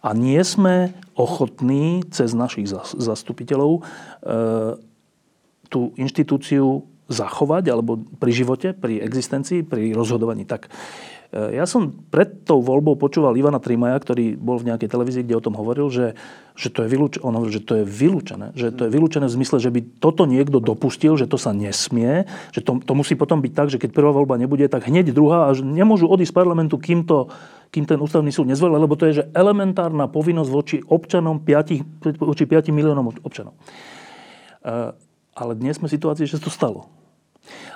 A 0.04 0.14
nie 0.14 0.38
sme 0.44 0.94
ochotní 1.18 2.06
cez 2.12 2.36
našich 2.36 2.70
zastupiteľov 2.94 3.70
e, 3.72 3.80
tú 5.66 5.90
inštitúciu 5.98 6.86
zachovať 7.08 7.64
alebo 7.72 7.98
pri 8.20 8.32
živote, 8.36 8.76
pri 8.76 9.00
existencii, 9.00 9.64
pri 9.64 9.96
rozhodovaní. 9.96 10.44
Tak 10.44 10.68
ja 11.28 11.68
som 11.68 11.92
pred 12.08 12.48
tou 12.48 12.64
voľbou 12.64 12.96
počúval 12.96 13.36
Ivana 13.36 13.60
Trimaja, 13.60 14.00
ktorý 14.00 14.40
bol 14.40 14.56
v 14.56 14.72
nejakej 14.72 14.88
televízii, 14.88 15.28
kde 15.28 15.36
o 15.36 15.44
tom 15.44 15.60
hovoril, 15.60 15.92
že, 15.92 16.16
že 16.56 16.72
to 16.72 16.84
je 16.84 16.88
vylúčené. 16.88 17.20
On 17.20 17.36
hovoril, 17.36 17.52
že 17.52 17.64
to 17.68 17.74
je 17.76 17.84
vylúčené. 17.84 18.56
Že 18.56 18.68
to 18.72 18.82
je 18.88 18.90
vylúčené 18.96 19.28
v 19.28 19.36
zmysle, 19.36 19.60
že 19.60 19.68
by 19.68 19.80
toto 20.00 20.24
niekto 20.24 20.56
dopustil, 20.56 21.20
že 21.20 21.28
to 21.28 21.36
sa 21.36 21.52
nesmie. 21.52 22.24
Že 22.56 22.60
to, 22.64 22.72
to 22.80 22.92
musí 22.96 23.12
potom 23.12 23.44
byť 23.44 23.52
tak, 23.52 23.68
že 23.68 23.76
keď 23.76 23.92
prvá 23.92 24.08
voľba 24.08 24.40
nebude, 24.40 24.64
tak 24.72 24.88
hneď 24.88 25.12
druhá 25.12 25.52
a 25.52 25.56
nemôžu 25.60 26.08
odísť 26.08 26.32
z 26.32 26.38
parlamentu, 26.40 26.80
kým, 26.80 27.04
to, 27.04 27.28
kým 27.76 27.84
ten 27.84 28.00
ústavný 28.00 28.32
súd 28.32 28.48
nezvolil, 28.48 28.80
lebo 28.80 28.96
to 28.96 29.04
je 29.12 29.20
že 29.20 29.28
elementárna 29.36 30.08
povinnosť 30.08 30.48
voči 30.48 30.76
občanom, 30.80 31.44
5, 31.44 32.24
voči 32.24 32.48
5 32.48 32.72
miliónom 32.72 33.04
občanov. 33.20 33.52
E, 34.64 34.96
ale 35.36 35.52
dnes 35.60 35.76
sme 35.76 35.92
v 35.92 35.96
situácii, 36.00 36.24
že 36.24 36.40
to 36.40 36.48
stalo. 36.48 36.88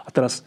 A 0.04 0.08
teraz 0.08 0.40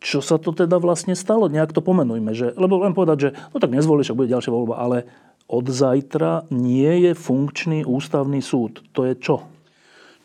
čo 0.00 0.24
sa 0.24 0.40
to 0.40 0.56
teda 0.56 0.80
vlastne 0.80 1.12
stalo? 1.12 1.52
Nejak 1.52 1.76
to 1.76 1.84
pomenujme. 1.84 2.32
Že, 2.32 2.56
lebo 2.56 2.80
len 2.80 2.96
povedať, 2.96 3.18
že 3.20 3.30
no 3.52 3.60
tak 3.60 3.70
nezvolíš, 3.70 4.12
ak 4.12 4.18
bude 4.18 4.32
ďalšia 4.32 4.52
voľba, 4.52 4.80
ale 4.80 4.98
od 5.44 5.68
zajtra 5.68 6.48
nie 6.48 7.04
je 7.04 7.12
funkčný 7.12 7.84
ústavný 7.84 8.40
súd. 8.40 8.80
To 8.96 9.04
je 9.04 9.14
čo? 9.20 9.44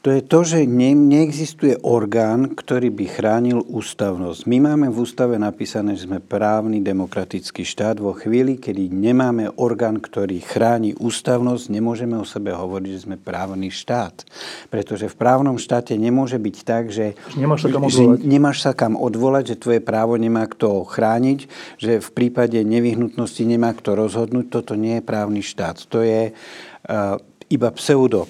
To 0.06 0.14
je 0.14 0.22
to, 0.22 0.46
že 0.46 0.70
ne, 0.70 0.94
neexistuje 0.94 1.82
orgán, 1.82 2.54
ktorý 2.54 2.94
by 2.94 3.06
chránil 3.10 3.66
ústavnosť. 3.66 4.46
My 4.46 4.62
máme 4.62 4.94
v 4.94 5.02
ústave 5.02 5.34
napísané, 5.42 5.98
že 5.98 6.06
sme 6.06 6.22
právny 6.22 6.78
demokratický 6.78 7.66
štát. 7.66 7.98
Vo 7.98 8.14
chvíli, 8.14 8.62
kedy 8.62 8.94
nemáme 8.94 9.50
orgán, 9.58 9.98
ktorý 9.98 10.46
chráni 10.46 10.94
ústavnosť, 10.94 11.74
nemôžeme 11.74 12.22
o 12.22 12.26
sebe 12.26 12.54
hovoriť, 12.54 12.90
že 12.94 13.04
sme 13.10 13.18
právny 13.18 13.74
štát. 13.74 14.30
Pretože 14.70 15.10
v 15.10 15.18
právnom 15.18 15.58
štáte 15.58 15.98
nemôže 15.98 16.38
byť 16.38 16.58
tak, 16.62 16.94
že 16.94 17.18
nemáš 17.34 17.66
sa 17.66 17.74
kam 17.74 17.90
odvolať, 17.90 18.22
že, 18.22 18.30
nemáš 18.30 18.58
sa 18.62 18.72
kam 18.78 18.94
odvolať, 18.94 19.44
že 19.50 19.56
tvoje 19.58 19.82
právo 19.82 20.22
nemá 20.22 20.46
kto 20.46 20.86
chrániť, 20.86 21.40
že 21.82 21.98
v 21.98 22.10
prípade 22.14 22.62
nevyhnutnosti 22.62 23.42
nemá 23.42 23.74
kto 23.74 23.98
rozhodnúť. 23.98 24.54
Toto 24.54 24.78
nie 24.78 25.02
je 25.02 25.08
právny 25.10 25.42
štát. 25.42 25.82
To 25.90 26.06
je 26.06 26.30
uh, 26.30 27.18
iba 27.50 27.74
pseudo 27.74 28.30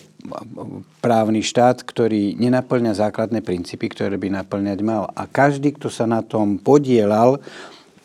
právny 0.99 1.45
štát, 1.45 1.81
ktorý 1.81 2.35
nenaplňa 2.37 2.97
základné 2.97 3.45
princípy, 3.45 3.91
ktoré 3.91 4.17
by 4.17 4.43
naplňať 4.43 4.79
mal. 4.81 5.09
A 5.13 5.29
každý, 5.29 5.73
kto 5.75 5.87
sa 5.89 6.09
na 6.09 6.25
tom 6.25 6.57
podielal, 6.57 7.39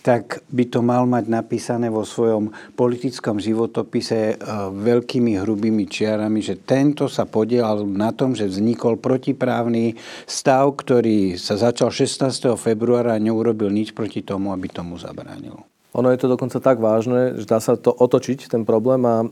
tak 0.01 0.41
by 0.49 0.65
to 0.65 0.81
mal 0.81 1.05
mať 1.05 1.29
napísané 1.29 1.93
vo 1.93 2.09
svojom 2.09 2.49
politickom 2.73 3.37
životopise 3.37 4.33
e, 4.33 4.35
veľkými 4.73 5.37
hrubými 5.37 5.85
čiarami, 5.85 6.41
že 6.41 6.57
tento 6.57 7.05
sa 7.05 7.29
podielal 7.29 7.85
na 7.85 8.09
tom, 8.09 8.33
že 8.33 8.49
vznikol 8.49 8.97
protiprávny 8.97 10.01
stav, 10.25 10.73
ktorý 10.73 11.37
sa 11.37 11.61
začal 11.61 11.93
16. 11.93 12.57
februára 12.57 13.13
a 13.13 13.21
neurobil 13.21 13.69
nič 13.69 13.93
proti 13.93 14.25
tomu, 14.25 14.57
aby 14.57 14.73
tomu 14.73 14.97
zabránil. 14.97 15.61
Ono 15.91 16.09
je 16.15 16.19
to 16.23 16.31
dokonca 16.31 16.63
tak 16.63 16.79
vážne, 16.79 17.35
že 17.35 17.51
dá 17.51 17.59
sa 17.59 17.75
to 17.75 17.91
otočiť, 17.91 18.47
ten 18.47 18.63
problém 18.63 19.03
a 19.03 19.27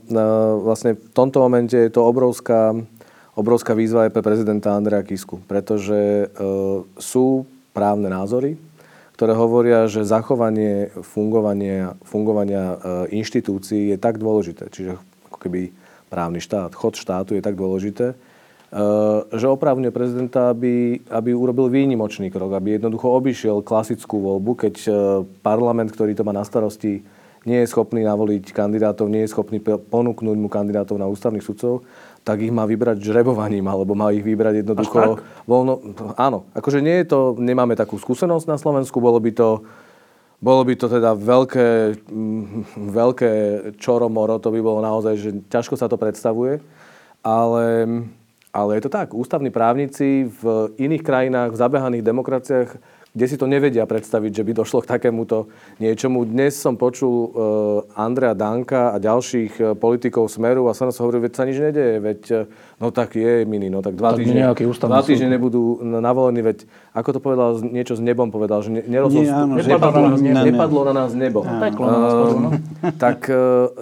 vlastne 0.58 0.98
v 0.98 1.10
tomto 1.14 1.38
momente 1.38 1.78
je 1.78 1.86
to 1.86 2.02
obrovská, 2.02 2.74
obrovská 3.38 3.78
výzva 3.78 4.10
aj 4.10 4.14
pre 4.18 4.22
prezidenta 4.26 4.74
Andreja 4.74 5.06
Kisku, 5.06 5.38
pretože 5.46 5.94
e, 5.94 6.26
sú 6.98 7.46
právne 7.70 8.10
názory, 8.10 8.58
ktoré 9.14 9.38
hovoria, 9.38 9.86
že 9.86 10.02
zachovanie 10.02 10.90
fungovania, 11.06 11.94
fungovania 12.02 12.74
e, 12.74 12.76
inštitúcií 13.22 13.94
je 13.94 13.98
tak 14.02 14.18
dôležité, 14.18 14.66
čiže 14.74 14.98
ako 15.30 15.38
keby 15.38 15.70
právny 16.10 16.42
štát, 16.42 16.74
chod 16.74 16.98
štátu 16.98 17.38
je 17.38 17.42
tak 17.42 17.54
dôležité, 17.54 18.18
e, 18.18 18.27
že 19.32 19.46
oprávňuje 19.48 19.88
prezidenta, 19.88 20.52
aby, 20.52 21.00
aby 21.08 21.30
urobil 21.32 21.72
výnimočný 21.72 22.28
krok, 22.28 22.52
aby 22.52 22.76
jednoducho 22.76 23.08
obišiel 23.08 23.64
klasickú 23.64 24.20
voľbu, 24.20 24.52
keď 24.60 24.74
e, 24.84 24.90
parlament, 25.40 25.88
ktorý 25.88 26.12
to 26.12 26.20
má 26.20 26.36
na 26.36 26.44
starosti, 26.44 27.00
nie 27.48 27.64
je 27.64 27.72
schopný 27.72 28.04
navoliť 28.04 28.52
kandidátov, 28.52 29.08
nie 29.08 29.24
je 29.24 29.32
schopný 29.32 29.56
ponúknuť 29.64 30.36
mu 30.36 30.52
kandidátov 30.52 31.00
na 31.00 31.08
ústavných 31.08 31.40
sudcov, 31.40 31.80
tak 32.20 32.44
ich 32.44 32.52
má 32.52 32.68
vybrať 32.68 33.00
žrebovaním, 33.00 33.64
alebo 33.72 33.96
má 33.96 34.12
ich 34.12 34.20
vybrať 34.20 34.60
jednoducho 34.60 35.24
voľno. 35.48 35.96
Áno, 36.20 36.44
akože 36.52 36.84
nie 36.84 37.00
je 37.00 37.06
to, 37.08 37.20
nemáme 37.40 37.72
takú 37.72 37.96
skúsenosť 37.96 38.44
na 38.44 38.60
Slovensku, 38.60 39.00
bolo 39.00 39.16
by 39.16 39.32
to, 39.32 39.64
bolo 40.44 40.60
by 40.60 40.76
to 40.76 40.92
teda 40.92 41.16
veľké, 41.16 41.68
mm, 42.04 42.44
veľké 42.92 43.32
čoromoro, 43.80 44.36
to 44.36 44.52
by 44.52 44.60
bolo 44.60 44.84
naozaj, 44.84 45.14
že 45.16 45.30
ťažko 45.48 45.80
sa 45.80 45.88
to 45.88 45.96
predstavuje, 45.96 46.60
ale, 47.24 47.64
ale 48.58 48.78
je 48.78 48.86
to 48.86 48.90
tak. 48.90 49.14
Ústavní 49.14 49.50
právnici 49.50 50.26
v 50.42 50.74
iných 50.78 51.02
krajinách, 51.02 51.54
v 51.54 51.60
zabehaných 51.60 52.02
demokraciách 52.02 52.70
kde 53.18 53.26
si 53.26 53.36
to 53.40 53.48
nevedia 53.48 53.88
predstaviť, 53.88 54.30
že 54.30 54.46
by 54.46 54.52
došlo 54.52 54.84
k 54.84 54.94
takémuto 54.94 55.48
niečomu. 55.80 56.22
Dnes 56.28 56.54
som 56.54 56.76
počul 56.76 57.10
uh, 57.10 57.28
Andrea 57.98 58.36
Danka 58.36 58.94
a 58.94 59.02
ďalších 59.02 59.52
uh, 59.58 59.66
politikov 59.74 60.28
Smeru 60.28 60.68
a 60.68 60.76
sa 60.76 60.86
nás 60.86 61.00
hovorí, 61.00 61.18
veď 61.24 61.32
sa 61.34 61.42
nič 61.42 61.58
nedeje, 61.58 61.98
veď 61.98 62.20
uh, 62.30 62.38
no 62.78 62.92
tak 62.92 63.16
je 63.16 63.48
mini, 63.48 63.72
no 63.72 63.80
tak 63.80 63.96
dva 63.98 64.12
tak 64.12 64.22
týždne, 64.22 64.54
dva 64.54 65.02
týždne 65.02 65.34
nebudú 65.34 65.80
navolení, 65.82 66.46
veď 66.46 66.68
ako 66.94 67.10
to 67.16 67.20
povedal, 67.24 67.48
niečo 67.64 67.96
s 67.96 68.02
nebom 68.04 68.28
povedal, 68.28 68.60
že 68.60 68.70
nerozlo, 68.86 69.24
Nie, 69.24 69.34
áno, 69.34 69.56
nepadlo, 69.56 69.98
na 69.98 70.10
nás, 70.12 70.20
ne, 70.22 70.32
nepadlo 70.44 70.80
na 70.84 70.92
nás 70.92 71.10
nebo. 71.16 71.40
Uh, 71.42 72.60
tak 73.02 73.26
uh, 73.32 73.72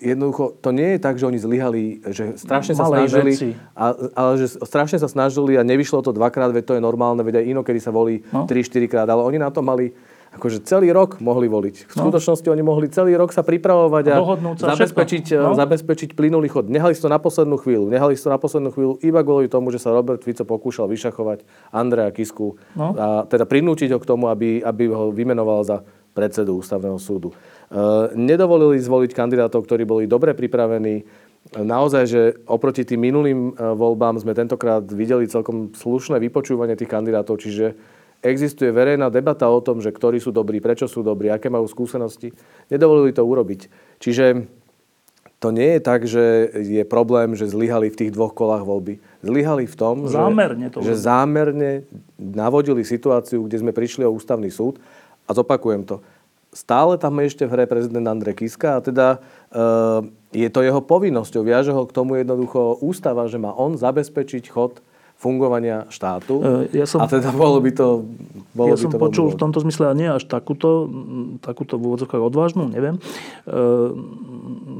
jednoducho, 0.00 0.52
to 0.60 0.70
nie 0.76 0.96
je 0.96 0.98
tak, 1.00 1.16
že 1.16 1.24
oni 1.24 1.38
zlyhali, 1.40 1.82
že 2.12 2.36
strašne 2.36 2.76
sa 2.76 2.84
snažili, 2.84 3.56
a, 3.72 3.96
ale 4.12 4.32
že 4.36 4.60
strašne 4.60 5.00
sa 5.00 5.08
snažili 5.08 5.56
a 5.56 5.64
nevyšlo 5.64 6.04
to 6.04 6.12
dvakrát, 6.12 6.52
veď 6.52 6.64
to 6.64 6.74
je 6.76 6.82
normálne, 6.84 7.24
veď 7.24 7.40
aj 7.40 7.44
inokedy 7.56 7.80
sa 7.80 7.90
volí 7.92 8.20
no. 8.28 8.44
3-4 8.44 8.92
krát, 8.92 9.08
ale 9.08 9.24
oni 9.24 9.40
na 9.40 9.48
to 9.48 9.64
mali 9.64 9.96
akože 10.36 10.68
celý 10.68 10.92
rok 10.92 11.16
mohli 11.24 11.48
voliť. 11.48 11.88
V 11.88 11.94
no. 11.96 12.00
skutočnosti 12.06 12.44
no. 12.44 12.52
oni 12.52 12.62
mohli 12.62 12.86
celý 12.92 13.16
rok 13.16 13.32
sa 13.32 13.40
pripravovať 13.40 14.04
a, 14.12 14.16
a 14.20 14.74
zabezpečiť, 14.76 15.32
no. 15.40 15.56
zabezpečiť 15.56 16.12
plynulý 16.12 16.52
chod. 16.52 16.68
Nehali 16.68 16.92
si 16.92 17.00
to 17.00 17.08
na 17.08 17.16
poslednú 17.16 17.56
chvíľu. 17.56 17.88
Nehali 17.88 18.20
si 18.20 18.20
to 18.20 18.28
na 18.28 18.36
poslednú 18.36 18.68
chvíľu 18.76 19.00
iba 19.00 19.24
kvôli 19.24 19.48
tomu, 19.48 19.72
že 19.72 19.80
sa 19.80 19.96
Robert 19.96 20.20
Fico 20.20 20.44
pokúšal 20.44 20.92
vyšachovať 20.92 21.48
Andreja 21.72 22.12
Kisku 22.12 22.60
no. 22.76 22.92
a 22.92 23.06
teda 23.24 23.48
prinútiť 23.48 23.96
ho 23.96 23.98
k 23.98 24.08
tomu, 24.08 24.28
aby, 24.28 24.60
aby 24.60 24.92
ho 24.92 25.08
vymenoval 25.08 25.64
za 25.64 25.80
predsedu 26.16 26.60
ústavného 26.60 26.96
súdu. 26.96 27.32
Eh, 27.66 27.78
nedovolili 28.14 28.78
zvoliť 28.78 29.10
kandidátov, 29.10 29.66
ktorí 29.66 29.82
boli 29.82 30.06
dobre 30.06 30.38
pripravení. 30.38 31.02
Naozaj, 31.50 32.04
že 32.06 32.22
oproti 32.46 32.86
tým 32.86 33.10
minulým 33.10 33.50
eh, 33.50 33.74
voľbám 33.74 34.22
sme 34.22 34.38
tentokrát 34.38 34.86
videli 34.86 35.26
celkom 35.26 35.74
slušné 35.74 36.22
vypočúvanie 36.22 36.78
tých 36.78 36.86
kandidátov, 36.86 37.42
čiže 37.42 37.74
existuje 38.22 38.70
verejná 38.70 39.10
debata 39.10 39.50
o 39.50 39.58
tom, 39.58 39.82
že 39.82 39.90
ktorí 39.90 40.22
sú 40.22 40.30
dobrí, 40.30 40.62
prečo 40.62 40.86
sú 40.86 41.02
dobrí, 41.02 41.26
aké 41.26 41.50
majú 41.50 41.66
skúsenosti. 41.66 42.30
Nedovolili 42.70 43.10
to 43.10 43.26
urobiť. 43.26 43.66
Čiže 43.98 44.46
to 45.42 45.50
nie 45.50 45.76
je 45.76 45.80
tak, 45.82 46.06
že 46.06 46.48
je 46.54 46.82
problém, 46.86 47.34
že 47.34 47.50
zlyhali 47.50 47.90
v 47.90 47.98
tých 47.98 48.14
dvoch 48.14 48.30
kolách 48.30 48.62
voľby. 48.62 49.02
Zlyhali 49.26 49.66
v 49.66 49.76
tom, 49.76 50.06
zámerne 50.06 50.70
že, 50.70 50.72
to 50.72 50.78
že 50.86 50.94
zámerne 51.02 51.82
navodili 52.14 52.86
situáciu, 52.86 53.42
kde 53.42 53.58
sme 53.58 53.74
prišli 53.74 54.06
o 54.06 54.14
ústavný 54.14 54.48
súd. 54.54 54.78
A 55.26 55.34
zopakujem 55.34 55.82
to 55.82 55.98
stále 56.56 56.96
tam 56.96 57.20
je 57.20 57.28
ešte 57.28 57.44
v 57.44 57.52
hre 57.52 57.64
prezident 57.68 58.08
Andrej 58.08 58.40
Kiska 58.40 58.80
a 58.80 58.80
teda 58.80 59.20
e, 59.52 60.40
je 60.40 60.48
to 60.48 60.64
jeho 60.64 60.80
povinnosťou. 60.80 61.44
Viaže 61.44 61.76
ho 61.76 61.84
k 61.84 61.92
tomu 61.92 62.16
jednoducho 62.16 62.80
ústava, 62.80 63.28
že 63.28 63.36
má 63.36 63.52
on 63.52 63.76
zabezpečiť 63.76 64.48
chod 64.48 64.80
fungovania 65.16 65.88
štátu. 65.92 66.68
E, 66.72 66.76
ja 66.80 66.88
som, 66.88 67.04
a 67.04 67.08
teda 67.08 67.32
bolo 67.32 67.60
by 67.60 67.72
to... 67.72 68.08
Bolo 68.56 68.72
ja 68.72 68.76
by 68.76 68.82
som 68.88 68.92
to 68.92 69.00
počul 69.00 69.26
v 69.32 69.40
tomto 69.40 69.60
zmysle 69.64 69.92
a 69.92 69.94
nie 69.96 70.08
až 70.08 70.24
takúto, 70.28 70.88
takúto 71.44 71.76
v 71.76 71.92
úvodzovkách 71.92 72.22
odvážnu, 72.24 72.72
neviem, 72.72 72.96
e, 72.96 73.00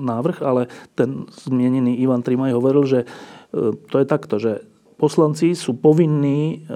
návrh, 0.01 0.41
ale 0.45 0.73
ten 0.97 1.29
zmienený 1.45 2.01
Ivan 2.01 2.25
Trimaj 2.25 2.57
hovoril, 2.57 2.85
že 2.89 3.01
e, 3.05 3.77
to 3.77 3.97
je 4.01 4.07
takto, 4.09 4.37
že 4.41 4.65
poslanci 4.97 5.53
sú 5.53 5.77
povinní 5.77 6.67
e, 6.67 6.75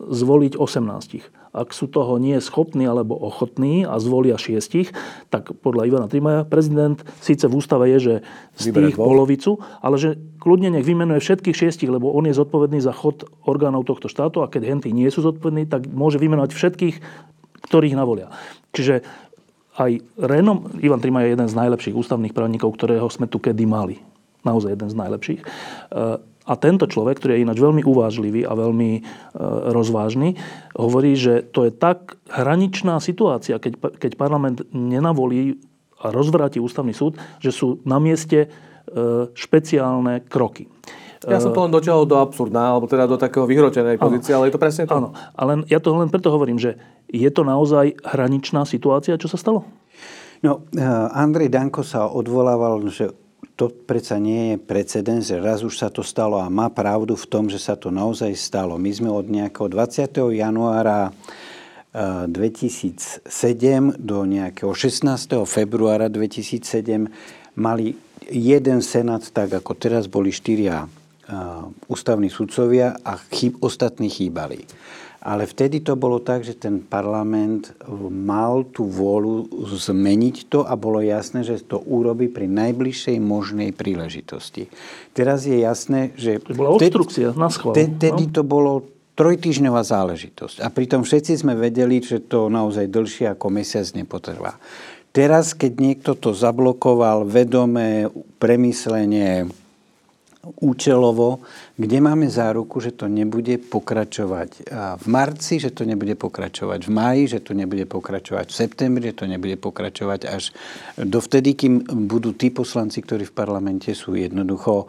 zvoliť 0.00 0.56
18 0.56 1.40
ak 1.50 1.74
sú 1.74 1.90
toho 1.90 2.22
nie 2.22 2.38
schopní 2.38 2.86
alebo 2.86 3.18
ochotní 3.18 3.82
a 3.82 3.98
zvolia 3.98 4.38
šiestich, 4.38 4.94
tak 5.34 5.50
podľa 5.50 5.90
Ivana 5.90 6.06
Trimaja 6.06 6.46
prezident 6.46 7.02
síce 7.18 7.50
v 7.50 7.58
ústave 7.58 7.90
je, 7.90 7.98
že 7.98 8.14
z 8.54 8.64
tých 8.70 8.94
polovicu, 8.94 9.58
ale 9.82 9.98
že 9.98 10.10
kľudne 10.38 10.70
nech 10.70 10.86
vymenuje 10.86 11.18
všetkých 11.18 11.56
šiestich, 11.56 11.90
lebo 11.90 12.14
on 12.14 12.30
je 12.30 12.38
zodpovedný 12.38 12.78
za 12.78 12.94
chod 12.94 13.26
orgánov 13.42 13.82
tohto 13.82 14.06
štátu 14.06 14.46
a 14.46 14.50
keď 14.50 14.70
henty 14.70 14.94
nie 14.94 15.10
sú 15.10 15.26
zodpovední, 15.26 15.66
tak 15.66 15.90
môže 15.90 16.22
vymenovať 16.22 16.54
všetkých, 16.54 16.96
ktorých 17.66 17.98
navolia. 17.98 18.30
Čiže 18.70 19.02
aj 19.74 20.22
Renom, 20.22 20.70
Ivan 20.78 21.02
Trima 21.02 21.26
je 21.26 21.34
jeden 21.34 21.48
z 21.50 21.58
najlepších 21.58 21.98
ústavných 21.98 22.36
právnikov, 22.36 22.78
ktorého 22.78 23.10
sme 23.10 23.26
tu 23.26 23.42
kedy 23.42 23.66
mali. 23.66 23.98
Naozaj 24.46 24.78
jeden 24.78 24.88
z 24.88 24.96
najlepších. 24.96 25.40
A 26.50 26.58
tento 26.58 26.90
človek, 26.90 27.22
ktorý 27.22 27.38
je 27.38 27.44
ináč 27.46 27.62
veľmi 27.62 27.86
uvážlivý 27.86 28.42
a 28.42 28.58
veľmi 28.58 28.90
e, 28.98 29.00
rozvážny, 29.70 30.34
hovorí, 30.74 31.14
že 31.14 31.46
to 31.46 31.62
je 31.62 31.70
tak 31.70 32.18
hraničná 32.26 32.98
situácia, 32.98 33.62
keď, 33.62 33.78
keď 34.02 34.18
parlament 34.18 34.66
nenavolí 34.74 35.62
a 36.02 36.10
rozvráti 36.10 36.58
ústavný 36.58 36.90
súd, 36.90 37.14
že 37.38 37.54
sú 37.54 37.78
na 37.86 38.02
mieste 38.02 38.38
e, 38.44 38.48
špeciálne 39.30 40.26
kroky. 40.26 40.66
Ja 41.28 41.36
som 41.36 41.52
to 41.52 41.68
len 41.68 41.72
dotiahol 41.72 42.08
do 42.08 42.16
absurdná, 42.16 42.72
alebo 42.72 42.88
teda 42.88 43.04
do 43.04 43.20
takého 43.20 43.44
vyhrotenej 43.44 44.00
pozície, 44.00 44.32
ale 44.32 44.48
je 44.48 44.56
to 44.56 44.62
presne 44.62 44.88
to. 44.88 44.96
Áno, 44.96 45.12
ale 45.36 45.68
ja 45.68 45.76
to 45.76 45.92
len 45.92 46.08
preto 46.08 46.32
hovorím, 46.32 46.56
že 46.56 46.80
je 47.12 47.28
to 47.28 47.44
naozaj 47.44 47.92
hraničná 48.00 48.64
situácia, 48.64 49.20
čo 49.20 49.28
sa 49.28 49.36
stalo? 49.36 49.68
No, 50.40 50.64
e, 50.72 50.80
Andrej 51.12 51.52
Danko 51.52 51.84
sa 51.84 52.08
odvolával, 52.08 52.80
že 52.88 53.12
to 53.60 53.68
predsa 53.68 54.16
nie 54.16 54.56
je 54.56 54.56
precedens, 54.56 55.28
že 55.28 55.36
raz 55.36 55.60
už 55.60 55.76
sa 55.76 55.92
to 55.92 56.00
stalo 56.00 56.40
a 56.40 56.48
má 56.48 56.72
pravdu 56.72 57.12
v 57.12 57.28
tom, 57.28 57.52
že 57.52 57.60
sa 57.60 57.76
to 57.76 57.92
naozaj 57.92 58.32
stalo. 58.32 58.80
My 58.80 58.88
sme 58.88 59.12
od 59.12 59.28
nejakého 59.28 59.68
20. 59.68 60.16
januára 60.32 61.12
2007 61.92 63.20
eh, 63.20 64.00
do 64.00 64.24
nejakého 64.24 64.72
16. 64.72 65.44
februára 65.44 66.08
2007 66.08 67.04
mali 67.52 68.00
jeden 68.32 68.80
senát, 68.80 69.28
tak 69.28 69.52
ako 69.52 69.76
teraz 69.76 70.08
boli 70.08 70.30
štyria 70.30 70.86
uh, 70.86 71.66
ústavní 71.90 72.30
sudcovia 72.30 72.94
a 73.02 73.18
chyb, 73.18 73.58
ostatní 73.58 74.06
chýbali. 74.06 74.64
Ale 75.20 75.44
vtedy 75.44 75.84
to 75.84 76.00
bolo 76.00 76.16
tak, 76.24 76.48
že 76.48 76.56
ten 76.56 76.80
parlament 76.80 77.76
mal 78.08 78.64
tú 78.64 78.88
vôľu 78.88 79.52
zmeniť 79.68 80.48
to 80.48 80.64
a 80.64 80.72
bolo 80.80 81.04
jasné, 81.04 81.44
že 81.44 81.60
to 81.60 81.76
urobí 81.76 82.32
pri 82.32 82.48
najbližšej 82.48 83.20
možnej 83.20 83.76
príležitosti. 83.76 84.72
Teraz 85.12 85.44
je 85.44 85.60
jasné, 85.60 86.16
že... 86.16 86.40
To 86.40 86.56
bola 86.56 86.80
obstrukcia 86.80 87.36
na 87.36 87.52
schvál. 87.52 87.76
Vtedy 87.76 88.24
no? 88.26 88.32
to 88.32 88.42
bolo 88.48 88.72
trojtyžňová 89.12 89.84
záležitosť. 89.84 90.64
A 90.64 90.72
pritom 90.72 91.04
všetci 91.04 91.44
sme 91.44 91.52
vedeli, 91.52 92.00
že 92.00 92.24
to 92.24 92.48
naozaj 92.48 92.88
dlhšie 92.88 93.28
ako 93.28 93.52
mesiac 93.52 93.84
nepotrvá. 93.92 94.56
Teraz, 95.12 95.52
keď 95.52 95.72
niekto 95.76 96.16
to 96.16 96.32
zablokoval 96.32 97.28
vedome, 97.28 98.08
premyslenie, 98.40 99.50
účelovo, 100.40 101.44
kde 101.76 102.00
máme 102.00 102.24
záruku, 102.32 102.80
že 102.80 102.96
to 102.96 103.12
nebude 103.12 103.60
pokračovať 103.60 104.72
v 104.96 105.06
marci, 105.12 105.60
že 105.60 105.68
to 105.68 105.84
nebude 105.84 106.16
pokračovať 106.16 106.80
v 106.88 106.90
máji, 106.90 107.22
že 107.28 107.44
to 107.44 107.52
nebude 107.52 107.84
pokračovať 107.84 108.48
v 108.48 108.56
septembri, 108.56 109.12
že 109.12 109.20
to 109.20 109.26
nebude 109.28 109.60
pokračovať 109.60 110.20
až 110.24 110.56
dovtedy, 110.96 111.52
kým 111.52 111.74
budú 112.08 112.32
tí 112.32 112.48
poslanci, 112.48 113.04
ktorí 113.04 113.28
v 113.28 113.36
parlamente 113.36 113.92
sú 113.92 114.16
jednoducho 114.16 114.88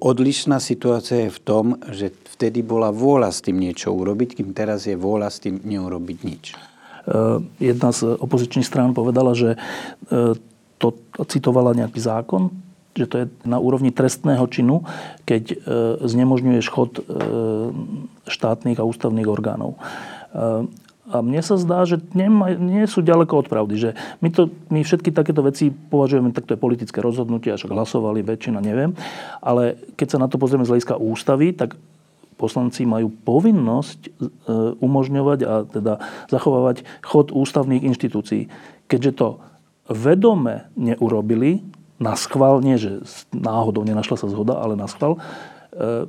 odlišná 0.00 0.62
situácia 0.62 1.26
je 1.26 1.34
v 1.34 1.40
tom, 1.42 1.64
že 1.90 2.14
vtedy 2.38 2.62
bola 2.62 2.94
vôľa 2.94 3.34
s 3.34 3.42
tým 3.42 3.58
niečo 3.58 3.90
urobiť, 3.90 4.38
kým 4.38 4.54
teraz 4.54 4.86
je 4.86 4.94
vôľa 4.94 5.28
s 5.28 5.42
tým 5.42 5.58
neurobiť 5.60 6.18
nič. 6.22 6.44
jedna 7.58 7.90
z 7.90 8.14
opozičných 8.14 8.66
strán 8.66 8.94
povedala, 8.94 9.34
že 9.34 9.58
to 10.80 10.88
citovala 11.26 11.74
nejaký 11.76 11.98
zákon, 11.98 12.69
že 12.96 13.06
to 13.06 13.16
je 13.22 13.26
na 13.46 13.62
úrovni 13.62 13.94
trestného 13.94 14.42
činu, 14.50 14.82
keď 15.22 15.56
znemožňuješ 16.02 16.66
chod 16.68 16.98
štátnych 18.26 18.82
a 18.82 18.86
ústavných 18.86 19.30
orgánov. 19.30 19.78
A 21.10 21.26
mne 21.26 21.42
sa 21.42 21.58
zdá, 21.58 21.82
že 21.82 21.98
nie 22.14 22.86
sú 22.86 23.02
ďaleko 23.02 23.42
od 23.42 23.46
pravdy. 23.50 23.74
Že 23.74 23.90
my, 24.22 24.28
to, 24.30 24.46
my 24.70 24.86
všetky 24.86 25.10
takéto 25.10 25.42
veci 25.42 25.74
považujeme, 25.74 26.30
tak 26.30 26.46
to 26.46 26.54
je 26.54 26.62
politické 26.62 27.02
rozhodnutie, 27.02 27.50
až 27.50 27.66
hlasovali 27.66 28.22
väčšina, 28.22 28.62
neviem. 28.62 28.94
Ale 29.42 29.74
keď 29.98 30.06
sa 30.06 30.22
na 30.22 30.30
to 30.30 30.38
pozrieme 30.38 30.62
z 30.62 30.70
hľadiska 30.70 31.02
ústavy, 31.02 31.50
tak 31.50 31.74
poslanci 32.38 32.86
majú 32.86 33.10
povinnosť 33.10 34.00
e, 34.06 34.10
umožňovať 34.80 35.38
a 35.44 35.54
teda 35.66 35.94
zachovávať 36.30 36.86
chod 37.04 37.34
ústavných 37.34 37.84
inštitúcií. 37.84 38.48
Keďže 38.86 39.12
to 39.18 39.28
vedome 39.90 40.70
neurobili, 40.78 41.60
na 42.00 42.16
schvál, 42.16 42.64
nie 42.64 42.80
že 42.80 43.04
náhodou 43.30 43.84
nenašla 43.84 44.16
sa 44.16 44.26
zhoda, 44.26 44.56
ale 44.56 44.74
na 44.74 44.88
schvál, 44.88 45.20
e, 45.76 46.08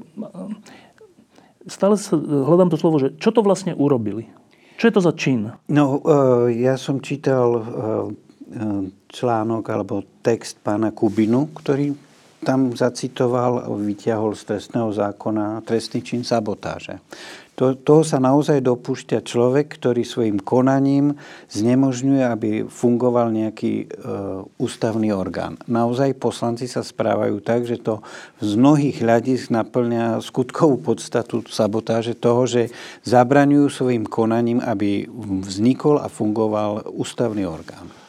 stále 1.68 2.00
sa, 2.00 2.16
hľadám 2.18 2.72
to 2.72 2.80
slovo, 2.80 2.98
že 2.98 3.14
čo 3.20 3.36
to 3.36 3.44
vlastne 3.44 3.76
urobili? 3.76 4.32
Čo 4.80 4.90
je 4.90 4.94
to 4.96 5.02
za 5.04 5.14
čin? 5.14 5.52
No, 5.68 6.00
e, 6.00 6.58
ja 6.64 6.80
som 6.80 7.04
čítal 7.04 7.48
e, 7.54 7.62
článok 9.12 9.64
alebo 9.68 10.08
text 10.24 10.64
pána 10.64 10.96
Kubinu, 10.96 11.52
ktorý 11.52 11.94
tam 12.42 12.74
zacitoval, 12.74 13.70
vyťahol 13.70 14.34
z 14.34 14.44
trestného 14.50 14.90
zákona 14.90 15.62
trestný 15.62 16.02
čin 16.02 16.26
sabotáže. 16.26 16.98
To, 17.60 17.76
toho 17.76 18.02
sa 18.02 18.18
naozaj 18.18 18.64
dopúšťa 18.64 19.28
človek, 19.28 19.76
ktorý 19.76 20.02
svojim 20.08 20.40
konaním 20.40 21.20
znemožňuje, 21.52 22.24
aby 22.24 22.50
fungoval 22.66 23.30
nejaký 23.30 23.74
e, 23.76 23.86
ústavný 24.56 25.12
orgán. 25.12 25.60
Naozaj 25.68 26.18
poslanci 26.18 26.66
sa 26.66 26.82
správajú 26.82 27.44
tak, 27.44 27.68
že 27.68 27.78
to 27.78 28.00
z 28.40 28.56
mnohých 28.56 29.04
hľadisk 29.04 29.52
naplňa 29.54 30.24
skutkovú 30.24 30.80
podstatu 30.82 31.44
sabotáže 31.52 32.16
toho, 32.18 32.48
že 32.48 32.72
zabraňujú 33.04 33.68
svojim 33.68 34.08
konaním, 34.08 34.64
aby 34.64 35.06
vznikol 35.46 36.00
a 36.02 36.08
fungoval 36.08 36.88
ústavný 36.88 37.46
orgán. 37.46 38.01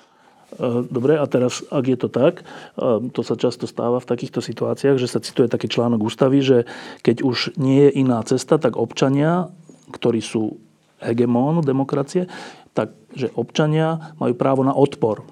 E, 0.53 0.85
dobre, 0.89 1.17
a 1.17 1.25
teraz, 1.25 1.65
ak 1.73 1.85
je 1.89 1.99
to 1.99 2.09
tak, 2.13 2.45
e, 2.77 3.09
to 3.13 3.21
sa 3.25 3.35
často 3.41 3.65
stáva 3.65 3.99
v 4.03 4.09
takýchto 4.09 4.45
situáciách, 4.45 5.01
že 5.01 5.09
sa 5.09 5.23
cituje 5.25 5.49
taký 5.49 5.69
článok 5.73 6.05
ústavy, 6.05 6.45
že 6.45 6.69
keď 7.01 7.25
už 7.25 7.57
nie 7.57 7.89
je 7.89 8.05
iná 8.05 8.21
cesta, 8.25 8.61
tak 8.61 8.77
občania, 8.77 9.49
ktorí 9.93 10.21
sú 10.21 10.61
hegemón 11.01 11.65
demokracie, 11.65 12.29
tak 12.73 12.93
že 13.13 13.29
občania 13.37 14.15
majú 14.17 14.33
právo 14.37 14.63
na 14.65 14.73
odpor. 14.73 15.25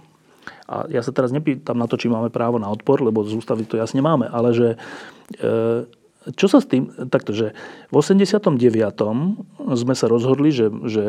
A 0.70 0.86
ja 0.86 1.02
sa 1.02 1.10
teraz 1.10 1.34
nepýtam 1.34 1.76
na 1.76 1.90
to, 1.90 1.98
či 1.98 2.06
máme 2.06 2.30
právo 2.30 2.62
na 2.62 2.70
odpor, 2.70 3.02
lebo 3.02 3.26
z 3.26 3.34
ústavy 3.36 3.66
to 3.66 3.76
jasne 3.76 4.00
máme, 4.00 4.30
ale 4.30 4.54
že 4.54 4.68
e, 4.74 4.78
čo 6.36 6.46
sa 6.50 6.58
s 6.60 6.66
tým, 6.66 6.90
takto, 7.08 7.32
že 7.32 7.56
v 7.88 7.94
89. 7.94 8.58
sme 9.74 9.94
sa 9.94 10.06
rozhodli, 10.06 10.50
že, 10.52 10.68
že, 10.86 11.04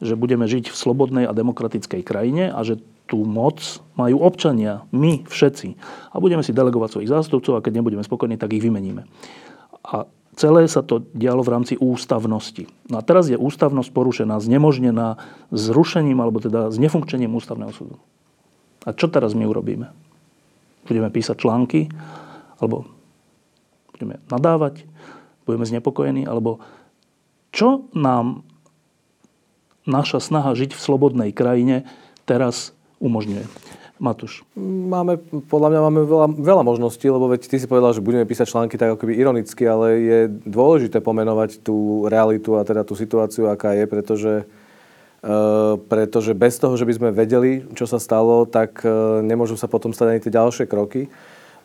že 0.00 0.14
budeme 0.18 0.44
žiť 0.44 0.70
v 0.72 0.76
slobodnej 0.76 1.24
a 1.24 1.36
demokratickej 1.36 2.02
krajine 2.04 2.50
a 2.50 2.60
že 2.66 2.80
tú 3.10 3.26
moc 3.26 3.82
majú 3.98 4.22
občania, 4.22 4.86
my 4.94 5.26
všetci. 5.26 5.74
A 6.14 6.16
budeme 6.22 6.46
si 6.46 6.54
delegovať 6.54 6.94
svojich 6.94 7.10
zástupcov 7.10 7.58
a 7.58 7.64
keď 7.64 7.82
nebudeme 7.82 8.06
spokojní, 8.06 8.38
tak 8.38 8.54
ich 8.54 8.62
vymeníme. 8.62 9.02
A 9.82 10.06
celé 10.38 10.70
sa 10.70 10.86
to 10.86 11.02
dialo 11.10 11.42
v 11.42 11.52
rámci 11.58 11.74
ústavnosti. 11.74 12.70
No 12.86 13.02
a 13.02 13.02
teraz 13.02 13.26
je 13.26 13.34
ústavnosť 13.34 13.90
porušená, 13.90 14.38
znemožnená 14.38 15.18
zrušením 15.50 16.22
alebo 16.22 16.38
teda 16.38 16.70
znefunkčením 16.70 17.34
ústavného 17.34 17.74
súdu. 17.74 17.98
A 18.86 18.94
čo 18.94 19.10
teraz 19.10 19.34
my 19.34 19.44
urobíme? 19.44 19.90
Budeme 20.86 21.10
písať 21.10 21.36
články, 21.36 21.90
alebo 22.62 22.99
budeme 24.00 24.16
nadávať, 24.32 24.88
budeme 25.44 25.68
znepokojení, 25.68 26.24
alebo 26.24 26.64
čo 27.52 27.84
nám 27.92 28.48
naša 29.84 30.24
snaha 30.24 30.56
žiť 30.56 30.72
v 30.72 30.80
slobodnej 30.80 31.30
krajine 31.36 31.84
teraz 32.24 32.72
umožňuje. 33.04 33.44
Matúš. 34.00 34.48
Máme, 34.56 35.20
podľa 35.52 35.68
mňa 35.76 35.80
máme 35.84 36.00
veľa, 36.08 36.26
veľa 36.40 36.64
možností, 36.64 37.04
lebo 37.12 37.28
veď 37.28 37.52
ty 37.52 37.60
si 37.60 37.68
povedal, 37.68 37.92
že 37.92 38.00
budeme 38.00 38.24
písať 38.24 38.48
články 38.48 38.80
tak 38.80 38.96
akoby 38.96 39.12
ironicky, 39.12 39.60
ale 39.68 39.86
je 40.00 40.18
dôležité 40.48 41.04
pomenovať 41.04 41.60
tú 41.60 42.08
realitu 42.08 42.56
a 42.56 42.64
teda 42.64 42.80
tú 42.80 42.96
situáciu, 42.96 43.52
aká 43.52 43.76
je, 43.76 43.84
pretože, 43.84 44.48
e, 45.20 45.34
pretože 45.84 46.32
bez 46.32 46.56
toho, 46.56 46.80
že 46.80 46.88
by 46.88 46.96
sme 46.96 47.08
vedeli, 47.12 47.60
čo 47.76 47.84
sa 47.84 48.00
stalo, 48.00 48.48
tak 48.48 48.80
e, 48.80 49.20
nemôžu 49.20 49.60
sa 49.60 49.68
potom 49.68 49.92
stať 49.92 50.16
ani 50.16 50.24
tie 50.24 50.32
ďalšie 50.32 50.64
kroky. 50.64 51.12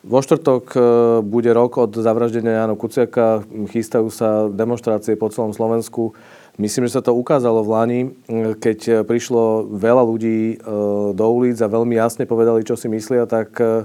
Vo 0.06 0.22
štvrtok 0.22 0.64
e, 0.70 0.78
bude 1.26 1.50
rok 1.50 1.82
od 1.82 1.98
zavraždenia 1.98 2.62
Jana 2.62 2.78
Kuciaka, 2.78 3.42
chystajú 3.74 4.06
sa 4.06 4.46
demonstrácie 4.46 5.18
po 5.18 5.26
celom 5.34 5.50
Slovensku. 5.50 6.14
Myslím, 6.62 6.86
že 6.86 6.96
sa 6.96 7.02
to 7.02 7.10
ukázalo 7.10 7.66
v 7.66 7.72
Lani, 7.74 8.00
keď 8.62 9.02
prišlo 9.02 9.66
veľa 9.66 10.06
ľudí 10.06 10.54
e, 10.54 10.56
do 11.10 11.26
ulic 11.26 11.58
a 11.58 11.66
veľmi 11.66 11.98
jasne 11.98 12.22
povedali, 12.22 12.62
čo 12.62 12.78
si 12.78 12.86
myslia, 12.86 13.26
tak, 13.26 13.58
e, 13.58 13.82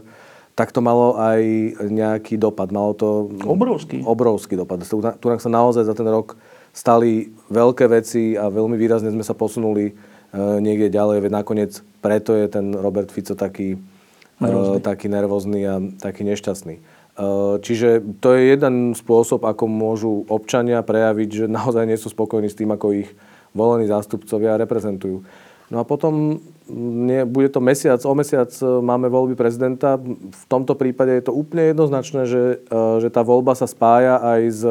tak 0.54 0.70
to 0.70 0.86
malo 0.86 1.18
aj 1.18 1.42
nejaký 1.90 2.38
dopad. 2.38 2.70
Malo 2.70 2.94
to 2.94 3.34
obrovský, 3.42 4.06
obrovský 4.06 4.62
dopad. 4.62 4.86
Tu, 4.86 5.02
tu 5.02 5.26
sa 5.26 5.50
naozaj 5.50 5.90
za 5.90 5.98
ten 5.98 6.06
rok 6.06 6.38
stali 6.70 7.34
veľké 7.50 7.90
veci 7.90 8.38
a 8.38 8.48
veľmi 8.48 8.78
výrazne 8.78 9.10
sme 9.10 9.26
sa 9.26 9.34
posunuli 9.34 9.90
e, 9.90 9.94
niekde 10.38 10.94
ďalej. 10.94 11.18
Veď 11.28 11.32
nakoniec 11.34 11.72
preto 11.98 12.38
je 12.38 12.46
ten 12.46 12.78
Robert 12.78 13.10
Fico 13.10 13.34
taký 13.34 13.74
nervózny, 14.42 14.80
taký 14.82 15.08
nervózny 15.08 15.60
a 15.70 15.76
taký 16.02 16.26
nešťastný. 16.26 16.76
Eh, 17.12 17.54
čiže 17.60 18.02
to 18.24 18.34
je 18.34 18.56
jeden 18.56 18.96
spôsob, 18.96 19.44
ako 19.44 19.68
môžu 19.68 20.24
občania 20.32 20.80
prejaviť, 20.80 21.30
že 21.30 21.46
naozaj 21.52 21.84
nie 21.84 22.00
sú 22.00 22.08
spokojní 22.08 22.48
s 22.48 22.56
tým, 22.56 22.72
ako 22.72 23.04
ich 23.04 23.10
volení 23.52 23.86
zástupcovia 23.86 24.56
reprezentujú. 24.56 25.22
No 25.72 25.80
a 25.80 25.88
potom 25.88 26.40
nie, 26.72 27.24
bude 27.24 27.48
to 27.48 27.64
mesiac, 27.64 28.00
o 28.08 28.14
mesiac 28.16 28.48
eh, 28.48 28.66
máme 28.66 29.12
voľby 29.12 29.36
prezidenta. 29.36 30.00
V 30.02 30.44
tomto 30.48 30.80
prípade 30.80 31.12
je 31.20 31.24
to 31.28 31.36
úplne 31.36 31.76
jednoznačné, 31.76 32.32
že, 32.32 32.64
eh, 32.64 32.96
že 33.04 33.12
tá 33.12 33.28
voľba 33.28 33.60
sa 33.60 33.68
spája 33.68 34.18
aj 34.24 34.42
s, 34.48 34.64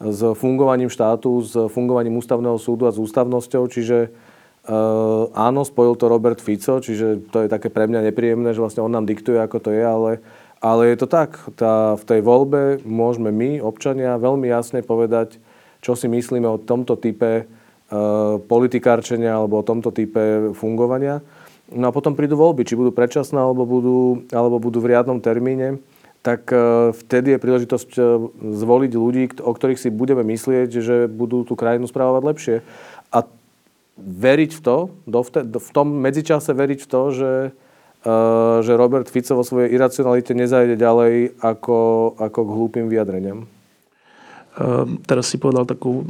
s 0.00 0.20
fungovaním 0.38 0.88
štátu, 0.88 1.42
s 1.42 1.52
fungovaním 1.74 2.14
ústavného 2.14 2.62
súdu 2.62 2.86
a 2.86 2.94
s 2.94 3.02
ústavnosťou, 3.02 3.66
čiže 3.68 4.14
Uh, 4.66 5.30
áno, 5.30 5.62
spojil 5.62 5.94
to 5.94 6.10
Robert 6.10 6.42
Fico, 6.42 6.82
čiže 6.82 7.30
to 7.30 7.46
je 7.46 7.48
také 7.48 7.70
pre 7.70 7.86
mňa 7.86 8.10
nepríjemné, 8.10 8.50
že 8.50 8.58
vlastne 8.58 8.82
on 8.82 8.90
nám 8.90 9.06
diktuje, 9.06 9.38
ako 9.38 9.62
to 9.62 9.70
je, 9.70 9.84
ale 9.86 10.18
ale 10.60 10.88
je 10.88 10.96
to 10.96 11.06
tak, 11.08 11.36
tá, 11.54 11.94
v 12.00 12.04
tej 12.08 12.20
voľbe 12.24 12.80
môžeme 12.82 13.28
my, 13.28 13.60
občania, 13.60 14.16
veľmi 14.16 14.48
jasne 14.48 14.80
povedať, 14.80 15.36
čo 15.84 15.92
si 15.92 16.08
myslíme 16.08 16.48
o 16.48 16.58
tomto 16.58 16.96
type 16.96 17.30
e, 17.38 17.44
politikárčenia 18.48 19.36
alebo 19.36 19.60
o 19.60 19.66
tomto 19.66 19.92
type 19.92 20.56
fungovania. 20.56 21.20
No 21.68 21.92
a 21.92 21.94
potom 21.94 22.16
prídu 22.16 22.40
voľby, 22.40 22.64
či 22.64 22.78
budú 22.78 22.88
predčasné 22.88 23.36
alebo 23.36 23.68
budú, 23.68 24.24
alebo 24.32 24.56
budú 24.56 24.80
v 24.80 24.96
riadnom 24.96 25.20
termíne, 25.20 25.76
tak 26.24 26.48
e, 26.48 26.96
vtedy 27.04 27.36
je 27.36 27.42
príležitosť 27.42 27.90
zvoliť 28.40 28.92
ľudí, 28.96 29.24
o 29.44 29.52
ktorých 29.52 29.78
si 29.78 29.92
budeme 29.92 30.24
myslieť, 30.24 30.68
že 30.72 30.96
budú 31.04 31.44
tú 31.44 31.52
krajinu 31.52 31.84
správovať 31.84 32.22
lepšie. 32.24 32.56
Veriť 33.96 34.50
v 34.56 34.60
to, 34.60 34.76
v 35.56 35.70
tom 35.72 35.88
medzičase 36.04 36.52
veriť 36.52 36.80
v 36.84 36.88
to, 36.88 37.02
že 37.16 37.30
Eh, 38.06 38.58
že 38.62 38.78
Robert 38.78 39.10
Fico 39.10 39.34
vo 39.34 39.42
svojej 39.42 39.74
iracionalite 39.74 40.30
nezajde 40.30 40.78
ďalej 40.78 41.42
ako, 41.42 42.14
ako 42.14 42.38
k 42.38 42.54
hlúpým 42.54 42.86
vyjadreniam? 42.86 43.50
Ehm, 44.56 45.02
teraz 45.02 45.26
si 45.26 45.42
povedal 45.42 45.66
takú, 45.66 46.06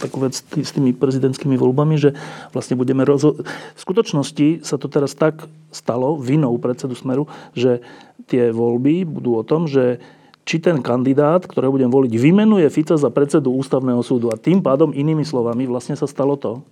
takú 0.00 0.24
vec 0.24 0.40
s 0.40 0.70
tými 0.72 0.96
prezidentskými 0.96 1.60
voľbami, 1.60 2.00
že 2.00 2.16
vlastne 2.56 2.80
budeme 2.80 3.04
rozho- 3.04 3.44
V 3.44 3.80
skutočnosti 3.80 4.64
sa 4.64 4.80
to 4.80 4.88
teraz 4.88 5.12
tak 5.12 5.44
stalo 5.68 6.16
vinou 6.16 6.56
predsedu 6.56 6.96
Smeru, 6.96 7.28
že 7.52 7.84
tie 8.24 8.48
voľby 8.48 9.04
budú 9.04 9.36
o 9.36 9.44
tom, 9.44 9.68
že 9.68 10.00
či 10.48 10.64
ten 10.64 10.80
kandidát, 10.80 11.44
ktorého 11.44 11.68
budem 11.68 11.92
voliť, 11.92 12.16
vymenuje 12.16 12.64
Fica 12.72 12.96
za 12.96 13.12
predsedu 13.12 13.52
ústavného 13.52 14.00
súdu. 14.00 14.32
A 14.32 14.40
tým 14.40 14.64
pádom, 14.64 14.96
inými 14.96 15.20
slovami, 15.20 15.68
vlastne 15.68 15.92
sa 15.92 16.08
stalo 16.08 16.40
to, 16.40 16.64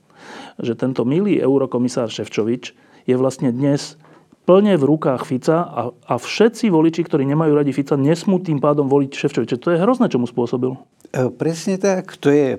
že 0.56 0.72
tento 0.72 1.04
milý 1.04 1.36
eurokomisár 1.36 2.08
Ševčovič 2.08 2.72
je 3.04 3.14
vlastne 3.20 3.52
dnes 3.52 4.00
plne 4.48 4.80
v 4.80 4.88
rukách 4.88 5.28
Fica 5.28 5.68
a, 5.68 5.82
a 5.92 6.14
všetci 6.16 6.72
voliči, 6.72 7.04
ktorí 7.04 7.28
nemajú 7.28 7.52
radi 7.52 7.76
Fica, 7.76 8.00
nesmú 8.00 8.40
tým 8.40 8.64
pádom 8.64 8.88
voliť 8.88 9.12
Ševčoviča. 9.12 9.60
To 9.60 9.68
je 9.76 9.82
hrozné, 9.84 10.08
čo 10.08 10.16
mu 10.16 10.24
spôsobil. 10.24 10.72
E, 11.12 11.28
presne 11.36 11.76
tak. 11.76 12.16
To 12.24 12.32
je 12.32 12.56
e, 12.56 12.58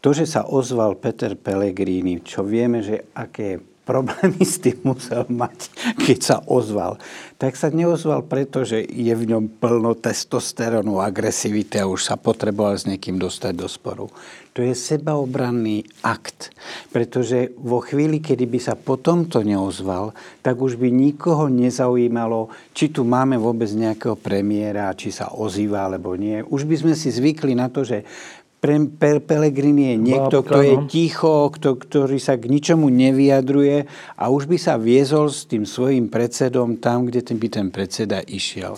to, 0.00 0.10
že 0.16 0.24
sa 0.24 0.48
ozval 0.48 0.96
Peter 0.96 1.36
Pellegrini, 1.36 2.24
čo 2.24 2.40
vieme, 2.40 2.80
že 2.80 3.04
aké 3.12 3.60
problémy 3.88 4.44
s 4.44 4.60
tým 4.60 4.76
musel 4.84 5.24
mať, 5.32 5.72
keď 5.96 6.18
sa 6.20 6.36
ozval. 6.44 7.00
Tak 7.40 7.56
sa 7.56 7.72
neozval, 7.72 8.28
pretože 8.28 8.84
je 8.84 9.14
v 9.16 9.24
ňom 9.24 9.48
plno 9.56 9.96
testosterónu, 9.96 11.00
agresivity 11.00 11.80
a 11.80 11.88
už 11.88 12.04
sa 12.04 12.20
potreboval 12.20 12.76
s 12.76 12.84
niekým 12.84 13.16
dostať 13.16 13.52
do 13.56 13.64
sporu. 13.64 14.12
To 14.52 14.66
je 14.66 14.74
sebaobranný 14.74 15.86
akt. 16.02 16.50
Pretože 16.90 17.54
vo 17.56 17.78
chvíli, 17.78 18.18
kedy 18.18 18.44
by 18.50 18.58
sa 18.58 18.74
po 18.74 18.98
tomto 18.98 19.46
neozval, 19.46 20.12
tak 20.42 20.58
už 20.58 20.74
by 20.76 20.90
nikoho 20.90 21.46
nezaujímalo, 21.46 22.50
či 22.74 22.90
tu 22.90 23.06
máme 23.06 23.38
vôbec 23.38 23.70
nejakého 23.70 24.18
premiéra, 24.18 24.90
či 24.98 25.14
sa 25.14 25.30
ozýva 25.30 25.86
alebo 25.86 26.18
nie. 26.18 26.42
Už 26.42 26.66
by 26.66 26.74
sme 26.74 26.94
si 26.98 27.14
zvykli 27.14 27.54
na 27.54 27.70
to, 27.70 27.86
že 27.86 28.02
pre, 28.58 28.90
pre 28.90 29.22
Pelegrini 29.22 29.94
je 29.94 29.96
niekto, 29.96 30.42
kto 30.42 30.58
je 30.62 30.74
ticho, 30.90 31.50
kto, 31.54 31.78
ktorý 31.78 32.18
sa 32.18 32.34
k 32.34 32.50
ničomu 32.50 32.90
nevyjadruje 32.90 33.86
a 34.18 34.24
už 34.30 34.50
by 34.50 34.58
sa 34.58 34.74
viezol 34.74 35.30
s 35.30 35.46
tým 35.46 35.62
svojim 35.62 36.10
predsedom 36.10 36.82
tam, 36.82 37.06
kde 37.06 37.22
ten 37.22 37.38
by 37.38 37.48
ten 37.48 37.66
predseda 37.70 38.18
išiel. 38.26 38.74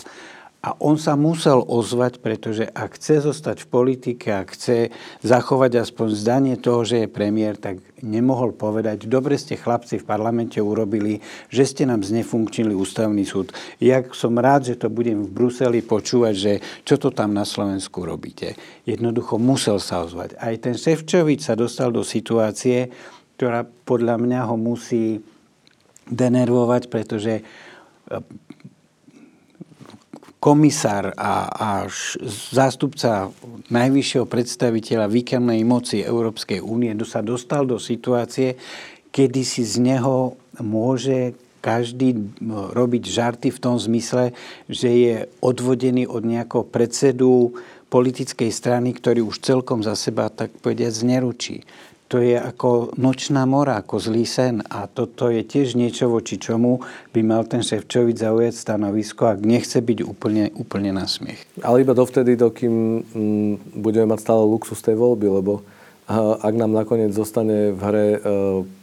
A 0.61 0.77
on 0.77 0.93
sa 0.93 1.17
musel 1.17 1.57
ozvať, 1.57 2.21
pretože 2.21 2.69
ak 2.69 2.93
chce 3.01 3.25
zostať 3.25 3.65
v 3.65 3.71
politike, 3.73 4.29
ak 4.29 4.53
chce 4.53 4.93
zachovať 5.25 5.81
aspoň 5.81 6.07
zdanie 6.13 6.53
toho, 6.53 6.85
že 6.85 7.01
je 7.01 7.07
premiér, 7.09 7.57
tak 7.57 7.81
nemohol 8.05 8.53
povedať, 8.53 9.09
dobre 9.09 9.41
ste 9.41 9.57
chlapci 9.57 9.97
v 9.97 10.05
parlamente 10.05 10.61
urobili, 10.61 11.17
že 11.49 11.65
ste 11.65 11.89
nám 11.89 12.05
znefunkčili 12.05 12.77
ústavný 12.77 13.25
súd. 13.25 13.49
Ja 13.81 14.05
som 14.13 14.37
rád, 14.37 14.69
že 14.69 14.77
to 14.77 14.93
budem 14.93 15.25
v 15.25 15.33
Bruseli 15.33 15.81
počúvať, 15.81 16.33
že 16.37 16.53
čo 16.85 17.01
to 17.01 17.09
tam 17.09 17.33
na 17.33 17.41
Slovensku 17.41 18.05
robíte. 18.05 18.53
Jednoducho 18.85 19.41
musel 19.41 19.81
sa 19.81 20.05
ozvať. 20.05 20.37
Aj 20.37 20.53
ten 20.61 20.77
Ševčovič 20.77 21.41
sa 21.41 21.57
dostal 21.57 21.89
do 21.89 22.05
situácie, 22.05 22.93
ktorá 23.41 23.65
podľa 23.65 24.21
mňa 24.21 24.39
ho 24.45 24.61
musí 24.61 25.25
denervovať, 26.05 26.85
pretože 26.93 27.41
komisár 30.41 31.13
a, 31.13 31.45
a 31.53 31.69
zástupca 32.49 33.29
najvyššieho 33.69 34.25
predstaviteľa 34.25 35.05
výkonnej 35.05 35.61
moci 35.61 36.01
Európskej 36.01 36.65
únie 36.65 36.89
sa 37.05 37.21
dostal 37.21 37.69
do 37.69 37.77
situácie, 37.77 38.57
kedy 39.13 39.45
si 39.45 39.61
z 39.61 39.77
neho 39.77 40.33
môže 40.57 41.37
každý 41.61 42.17
robiť 42.73 43.03
žarty 43.05 43.53
v 43.53 43.61
tom 43.61 43.77
zmysle, 43.77 44.33
že 44.65 44.89
je 44.89 45.15
odvodený 45.45 46.09
od 46.09 46.25
nejakého 46.25 46.65
predsedu 46.65 47.53
politickej 47.93 48.49
strany, 48.49 48.97
ktorý 48.97 49.21
už 49.21 49.45
celkom 49.45 49.85
za 49.85 49.93
seba, 49.93 50.33
tak 50.33 50.49
povediať, 50.57 51.05
zneručí 51.05 51.61
to 52.11 52.19
je 52.19 52.35
ako 52.35 52.91
nočná 52.99 53.47
mora, 53.47 53.79
ako 53.79 53.95
zlý 53.95 54.27
sen. 54.27 54.59
A 54.67 54.91
toto 54.91 55.31
je 55.31 55.47
tiež 55.47 55.79
niečo, 55.79 56.11
voči 56.11 56.35
čomu 56.35 56.83
by 57.15 57.23
mal 57.23 57.47
ten 57.47 57.63
Ševčovič 57.63 58.19
zaujať 58.19 58.51
stanovisko, 58.51 59.31
ak 59.31 59.39
nechce 59.47 59.79
byť 59.79 60.03
úplne, 60.03 60.51
úplne 60.51 60.91
na 60.91 61.07
smiech. 61.07 61.39
Ale 61.63 61.87
iba 61.87 61.95
dovtedy, 61.95 62.35
dokým 62.35 62.75
mm, 62.99 63.79
budeme 63.79 64.11
mať 64.11 64.27
stále 64.27 64.43
luxus 64.43 64.83
tej 64.83 64.99
voľby, 64.99 65.31
lebo 65.31 65.63
ak 66.43 66.51
nám 66.51 66.75
nakoniec 66.75 67.15
zostane 67.15 67.71
v 67.71 67.79
hre 67.79 68.07
e, 68.11 68.19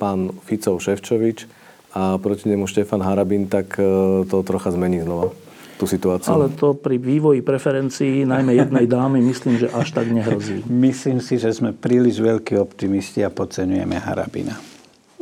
pán 0.00 0.32
Ficov 0.48 0.80
Ševčovič 0.80 1.44
a 1.92 2.16
proti 2.16 2.48
nemu 2.48 2.64
Štefan 2.64 3.04
Harabin, 3.04 3.52
tak 3.52 3.76
e, 3.76 4.24
to 4.24 4.40
trocha 4.40 4.72
zmení 4.72 5.04
znova 5.04 5.36
tú 5.78 5.86
situáciu. 5.86 6.34
Ale 6.34 6.50
to 6.50 6.74
pri 6.74 6.98
vývoji 6.98 7.46
preferencií, 7.46 8.26
najmä 8.26 8.58
jednej 8.58 8.90
dámy, 8.90 9.22
myslím, 9.22 9.62
že 9.62 9.70
až 9.70 9.94
tak 9.94 10.10
nehrozí. 10.10 10.66
Myslím 10.66 11.22
si, 11.22 11.38
že 11.38 11.54
sme 11.54 11.70
príliš 11.70 12.18
veľkí 12.18 12.58
optimisti 12.58 13.22
a 13.22 13.30
podceňujeme 13.30 13.94
Harabina. 13.94 14.58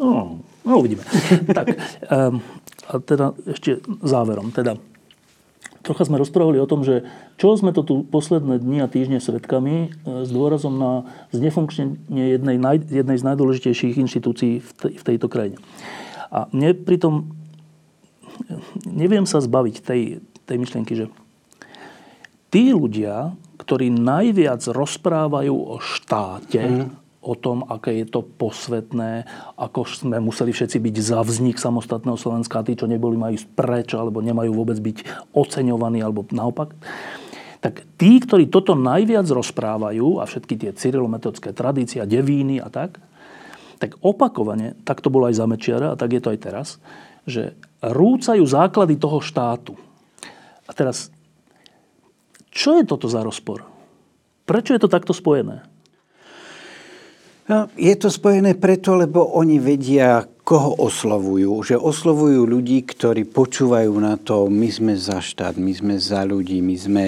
No, 0.01 0.41
no 0.65 0.73
uvidíme. 0.81 1.05
tak, 1.53 1.77
um, 2.09 2.41
a 2.89 2.93
teda 3.05 3.37
ešte 3.45 3.85
záverom. 4.01 4.49
Teda, 4.57 4.81
trocha 5.85 6.09
sme 6.09 6.17
rozprávali 6.19 6.57
o 6.57 6.67
tom, 6.67 6.83
že 6.83 7.05
čo 7.37 7.53
sme 7.55 7.77
to 7.77 7.85
tu 7.85 8.01
posledné 8.09 8.59
dni 8.59 8.83
a 8.83 8.91
týždne 8.91 9.21
svetkami 9.21 9.75
e, 9.77 9.89
s 10.25 10.29
dôrazom 10.33 10.75
na 10.75 10.93
znefunkčnenie 11.37 12.35
jednej, 12.35 12.57
jednej 12.89 13.17
z 13.21 13.25
najdôležitejších 13.29 14.01
inštitúcií 14.01 14.65
v, 14.65 14.71
te, 14.73 14.89
v 14.97 15.03
tejto 15.05 15.29
krajine. 15.29 15.61
A 16.33 16.51
mne 16.51 16.75
pritom 16.75 17.37
neviem 18.85 19.25
sa 19.25 19.41
zbaviť 19.41 19.77
tej, 19.81 20.01
tej 20.47 20.57
myšlienky, 20.63 20.95
že 20.95 21.07
tí 22.49 22.71
ľudia, 22.73 23.35
ktorí 23.61 23.91
najviac 23.91 24.63
rozprávajú 24.71 25.55
o 25.55 25.77
štáte, 25.83 26.63
mm. 26.63 26.87
o 27.27 27.35
tom, 27.35 27.67
aké 27.67 28.01
je 28.01 28.07
to 28.07 28.23
posvetné, 28.23 29.27
ako 29.59 29.83
sme 29.85 30.23
museli 30.23 30.55
všetci 30.55 30.79
byť 30.79 30.97
za 31.03 31.21
vznik 31.27 31.59
samostatného 31.59 32.15
Slovenska, 32.15 32.63
a 32.63 32.67
tí, 32.67 32.79
čo 32.79 32.87
neboli, 32.87 33.19
majú 33.19 33.37
preč, 33.59 33.93
alebo 33.93 34.23
nemajú 34.23 34.55
vôbec 34.55 34.79
byť 34.79 34.97
oceňovaní, 35.35 36.01
alebo 36.01 36.23
naopak. 36.31 36.73
Tak 37.59 37.83
tí, 37.99 38.23
ktorí 38.23 38.47
toto 38.47 38.79
najviac 38.79 39.27
rozprávajú, 39.27 40.23
a 40.23 40.25
všetky 40.25 40.55
tie 40.55 40.71
cyrilometodické 40.71 41.51
tradície, 41.51 41.99
devíny 42.07 42.63
a 42.63 42.71
tak, 42.71 43.03
tak 43.77 44.01
opakovane, 44.01 44.79
tak 44.89 45.05
to 45.05 45.13
bolo 45.13 45.29
aj 45.29 45.37
za 45.37 45.45
Mečiara, 45.51 45.93
a 45.93 45.99
tak 45.99 46.17
je 46.17 46.23
to 46.23 46.33
aj 46.33 46.39
teraz, 46.41 46.69
že 47.27 47.59
rúcajú 47.83 48.47
základy 48.47 48.97
toho 48.97 49.19
štátu. 49.21 49.75
A 50.67 50.71
teraz, 50.75 51.15
čo 52.51 52.79
je 52.79 52.85
toto 52.87 53.07
za 53.07 53.23
rozpor? 53.23 53.67
Prečo 54.47 54.75
je 54.75 54.83
to 54.83 54.91
takto 54.91 55.15
spojené? 55.15 55.67
No, 57.47 57.71
je 57.79 57.95
to 57.95 58.11
spojené 58.11 58.59
preto, 58.59 58.99
lebo 58.99 59.39
oni 59.39 59.63
vedia, 59.63 60.27
koho 60.43 60.83
oslovujú. 60.83 61.63
Že 61.63 61.79
oslovujú 61.79 62.43
ľudí, 62.43 62.83
ktorí 62.83 63.23
počúvajú 63.23 63.95
na 64.03 64.19
to, 64.19 64.51
my 64.51 64.67
sme 64.67 64.95
za 64.99 65.23
štát, 65.23 65.55
my 65.55 65.71
sme 65.71 65.95
za 65.95 66.27
ľudí, 66.27 66.59
my 66.59 66.75
sme, 66.75 67.05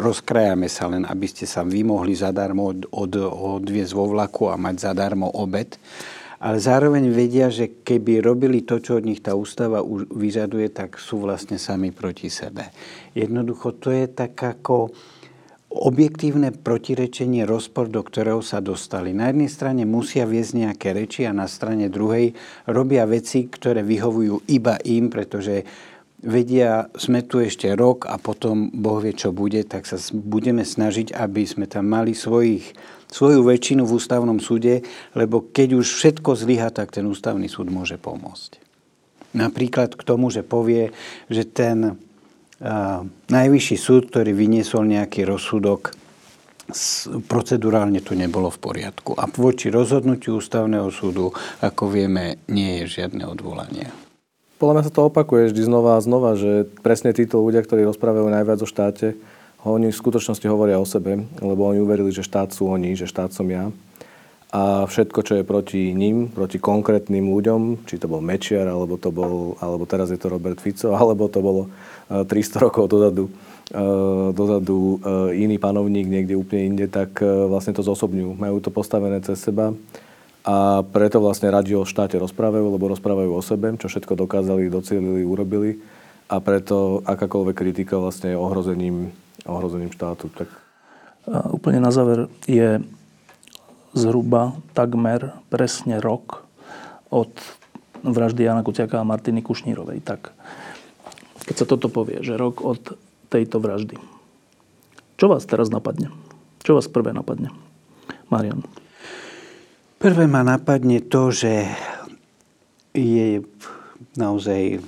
rozkrajame 0.00 0.68
sa 0.68 0.92
len, 0.92 1.08
aby 1.08 1.26
ste 1.32 1.48
sa 1.48 1.64
vy 1.64 1.80
mohli 1.80 2.12
zadarmo 2.12 2.72
od, 2.72 2.78
od, 2.92 3.12
odviezť 3.60 3.92
vo 3.96 4.04
vlaku 4.12 4.52
a 4.52 4.60
mať 4.60 4.92
zadarmo 4.92 5.32
obed 5.32 5.80
ale 6.46 6.62
zároveň 6.62 7.10
vedia, 7.10 7.50
že 7.50 7.82
keby 7.82 8.22
robili 8.22 8.62
to, 8.62 8.78
čo 8.78 9.02
od 9.02 9.04
nich 9.10 9.18
tá 9.18 9.34
ústava 9.34 9.82
vyžaduje, 10.14 10.70
tak 10.70 10.94
sú 11.02 11.18
vlastne 11.18 11.58
sami 11.58 11.90
proti 11.90 12.30
sebe. 12.30 12.70
Jednoducho 13.18 13.74
to 13.82 13.90
je 13.90 14.06
tak 14.06 14.38
ako 14.38 14.94
objektívne 15.66 16.54
protirečenie, 16.54 17.42
rozpor, 17.42 17.90
do 17.90 17.98
ktorého 17.98 18.46
sa 18.46 18.62
dostali. 18.62 19.10
Na 19.10 19.34
jednej 19.34 19.50
strane 19.50 19.82
musia 19.82 20.22
viesť 20.22 20.52
nejaké 20.54 20.94
reči 20.94 21.26
a 21.26 21.34
na 21.34 21.50
strane 21.50 21.90
druhej 21.90 22.30
robia 22.70 23.02
veci, 23.10 23.50
ktoré 23.50 23.82
vyhovujú 23.82 24.46
iba 24.46 24.78
im, 24.86 25.10
pretože 25.10 25.66
vedia, 26.22 26.86
sme 26.94 27.26
tu 27.26 27.42
ešte 27.42 27.74
rok 27.74 28.06
a 28.06 28.22
potom 28.22 28.70
Boh 28.70 29.02
vie, 29.02 29.18
čo 29.18 29.34
bude, 29.34 29.66
tak 29.66 29.82
sa 29.82 29.98
budeme 30.14 30.62
snažiť, 30.62 31.10
aby 31.10 31.42
sme 31.42 31.66
tam 31.66 31.90
mali 31.90 32.14
svojich 32.14 32.70
svoju 33.10 33.42
väčšinu 33.46 33.86
v 33.86 33.94
ústavnom 33.96 34.38
súde, 34.42 34.82
lebo 35.14 35.40
keď 35.40 35.78
už 35.78 35.86
všetko 35.86 36.34
zlyha, 36.34 36.68
tak 36.74 36.94
ten 36.94 37.06
ústavný 37.06 37.46
súd 37.46 37.70
môže 37.70 37.96
pomôcť. 37.96 38.58
Napríklad 39.36 39.94
k 39.94 40.02
tomu, 40.02 40.32
že 40.32 40.40
povie, 40.40 40.96
že 41.28 41.44
ten 41.44 41.94
uh, 41.94 43.04
najvyšší 43.28 43.76
súd, 43.76 44.08
ktorý 44.08 44.32
vyniesol 44.32 44.88
nejaký 44.88 45.28
rozsudok, 45.28 45.92
procedurálne 47.30 48.02
to 48.02 48.18
nebolo 48.18 48.50
v 48.50 48.58
poriadku. 48.58 49.14
A 49.14 49.30
voči 49.30 49.70
rozhodnutiu 49.70 50.42
ústavného 50.42 50.90
súdu, 50.90 51.30
ako 51.62 51.86
vieme, 51.86 52.42
nie 52.50 52.82
je 52.82 53.02
žiadne 53.02 53.22
odvolanie. 53.22 53.86
Podľa 54.56 54.72
mňa 54.74 54.86
sa 54.88 54.92
to 54.92 55.06
opakuje 55.06 55.52
vždy 55.52 55.62
znova 55.68 56.00
a 56.00 56.02
znova, 56.02 56.32
že 56.34 56.64
presne 56.80 57.12
títo 57.12 57.44
ľudia, 57.44 57.60
ktorí 57.60 57.84
rozprávajú 57.84 58.26
najviac 58.32 58.58
o 58.64 58.68
štáte, 58.68 59.14
oni 59.66 59.90
v 59.90 59.98
skutočnosti 59.98 60.46
hovoria 60.46 60.78
o 60.78 60.86
sebe, 60.86 61.26
lebo 61.42 61.66
oni 61.66 61.82
uverili, 61.82 62.14
že 62.14 62.22
štát 62.22 62.54
sú 62.54 62.70
oni, 62.70 62.94
že 62.94 63.10
štát 63.10 63.34
som 63.34 63.50
ja. 63.50 63.74
A 64.54 64.86
všetko, 64.86 65.20
čo 65.26 65.32
je 65.36 65.44
proti 65.44 65.90
ním, 65.90 66.30
proti 66.30 66.62
konkrétnym 66.62 67.26
ľuďom, 67.26 67.82
či 67.82 67.98
to 67.98 68.06
bol 68.06 68.22
Mečiar, 68.22 68.70
alebo, 68.70 68.94
to 68.94 69.10
bol, 69.10 69.58
alebo 69.58 69.84
teraz 69.90 70.14
je 70.14 70.16
to 70.16 70.30
Robert 70.30 70.62
Fico, 70.62 70.94
alebo 71.00 71.26
to 71.26 71.42
bolo 71.42 71.66
300 72.08 72.30
eh, 72.30 72.60
rokov 72.62 72.86
dozadu, 72.86 73.26
eh, 73.74 74.28
dozadu 74.30 75.02
eh, 75.02 75.42
iný 75.42 75.58
panovník 75.58 76.06
niekde 76.06 76.38
úplne 76.38 76.70
inde, 76.70 76.86
tak 76.86 77.18
vlastne 77.20 77.74
to 77.74 77.82
zosobňujú. 77.82 78.38
Majú 78.38 78.56
to 78.62 78.70
postavené 78.70 79.18
cez 79.26 79.42
seba 79.42 79.74
a 80.46 80.86
preto 80.94 81.18
vlastne 81.18 81.50
radi 81.50 81.74
o 81.74 81.82
štáte 81.82 82.14
rozprávajú, 82.14 82.70
lebo 82.70 82.86
rozprávajú 82.94 83.34
o 83.34 83.42
sebe, 83.42 83.74
čo 83.82 83.90
všetko 83.90 84.14
dokázali, 84.14 84.70
docielili, 84.70 85.26
urobili 85.26 85.82
a 86.26 86.36
preto 86.42 87.02
akákoľvek 87.06 87.56
kritika 87.56 87.98
vlastne 88.02 88.34
je 88.34 88.38
ohrozením 88.38 89.14
ohrozením 89.46 89.94
štátu. 89.94 90.28
Tak... 90.34 90.48
A 91.30 91.50
úplne 91.54 91.78
na 91.78 91.94
záver 91.94 92.26
je 92.50 92.82
zhruba 93.96 94.58
takmer 94.76 95.32
presne 95.48 96.02
rok 96.02 96.44
od 97.08 97.30
vraždy 98.02 98.44
Jana 98.44 98.66
Kuciaka 98.66 99.00
a 99.00 99.08
Martiny 99.08 99.40
Kušnírovej. 99.40 100.02
Tak 100.02 100.34
keď 101.46 101.54
sa 101.54 101.66
toto 101.66 101.86
povie, 101.88 102.20
že 102.20 102.34
rok 102.34 102.60
od 102.60 102.98
tejto 103.30 103.62
vraždy. 103.62 103.96
Čo 105.16 105.32
vás 105.32 105.48
teraz 105.48 105.72
napadne? 105.72 106.12
Čo 106.60 106.76
vás 106.76 106.90
prvé 106.90 107.14
napadne? 107.14 107.54
Marian. 108.28 108.66
Prvé 109.96 110.28
ma 110.28 110.44
napadne 110.44 111.00
to, 111.00 111.32
že 111.32 111.64
je 112.92 113.40
naozaj 114.18 114.82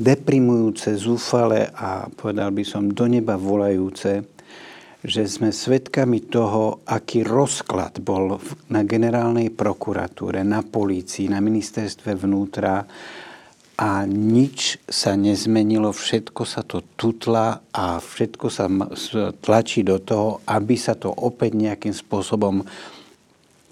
deprimujúce, 0.00 0.96
zúfale 0.96 1.68
a 1.76 2.08
povedal 2.08 2.48
by 2.56 2.64
som 2.64 2.88
do 2.88 3.04
neba 3.04 3.36
volajúce, 3.36 4.24
že 5.00 5.28
sme 5.28 5.52
svedkami 5.52 6.28
toho, 6.28 6.84
aký 6.88 7.24
rozklad 7.24 8.00
bol 8.00 8.40
na 8.72 8.84
generálnej 8.84 9.52
prokuratúre, 9.52 10.40
na 10.40 10.64
polícii, 10.64 11.28
na 11.28 11.40
ministerstve 11.40 12.16
vnútra 12.16 12.84
a 13.80 14.04
nič 14.04 14.76
sa 14.84 15.16
nezmenilo, 15.16 15.88
všetko 15.88 16.42
sa 16.44 16.60
to 16.64 16.84
tutla 17.00 17.64
a 17.72 17.96
všetko 17.96 18.46
sa 18.52 18.68
tlačí 19.40 19.80
do 19.80 19.96
toho, 20.04 20.44
aby 20.44 20.76
sa 20.76 20.96
to 20.96 21.08
opäť 21.08 21.56
nejakým 21.56 21.96
spôsobom 21.96 22.60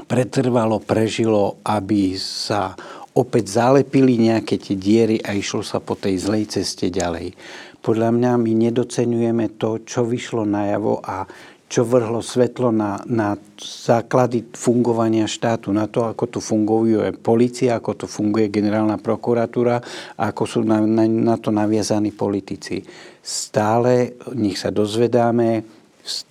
pretrvalo, 0.08 0.80
prežilo, 0.80 1.60
aby 1.60 2.16
sa 2.16 2.72
opäť 3.18 3.58
zalepili 3.58 4.14
nejaké 4.14 4.62
tie 4.62 4.78
diery 4.78 5.18
a 5.18 5.34
išlo 5.34 5.66
sa 5.66 5.82
po 5.82 5.98
tej 5.98 6.22
zlej 6.22 6.54
ceste 6.54 6.86
ďalej. 6.86 7.34
Podľa 7.82 8.14
mňa 8.14 8.32
my 8.38 8.52
nedocenujeme 8.70 9.58
to, 9.58 9.82
čo 9.82 10.06
vyšlo 10.06 10.46
najavo 10.46 11.02
a 11.02 11.26
čo 11.68 11.84
vrhlo 11.84 12.24
svetlo 12.24 12.72
na, 12.72 12.96
na 13.04 13.36
základy 13.60 14.40
fungovania 14.56 15.28
štátu, 15.28 15.68
na 15.68 15.84
to, 15.84 16.08
ako 16.08 16.24
tu 16.32 16.38
funguje 16.40 17.12
policia, 17.20 17.76
ako 17.76 17.92
tu 17.92 18.06
funguje 18.08 18.48
generálna 18.48 18.96
prokuratúra 18.96 19.76
ako 20.16 20.42
sú 20.48 20.60
na, 20.64 20.80
na, 20.80 21.04
na 21.04 21.36
to 21.36 21.52
naviazaní 21.52 22.16
politici. 22.16 22.80
Stále 23.20 24.16
nech 24.32 24.56
sa 24.56 24.72
dozvedáme 24.72 25.77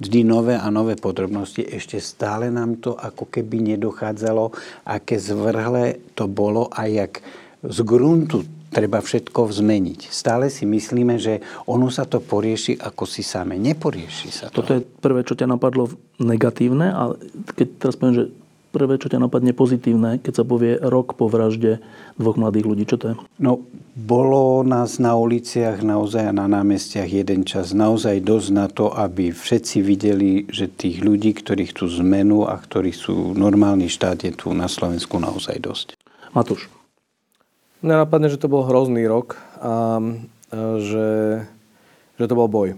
vždy 0.02 0.20
nové 0.26 0.56
a 0.58 0.68
nové 0.74 0.98
podrobnosti. 0.98 1.64
Ešte 1.64 2.02
stále 2.02 2.50
nám 2.50 2.82
to 2.82 2.98
ako 2.98 3.30
keby 3.30 3.76
nedochádzalo, 3.76 4.52
aké 4.90 5.22
zvrhle 5.22 6.02
to 6.18 6.26
bolo 6.26 6.68
a 6.74 6.90
jak 6.90 7.22
z 7.64 7.80
gruntu 7.86 8.46
treba 8.68 9.00
všetko 9.00 9.48
zmeniť. 9.48 10.12
Stále 10.12 10.52
si 10.52 10.68
myslíme, 10.68 11.16
že 11.18 11.40
ono 11.66 11.88
sa 11.88 12.04
to 12.04 12.20
porieši 12.20 12.76
ako 12.78 13.08
si 13.08 13.24
same. 13.24 13.56
Neporieši 13.56 14.30
sa 14.30 14.46
to. 14.52 14.62
Toto 14.62 14.78
je 14.78 14.82
prvé, 14.84 15.24
čo 15.24 15.40
ťa 15.40 15.48
napadlo 15.48 15.88
negatívne 16.20 16.92
a 16.92 17.16
keď 17.56 17.68
teraz 17.80 17.96
poviem, 17.96 18.16
že 18.16 18.26
prvé, 18.70 19.00
čo 19.02 19.10
ťa 19.10 19.24
napadne 19.24 19.56
pozitívne, 19.56 20.20
keď 20.20 20.34
sa 20.42 20.46
povie 20.46 20.78
rok 20.78 21.16
po 21.16 21.32
vražde 21.32 21.80
dvoch 22.20 22.38
mladých 22.38 22.66
ľudí? 22.68 22.84
Čo 22.86 22.98
to 23.00 23.06
je? 23.10 23.14
No, 23.42 23.64
bolo 23.98 24.62
nás 24.62 25.02
na 25.02 25.18
uliciach 25.18 25.82
naozaj 25.82 26.30
a 26.30 26.38
na 26.38 26.46
námestiach 26.46 27.10
jeden 27.10 27.48
čas 27.48 27.74
naozaj 27.74 28.22
dosť 28.22 28.50
na 28.54 28.68
to, 28.70 28.94
aby 28.94 29.34
všetci 29.34 29.78
videli, 29.82 30.46
že 30.52 30.70
tých 30.70 31.02
ľudí, 31.02 31.34
ktorí 31.34 31.74
chcú 31.74 31.90
zmenu 32.04 32.46
a 32.46 32.60
ktorí 32.60 32.94
sú 32.94 33.34
normálny 33.34 33.90
štát, 33.90 34.22
je 34.22 34.34
tu 34.36 34.54
na 34.54 34.70
Slovensku 34.70 35.18
naozaj 35.18 35.58
dosť. 35.58 35.88
Matúš. 36.36 36.70
Mňa 37.82 38.06
napadne, 38.06 38.30
že 38.30 38.42
to 38.42 38.50
bol 38.50 38.66
hrozný 38.66 39.06
rok 39.06 39.38
a, 39.62 40.02
že, 40.82 41.10
že 42.18 42.26
to 42.26 42.34
bol 42.34 42.50
boj. 42.50 42.74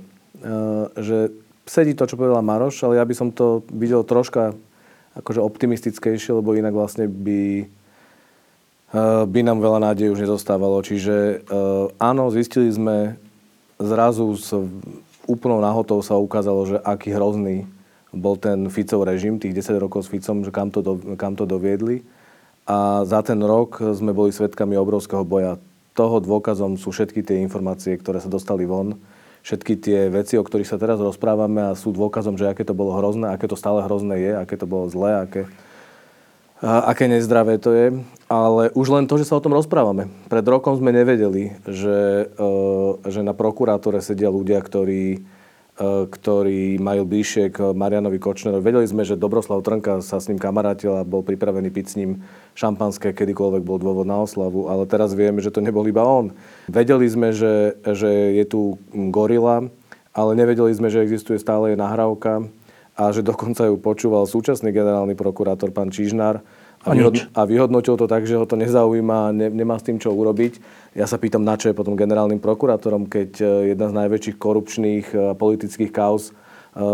že 0.99 1.31
sedí 1.69 1.93
to, 1.93 2.09
čo 2.09 2.17
povedala 2.17 2.41
Maroš, 2.41 2.81
ale 2.83 2.97
ja 2.97 3.05
by 3.05 3.13
som 3.13 3.29
to 3.29 3.61
videl 3.69 4.01
troška 4.01 4.57
akože 5.19 5.43
optimistickejšie, 5.43 6.39
lebo 6.39 6.55
inak 6.55 6.71
vlastne 6.71 7.05
by, 7.11 7.67
by 9.27 9.39
nám 9.43 9.59
veľa 9.59 9.91
nádej 9.91 10.15
už 10.15 10.23
nezostávalo. 10.23 10.79
Čiže 10.81 11.45
áno, 11.99 12.31
zistili 12.31 12.71
sme 12.71 13.19
zrazu 13.79 14.35
s 14.35 14.51
úplnou 15.29 15.61
nahotou 15.61 16.01
sa 16.01 16.17
ukázalo, 16.17 16.65
že 16.65 16.77
aký 16.81 17.13
hrozný 17.13 17.69
bol 18.09 18.33
ten 18.33 18.65
Ficov 18.73 19.05
režim, 19.05 19.37
tých 19.37 19.53
10 19.53 19.77
rokov 19.77 20.09
s 20.09 20.09
Ficom, 20.09 20.41
že 20.41 20.49
kam 20.49 20.73
to, 20.73 20.81
do, 20.81 20.97
kam 21.13 21.37
to 21.37 21.45
doviedli. 21.45 22.01
A 22.65 23.05
za 23.05 23.21
ten 23.21 23.37
rok 23.41 23.77
sme 23.77 24.13
boli 24.13 24.33
svedkami 24.33 24.73
obrovského 24.73 25.21
boja. 25.21 25.61
Toho 25.93 26.17
dôkazom 26.17 26.77
sú 26.77 26.89
všetky 26.89 27.21
tie 27.21 27.37
informácie, 27.45 27.93
ktoré 27.97 28.17
sa 28.17 28.29
dostali 28.29 28.65
von. 28.65 28.97
Všetky 29.39 29.73
tie 29.79 29.99
veci, 30.11 30.35
o 30.35 30.43
ktorých 30.43 30.67
sa 30.67 30.81
teraz 30.81 30.99
rozprávame 30.99 31.71
a 31.71 31.77
sú 31.79 31.95
dôkazom, 31.95 32.35
že 32.35 32.51
aké 32.51 32.67
to 32.67 32.75
bolo 32.75 32.95
hrozné, 32.99 33.31
aké 33.31 33.47
to 33.47 33.55
stále 33.55 33.79
hrozné 33.83 34.19
je, 34.19 34.31
aké 34.35 34.55
to 34.59 34.67
bolo 34.67 34.91
zlé, 34.91 35.23
aké, 35.23 35.41
a 36.59 36.91
aké 36.91 37.07
nezdravé 37.07 37.55
to 37.55 37.71
je. 37.71 37.87
Ale 38.27 38.69
už 38.75 38.87
len 38.91 39.07
to, 39.07 39.15
že 39.15 39.31
sa 39.31 39.39
o 39.39 39.43
tom 39.43 39.55
rozprávame. 39.55 40.11
Pred 40.27 40.45
rokom 40.45 40.75
sme 40.75 40.91
nevedeli, 40.91 41.55
že, 41.63 42.29
e, 42.29 42.47
že 43.07 43.23
na 43.23 43.31
prokurátore 43.31 44.03
sedia 44.03 44.27
ľudia, 44.27 44.59
ktorí 44.59 45.23
ktorí 45.79 46.75
majú 46.75 47.07
bližšie 47.07 47.55
k 47.55 47.71
Marianovi 47.71 48.19
Kočnerovi. 48.19 48.59
Vedeli 48.59 48.83
sme, 48.83 49.07
že 49.07 49.15
Dobroslav 49.15 49.63
Trnka 49.63 50.03
sa 50.03 50.19
s 50.19 50.27
ním 50.27 50.35
kamarátil 50.35 50.91
a 50.91 51.07
bol 51.07 51.23
pripravený 51.23 51.71
piť 51.71 51.85
s 51.87 51.95
ním 51.95 52.11
šampanské, 52.59 53.15
kedykoľvek 53.15 53.63
bol 53.63 53.79
dôvod 53.79 54.03
na 54.03 54.19
oslavu, 54.19 54.67
ale 54.67 54.83
teraz 54.83 55.15
vieme, 55.15 55.39
že 55.39 55.55
to 55.55 55.63
nebol 55.63 55.87
iba 55.87 56.03
on. 56.03 56.35
Vedeli 56.67 57.07
sme, 57.07 57.31
že, 57.31 57.79
že 57.95 58.11
je 58.35 58.43
tu 58.43 58.75
gorila, 58.91 59.71
ale 60.11 60.31
nevedeli 60.35 60.75
sme, 60.75 60.91
že 60.91 60.99
existuje 60.99 61.39
stále 61.39 61.79
nahrávka 61.79 62.43
a 62.99 63.15
že 63.15 63.23
dokonca 63.23 63.63
ju 63.63 63.79
počúval 63.79 64.27
súčasný 64.27 64.75
generálny 64.75 65.15
prokurátor 65.15 65.71
pán 65.71 65.95
Čižnár, 65.95 66.43
a, 66.79 66.95
vyhod- 66.95 67.27
a 67.35 67.41
vyhodnotil 67.43 67.99
to 67.99 68.07
tak, 68.07 68.23
že 68.23 68.39
ho 68.39 68.47
to 68.47 68.55
nezaujíma, 68.55 69.35
ne, 69.35 69.47
nemá 69.51 69.75
s 69.75 69.83
tým 69.83 69.99
čo 69.99 70.15
urobiť. 70.15 70.59
Ja 70.97 71.05
sa 71.05 71.21
pýtam, 71.21 71.45
na 71.45 71.53
čo 71.53 71.69
je 71.69 71.77
potom 71.77 71.93
generálnym 71.93 72.41
prokurátorom, 72.41 73.05
keď 73.05 73.29
e, 73.37 73.45
jedna 73.73 73.93
z 73.93 73.97
najväčších 74.03 74.37
korupčných 74.41 75.05
e, 75.13 75.17
politických 75.37 75.93
kauz 75.93 76.33
e, 76.33 76.33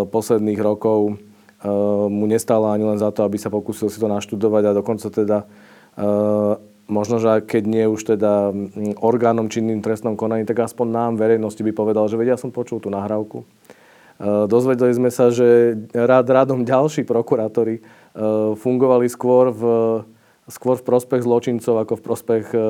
posledných 0.08 0.60
rokov 0.60 1.20
mu 1.66 2.30
nestála 2.30 2.78
ani 2.78 2.86
len 2.86 3.02
za 3.02 3.10
to, 3.10 3.26
aby 3.26 3.41
sa 3.41 3.50
pokúsil 3.50 3.89
si 3.89 3.98
to 3.98 4.06
naštudovať 4.06 4.64
a 4.70 4.78
dokonca 4.78 5.10
teda 5.10 5.50
možno, 6.86 7.18
že 7.18 7.41
keď 7.41 7.64
nie 7.66 7.89
už 7.89 8.06
teda 8.06 8.54
orgánom 9.02 9.50
činným 9.50 9.82
trestnom 9.82 10.14
konaní, 10.14 10.46
tak 10.46 10.62
aspoň 10.62 10.88
nám, 10.93 11.12
verejnosti 11.18 11.58
by 11.66 11.74
povedal, 11.74 12.06
že 12.06 12.22
vedia, 12.22 12.38
som 12.38 12.54
počul 12.54 12.78
tú 12.78 12.93
nahrávku. 12.93 13.50
Dozvedeli 14.46 14.93
sme 14.93 15.10
sa, 15.10 15.34
že 15.34 15.74
rád 15.89 16.30
rádom 16.30 16.62
ďalší 16.62 17.02
prokurátori 17.02 17.82
fungovali 18.62 19.10
skôr 19.10 19.50
v, 19.50 19.64
skôr 20.50 20.78
v 20.78 20.84
prospech 20.86 21.22
zločincov 21.26 21.74
ako 21.86 21.93
v 21.98 22.04
prospech 22.04 22.46
eh, 22.54 22.62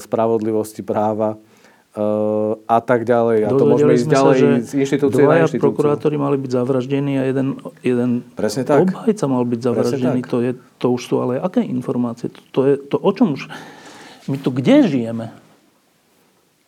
spravodlivosti 0.00 0.80
práva 0.80 1.36
eh, 1.36 2.00
a 2.56 2.78
tak 2.80 3.04
ďalej. 3.04 3.38
A 3.46 3.50
to 3.52 3.64
môžeme 3.68 3.92
ísť 3.96 4.08
ďalej 4.08 4.38
z 4.64 4.72
inštitúcie 4.80 5.24
na 5.24 5.44
inštitúciu. 5.44 5.64
prokurátori 5.64 6.16
mali 6.16 6.36
byť 6.40 6.50
zavraždení 6.50 7.12
a 7.20 7.22
jeden, 7.28 7.60
jeden 7.84 8.10
Presne 8.34 8.64
tak. 8.64 8.88
obhajca 8.88 9.24
mal 9.28 9.44
byť 9.44 9.60
zavraždený. 9.60 10.20
To, 10.28 10.38
je, 10.40 10.52
to 10.80 10.86
už 10.92 11.02
sú 11.02 11.14
ale 11.20 11.40
aké 11.40 11.64
informácie? 11.64 12.32
To, 12.32 12.40
to 12.52 12.60
je 12.68 12.74
to, 12.80 12.96
o 13.00 13.10
čom 13.12 13.36
už... 13.36 13.48
My 14.26 14.42
tu 14.42 14.50
kde 14.50 14.90
žijeme? 14.90 15.30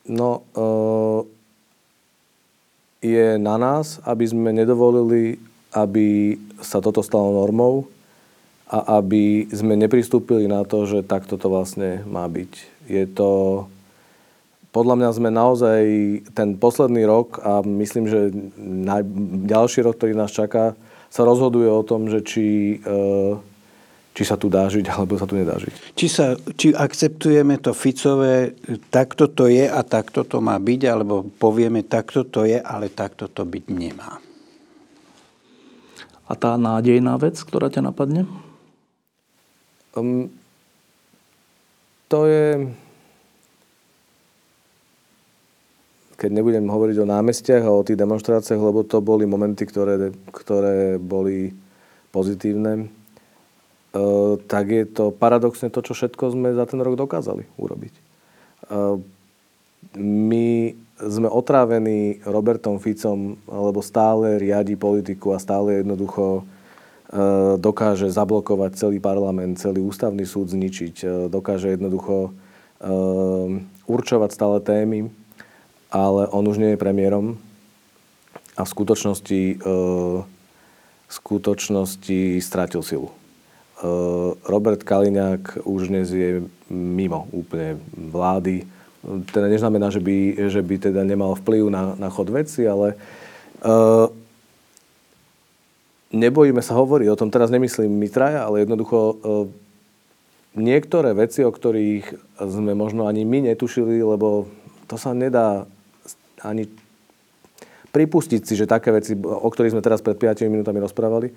No, 0.06 0.46
uh, 0.54 1.26
je 3.02 3.34
na 3.34 3.58
nás, 3.58 3.98
aby 4.06 4.24
sme 4.30 4.54
nedovolili 4.54 5.42
aby 5.76 6.38
sa 6.64 6.80
toto 6.80 7.04
stalo 7.04 7.44
normou 7.44 7.88
a 8.68 9.00
aby 9.00 9.48
sme 9.48 9.80
nepristúpili 9.80 10.44
na 10.44 10.60
to, 10.60 10.84
že 10.84 11.08
takto 11.08 11.40
to 11.40 11.48
vlastne 11.48 12.04
má 12.04 12.28
byť. 12.28 12.52
Je 12.84 13.04
to... 13.08 13.28
Podľa 14.68 14.94
mňa 15.00 15.10
sme 15.16 15.30
naozaj 15.32 15.82
ten 16.36 16.52
posledný 16.52 17.08
rok 17.08 17.40
a 17.40 17.64
myslím, 17.64 18.04
že 18.04 18.28
naj, 18.60 19.08
ďalší 19.48 19.80
rok, 19.80 19.96
ktorý 19.96 20.12
nás 20.12 20.28
čaká, 20.28 20.76
sa 21.08 21.24
rozhoduje 21.24 21.64
o 21.64 21.80
tom, 21.80 22.12
že 22.12 22.20
či, 22.20 22.76
e, 22.76 22.96
či 24.12 24.22
sa 24.28 24.36
tu 24.36 24.52
dá 24.52 24.68
žiť, 24.68 24.84
alebo 24.92 25.16
sa 25.16 25.24
tu 25.24 25.40
nedá 25.40 25.56
žiť. 25.56 25.96
Či, 25.96 26.06
sa, 26.12 26.36
či 26.36 26.76
akceptujeme 26.76 27.56
to 27.64 27.72
Ficové, 27.72 28.52
takto 28.92 29.32
to 29.32 29.48
je 29.48 29.64
a 29.64 29.80
takto 29.80 30.28
to 30.28 30.44
má 30.44 30.60
byť, 30.60 30.80
alebo 30.84 31.24
povieme, 31.24 31.88
takto 31.88 32.28
to 32.28 32.44
je, 32.44 32.60
ale 32.60 32.92
takto 32.92 33.32
to 33.32 33.48
byť 33.48 33.64
nemá. 33.72 34.20
A 36.28 36.36
tá 36.36 36.60
nádejná 36.60 37.16
vec, 37.16 37.40
ktorá 37.40 37.72
ťa 37.72 37.88
napadne? 37.88 38.28
Um, 39.98 40.30
to 42.08 42.24
je... 42.30 42.46
Keď 46.18 46.30
nebudem 46.34 46.66
hovoriť 46.66 46.96
o 46.98 47.06
námestiach 47.06 47.62
a 47.62 47.78
o 47.78 47.86
tých 47.86 47.94
demonstráciách, 47.94 48.58
lebo 48.58 48.82
to 48.82 48.98
boli 48.98 49.22
momenty, 49.22 49.62
ktoré, 49.62 50.10
ktoré 50.34 50.98
boli 50.98 51.54
pozitívne, 52.10 52.90
uh, 53.94 54.34
tak 54.50 54.66
je 54.66 54.82
to 54.86 55.14
paradoxne 55.14 55.70
to, 55.70 55.78
čo 55.78 55.94
všetko 55.94 56.34
sme 56.34 56.58
za 56.58 56.66
ten 56.66 56.82
rok 56.82 56.98
dokázali 56.98 57.46
urobiť. 57.54 57.94
Uh, 58.66 58.98
my 59.94 60.74
sme 60.98 61.30
otrávení 61.30 62.18
Robertom 62.26 62.82
Ficom, 62.82 63.38
lebo 63.46 63.78
stále 63.78 64.42
riadi 64.42 64.74
politiku 64.74 65.30
a 65.30 65.38
stále 65.38 65.86
jednoducho 65.86 66.42
dokáže 67.56 68.12
zablokovať 68.12 68.76
celý 68.76 68.98
parlament, 69.00 69.56
celý 69.56 69.80
ústavný 69.80 70.28
súd 70.28 70.52
zničiť, 70.52 70.94
e, 71.00 71.06
dokáže 71.32 71.72
jednoducho 71.72 72.28
e, 72.28 72.30
určovať 73.88 74.30
stále 74.32 74.60
témy, 74.60 75.08
ale 75.88 76.28
on 76.28 76.44
už 76.44 76.60
nie 76.60 76.76
je 76.76 76.82
premiérom 76.82 77.40
a 78.58 78.62
v 78.66 78.72
skutočnosti, 78.74 79.62
v 81.08 81.12
skutočnosti 81.14 82.42
strátil 82.42 82.82
silu. 82.82 83.08
Robert 84.42 84.82
Kaliňák 84.82 85.62
už 85.62 85.94
dnes 85.94 86.10
je 86.10 86.42
mimo 86.66 87.30
úplne 87.30 87.78
vlády. 87.94 88.66
Teda 89.30 89.46
neznamená, 89.46 89.94
že 89.94 90.02
by, 90.02 90.50
že 90.50 90.58
by 90.58 90.90
teda 90.90 91.06
nemal 91.06 91.38
vplyv 91.38 91.70
na, 91.70 91.94
na 91.94 92.10
chod 92.10 92.34
veci, 92.34 92.66
ale 92.66 92.98
nebojíme 96.14 96.60
sa 96.64 96.76
hovoriť 96.78 97.08
o 97.12 97.18
tom, 97.18 97.28
teraz 97.28 97.52
nemyslím 97.52 97.92
my 97.92 98.08
traja, 98.08 98.48
ale 98.48 98.64
jednoducho 98.64 98.98
uh, 98.98 99.16
niektoré 100.56 101.12
veci, 101.12 101.44
o 101.44 101.52
ktorých 101.52 102.38
sme 102.40 102.72
možno 102.72 103.04
ani 103.06 103.28
my 103.28 103.52
netušili, 103.52 104.00
lebo 104.00 104.48
to 104.88 104.96
sa 104.96 105.12
nedá 105.12 105.68
ani 106.40 106.66
pripustiť 107.92 108.42
si, 108.44 108.54
že 108.56 108.68
také 108.68 108.92
veci, 108.92 109.16
o 109.16 109.48
ktorých 109.48 109.74
sme 109.76 109.84
teraz 109.84 110.04
pred 110.04 110.16
5 110.16 110.44
minútami 110.48 110.80
rozprávali, 110.80 111.32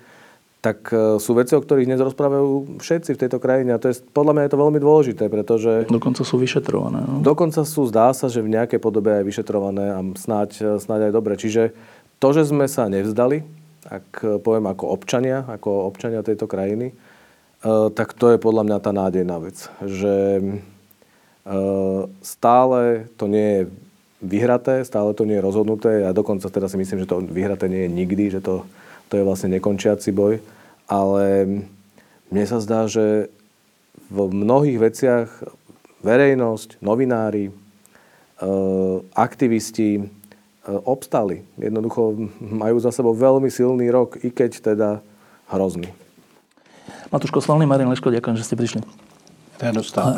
tak 0.62 0.94
e, 0.94 1.18
sú 1.18 1.34
veci, 1.34 1.58
o 1.58 1.60
ktorých 1.60 1.90
dnes 1.90 1.98
rozprávajú 1.98 2.78
všetci 2.78 3.18
v 3.18 3.20
tejto 3.26 3.42
krajine. 3.42 3.74
A 3.74 3.82
to 3.82 3.90
je, 3.90 3.98
podľa 4.14 4.32
mňa 4.38 4.42
je 4.46 4.52
to 4.54 4.62
veľmi 4.62 4.78
dôležité, 4.78 5.24
pretože... 5.26 5.90
Dokonca 5.90 6.22
sú 6.22 6.38
vyšetrované. 6.38 7.02
No? 7.02 7.18
Dokonca 7.18 7.66
sú, 7.66 7.90
zdá 7.90 8.14
sa, 8.14 8.30
že 8.30 8.46
v 8.46 8.54
nejakej 8.54 8.78
podobe 8.78 9.10
aj 9.10 9.26
vyšetrované 9.26 9.90
a 9.90 9.98
snáď, 10.14 10.78
snáď 10.78 11.10
aj 11.10 11.12
dobre. 11.18 11.34
Čiže 11.34 11.74
to, 12.22 12.28
že 12.30 12.46
sme 12.46 12.70
sa 12.70 12.86
nevzdali, 12.86 13.42
ak 14.00 14.40
poviem 14.40 14.72
ako 14.72 14.88
občania, 14.88 15.44
ako 15.44 15.92
občania 15.92 16.24
tejto 16.24 16.48
krajiny, 16.48 16.92
e, 16.92 16.94
tak 17.92 18.16
to 18.16 18.32
je 18.32 18.38
podľa 18.40 18.64
mňa 18.64 18.78
tá 18.80 18.90
nádejná 18.96 19.36
vec. 19.36 19.68
Že 19.84 20.14
e, 20.40 20.44
stále 22.24 23.10
to 23.20 23.28
nie 23.28 23.48
je 23.52 23.62
vyhraté, 24.24 24.80
stále 24.88 25.12
to 25.12 25.28
nie 25.28 25.36
je 25.36 25.44
rozhodnuté. 25.44 26.08
Ja 26.08 26.16
dokonca 26.16 26.48
teda 26.48 26.72
si 26.72 26.80
myslím, 26.80 27.04
že 27.04 27.10
to 27.10 27.20
vyhraté 27.20 27.68
nie 27.68 27.84
je 27.84 27.90
nikdy, 27.92 28.24
že 28.32 28.40
to 28.40 28.64
to 29.12 29.20
je 29.20 29.28
vlastne 29.28 29.52
nekončiaci 29.52 30.08
boj. 30.16 30.40
Ale 30.88 31.24
mne 32.32 32.44
sa 32.48 32.64
zdá, 32.64 32.88
že 32.88 33.28
v 34.08 34.18
mnohých 34.32 34.80
veciach 34.80 35.28
verejnosť, 36.00 36.80
novinári, 36.80 37.52
aktivisti 39.12 40.08
obstali. 40.66 41.42
Jednoducho 41.58 42.30
majú 42.38 42.76
za 42.78 42.94
sebou 42.94 43.14
veľmi 43.14 43.50
silný 43.50 43.90
rok, 43.90 44.20
i 44.22 44.30
keď 44.30 44.74
teda 44.74 44.88
hrozný. 45.50 45.90
Matúško 47.10 47.42
Svalný, 47.42 47.66
Marin 47.68 47.90
Leško, 47.90 48.14
ďakujem, 48.14 48.36
že 48.38 48.46
ste 48.46 48.56
prišli. 48.56 48.80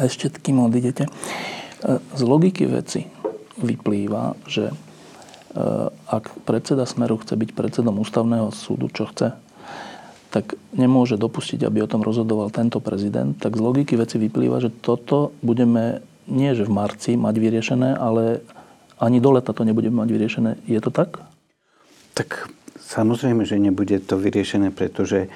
A 0.01 0.09
ešte, 0.09 0.33
kým 0.33 0.65
odídete, 0.65 1.05
e, 1.05 1.11
z 2.01 2.23
logiky 2.25 2.65
veci 2.65 3.05
vyplýva, 3.61 4.41
že 4.49 4.73
Eh, 5.55 5.87
ak 6.11 6.35
predseda 6.43 6.83
Smeru 6.83 7.15
chce 7.23 7.39
byť 7.39 7.55
predsedom 7.55 7.95
ústavného 8.03 8.51
súdu, 8.51 8.91
čo 8.91 9.07
chce, 9.07 9.39
tak 10.35 10.59
nemôže 10.75 11.15
dopustiť, 11.15 11.63
aby 11.63 11.79
o 11.79 11.87
tom 11.87 12.03
rozhodoval 12.03 12.51
tento 12.51 12.83
prezident, 12.83 13.39
tak 13.39 13.55
z 13.55 13.63
logiky 13.63 13.95
veci 13.95 14.19
vyplýva, 14.19 14.59
že 14.59 14.75
toto 14.75 15.31
budeme 15.47 16.03
nie 16.27 16.51
že 16.59 16.67
v 16.67 16.75
marci 16.75 17.15
mať 17.15 17.35
vyriešené, 17.39 17.95
ale 17.95 18.43
ani 19.01 19.19
do 19.19 19.31
leta 19.35 19.53
to 19.53 19.67
nebudeme 19.67 20.03
mať 20.03 20.09
vyriešené. 20.11 20.51
Je 20.67 20.81
to 20.81 20.91
tak? 20.91 21.19
Tak 22.15 22.47
samozrejme, 22.79 23.43
že 23.43 23.59
nebude 23.59 23.99
to 24.03 24.19
vyriešené, 24.21 24.71
pretože 24.71 25.27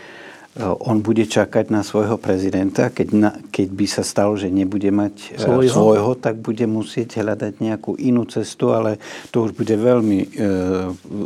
Eh, 0.58 0.66
on 0.66 1.06
bude 1.06 1.22
čakať 1.22 1.70
na 1.70 1.86
svojho 1.86 2.18
prezidenta. 2.18 2.90
Keď, 2.90 3.08
na, 3.14 3.30
keď 3.54 3.68
by 3.78 3.86
sa 3.86 4.02
stalo, 4.02 4.34
že 4.34 4.50
nebude 4.50 4.90
mať 4.90 5.14
eh, 5.30 5.44
svojho. 5.44 5.70
svojho, 5.70 6.12
tak 6.18 6.42
bude 6.42 6.66
musieť 6.66 7.22
hľadať 7.22 7.62
nejakú 7.62 7.94
inú 7.94 8.26
cestu, 8.26 8.74
ale 8.74 8.98
to 9.30 9.46
už 9.46 9.54
bude 9.54 9.70
veľmi 9.70 10.18
e, 10.18 10.26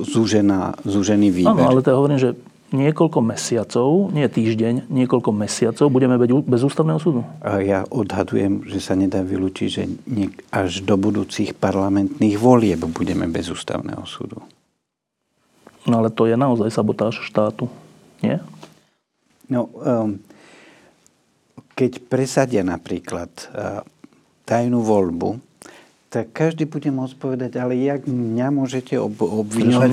zúžená, 0.04 0.76
zúžený 0.84 1.32
výber. 1.32 1.64
Áno, 1.64 1.64
ale 1.64 1.80
to 1.80 1.88
ja 1.88 1.96
hovorím, 1.96 2.20
že 2.20 2.36
niekoľko 2.72 3.20
mesiacov, 3.20 4.10
nie 4.10 4.24
týždeň, 4.24 4.88
niekoľko 4.88 5.30
mesiacov 5.30 5.86
budeme 5.92 6.16
bez 6.18 6.60
ústavného 6.64 6.98
súdu? 6.98 7.20
Ja 7.44 7.84
odhadujem, 7.92 8.64
že 8.66 8.80
sa 8.80 8.96
nedá 8.96 9.20
vylúčiť, 9.20 9.68
že 9.68 9.84
až 10.48 10.82
do 10.82 10.96
budúcich 10.96 11.52
parlamentných 11.54 12.36
volieb 12.40 12.82
budeme 12.90 13.28
bez 13.28 13.52
ústavného 13.52 14.02
súdu. 14.08 14.40
No 15.84 16.00
ale 16.00 16.08
to 16.08 16.26
je 16.26 16.34
naozaj 16.38 16.72
sabotáž 16.72 17.20
štátu, 17.22 17.68
nie? 18.24 18.40
No, 19.50 19.68
um, 19.82 20.16
keď 21.76 22.00
presadia 22.08 22.62
napríklad 22.64 23.28
uh, 23.52 23.82
tajnú 24.46 24.80
voľbu, 24.80 25.51
tak 26.12 26.28
každý 26.36 26.68
bude 26.68 26.92
môcť 26.92 27.16
povedať, 27.16 27.56
ale 27.56 27.72
jak 27.72 28.04
mňa 28.04 28.52
môžete 28.52 29.00
ob- 29.00 29.24
obviňovať, 29.24 29.90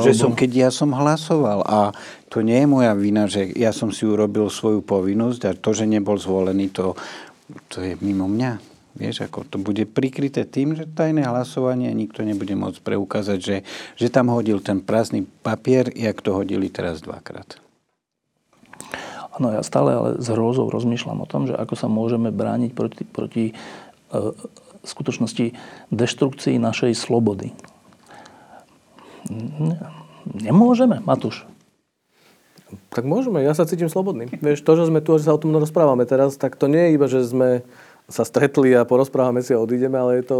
že 0.00 0.16
som, 0.16 0.32
keď 0.32 0.50
ja 0.56 0.70
som 0.72 0.96
hlasoval 0.96 1.60
a 1.68 1.92
to 2.32 2.40
nie 2.40 2.64
je 2.64 2.68
moja 2.68 2.96
vina, 2.96 3.28
že 3.28 3.44
ja 3.52 3.68
som 3.68 3.92
si 3.92 4.08
urobil 4.08 4.48
svoju 4.48 4.80
povinnosť 4.80 5.40
a 5.44 5.52
to, 5.52 5.76
že 5.76 5.84
nebol 5.84 6.16
zvolený, 6.16 6.72
to, 6.72 6.96
to 7.68 7.84
je 7.84 7.92
mimo 8.00 8.24
mňa. 8.24 8.56
Vieš, 8.96 9.28
ako 9.28 9.46
to 9.52 9.60
bude 9.60 9.84
prikryté 9.92 10.48
tým, 10.48 10.74
že 10.74 10.88
tajné 10.88 11.28
hlasovanie 11.28 11.92
nikto 11.92 12.24
nebude 12.24 12.56
môcť 12.56 12.80
preukázať, 12.80 13.38
že, 13.38 13.56
že 14.00 14.08
tam 14.08 14.32
hodil 14.32 14.64
ten 14.64 14.80
prázdny 14.80 15.28
papier, 15.44 15.92
jak 15.92 16.24
to 16.24 16.32
hodili 16.32 16.72
teraz 16.72 17.04
dvakrát. 17.04 17.60
No 19.36 19.52
ja 19.52 19.60
stále 19.60 19.92
ale 19.92 20.10
s 20.18 20.26
hrôzou 20.32 20.72
rozmýšľam 20.72 21.22
o 21.22 21.28
tom, 21.28 21.48
že 21.48 21.54
ako 21.54 21.74
sa 21.76 21.86
môžeme 21.86 22.32
brániť 22.32 22.70
proti, 22.76 23.02
proti 23.06 23.44
e, 23.48 23.54
skutočnosti 24.84 25.56
deštrukcii 25.92 26.56
našej 26.56 26.92
slobody. 26.96 27.52
Nemôžeme, 30.24 31.00
Matúš. 31.04 31.44
Tak 32.94 33.02
môžeme, 33.02 33.42
ja 33.42 33.50
sa 33.56 33.66
cítim 33.66 33.90
slobodný. 33.90 34.30
Vieš, 34.30 34.62
to, 34.62 34.78
že 34.78 34.86
sme 34.86 35.02
tu, 35.02 35.18
že 35.18 35.26
sa 35.26 35.34
o 35.34 35.42
tom 35.42 35.50
rozprávame 35.54 36.06
teraz, 36.06 36.38
tak 36.38 36.54
to 36.54 36.70
nie 36.70 36.90
je 36.90 36.94
iba, 36.94 37.06
že 37.10 37.26
sme 37.26 37.66
sa 38.06 38.22
stretli 38.22 38.74
a 38.74 38.86
porozprávame 38.86 39.42
si 39.42 39.50
a 39.54 39.62
odídeme, 39.62 39.98
ale 39.98 40.22
je 40.22 40.24
to, 40.30 40.38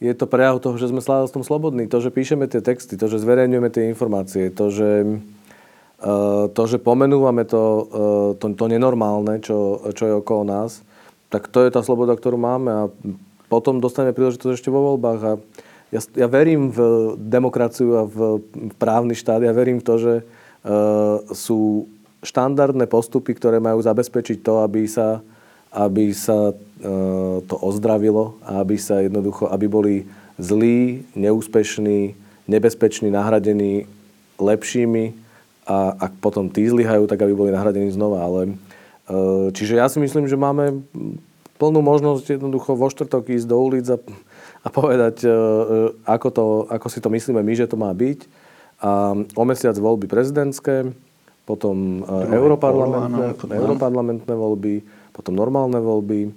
je 0.00 0.12
to 0.16 0.24
prejav 0.24 0.60
toho, 0.64 0.80
že 0.80 0.88
sme 0.88 1.04
v 1.04 1.34
tom 1.34 1.44
slobodní. 1.44 1.84
To, 1.92 2.00
že 2.00 2.08
píšeme 2.08 2.48
tie 2.48 2.64
texty, 2.64 2.96
to, 2.96 3.08
že 3.08 3.20
zverejňujeme 3.20 3.68
tie 3.68 3.88
informácie, 3.92 4.48
to, 4.48 4.72
že 4.72 5.20
Eh, 5.98 6.44
to, 6.54 6.62
že 6.70 6.78
pomenúvame 6.78 7.42
to, 7.42 7.62
eh, 7.90 8.30
to, 8.38 8.54
to 8.54 8.64
nenormálne, 8.70 9.42
čo, 9.42 9.82
čo 9.90 10.06
je 10.06 10.14
okolo 10.14 10.46
nás, 10.46 10.86
tak 11.26 11.50
to 11.50 11.66
je 11.66 11.74
tá 11.74 11.82
sloboda, 11.82 12.14
ktorú 12.14 12.38
máme 12.38 12.70
a 12.70 12.82
potom 13.48 13.80
dostaneme 13.82 14.14
príležitosť 14.14 14.54
ešte 14.54 14.70
vo 14.72 14.94
voľbách 14.94 15.20
a 15.24 15.32
ja, 15.88 16.00
ja 16.14 16.28
verím 16.28 16.68
v 16.68 16.78
demokraciu 17.16 17.90
a 17.96 18.02
v, 18.04 18.44
právny 18.76 19.16
štát, 19.16 19.40
ja 19.40 19.56
verím 19.56 19.80
v 19.80 19.86
to, 19.88 19.94
že 19.96 20.14
uh, 20.20 21.24
sú 21.32 21.88
štandardné 22.20 22.84
postupy, 22.84 23.32
ktoré 23.32 23.56
majú 23.56 23.80
zabezpečiť 23.80 24.44
to, 24.44 24.60
aby 24.60 24.84
sa, 24.84 25.24
aby 25.72 26.12
sa 26.12 26.52
uh, 26.52 27.40
to 27.40 27.56
ozdravilo 27.56 28.36
a 28.44 28.60
aby 28.60 28.76
sa 28.76 29.00
jednoducho, 29.00 29.48
aby 29.48 29.64
boli 29.64 29.94
zlí, 30.36 31.08
neúspešní, 31.16 32.12
nebezpeční, 32.44 33.08
nahradení 33.08 33.88
lepšími, 34.36 35.28
a 35.68 35.92
ak 36.00 36.12
potom 36.24 36.48
tí 36.48 36.64
zlyhajú, 36.64 37.04
tak 37.04 37.20
aby 37.20 37.36
boli 37.36 37.52
nahradení 37.52 37.92
znova. 37.92 38.24
Ale, 38.24 38.40
e, 38.48 38.52
čiže 39.52 39.76
ja 39.76 39.84
si 39.92 40.00
myslím, 40.00 40.24
že 40.24 40.40
máme 40.40 40.80
plnú 41.58 41.82
možnosť 41.82 42.38
jednoducho 42.38 42.78
vo 42.78 42.86
štvrtok 42.88 43.34
ísť 43.34 43.46
do 43.50 43.58
ulic 43.58 43.86
a, 43.90 43.98
a 44.62 44.68
povedať, 44.70 45.26
e, 45.26 45.28
e, 45.28 45.34
ako, 46.06 46.28
to, 46.30 46.44
ako 46.70 46.86
si 46.88 47.02
to 47.02 47.10
myslíme 47.10 47.42
my, 47.42 47.52
že 47.58 47.66
to 47.66 47.76
má 47.76 47.90
byť. 47.90 48.24
A 48.78 49.12
o 49.18 49.44
mesiac 49.44 49.74
voľby 49.74 50.06
prezidentské, 50.06 50.94
potom 51.42 52.06
europarlamentné, 52.06 53.34
europarlamentné 53.58 54.34
voľby, 54.38 54.86
potom 55.10 55.34
normálne 55.34 55.82
voľby. 55.82 56.30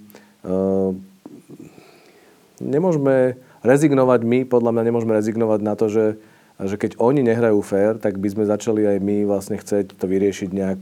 Nemôžeme 2.58 3.38
rezignovať 3.62 4.20
my, 4.26 4.38
podľa 4.42 4.74
mňa 4.74 4.82
nemôžeme 4.90 5.14
rezignovať 5.14 5.60
na 5.62 5.78
to, 5.78 5.86
že 5.86 6.18
že 6.62 6.78
keď 6.78 7.00
oni 7.02 7.26
nehrajú 7.26 7.58
fér, 7.64 7.98
tak 7.98 8.22
by 8.22 8.28
sme 8.30 8.44
začali 8.46 8.86
aj 8.86 8.98
my 9.02 9.26
vlastne 9.26 9.58
chcieť 9.58 9.98
to 9.98 10.04
vyriešiť 10.06 10.50
nejak 10.52 10.80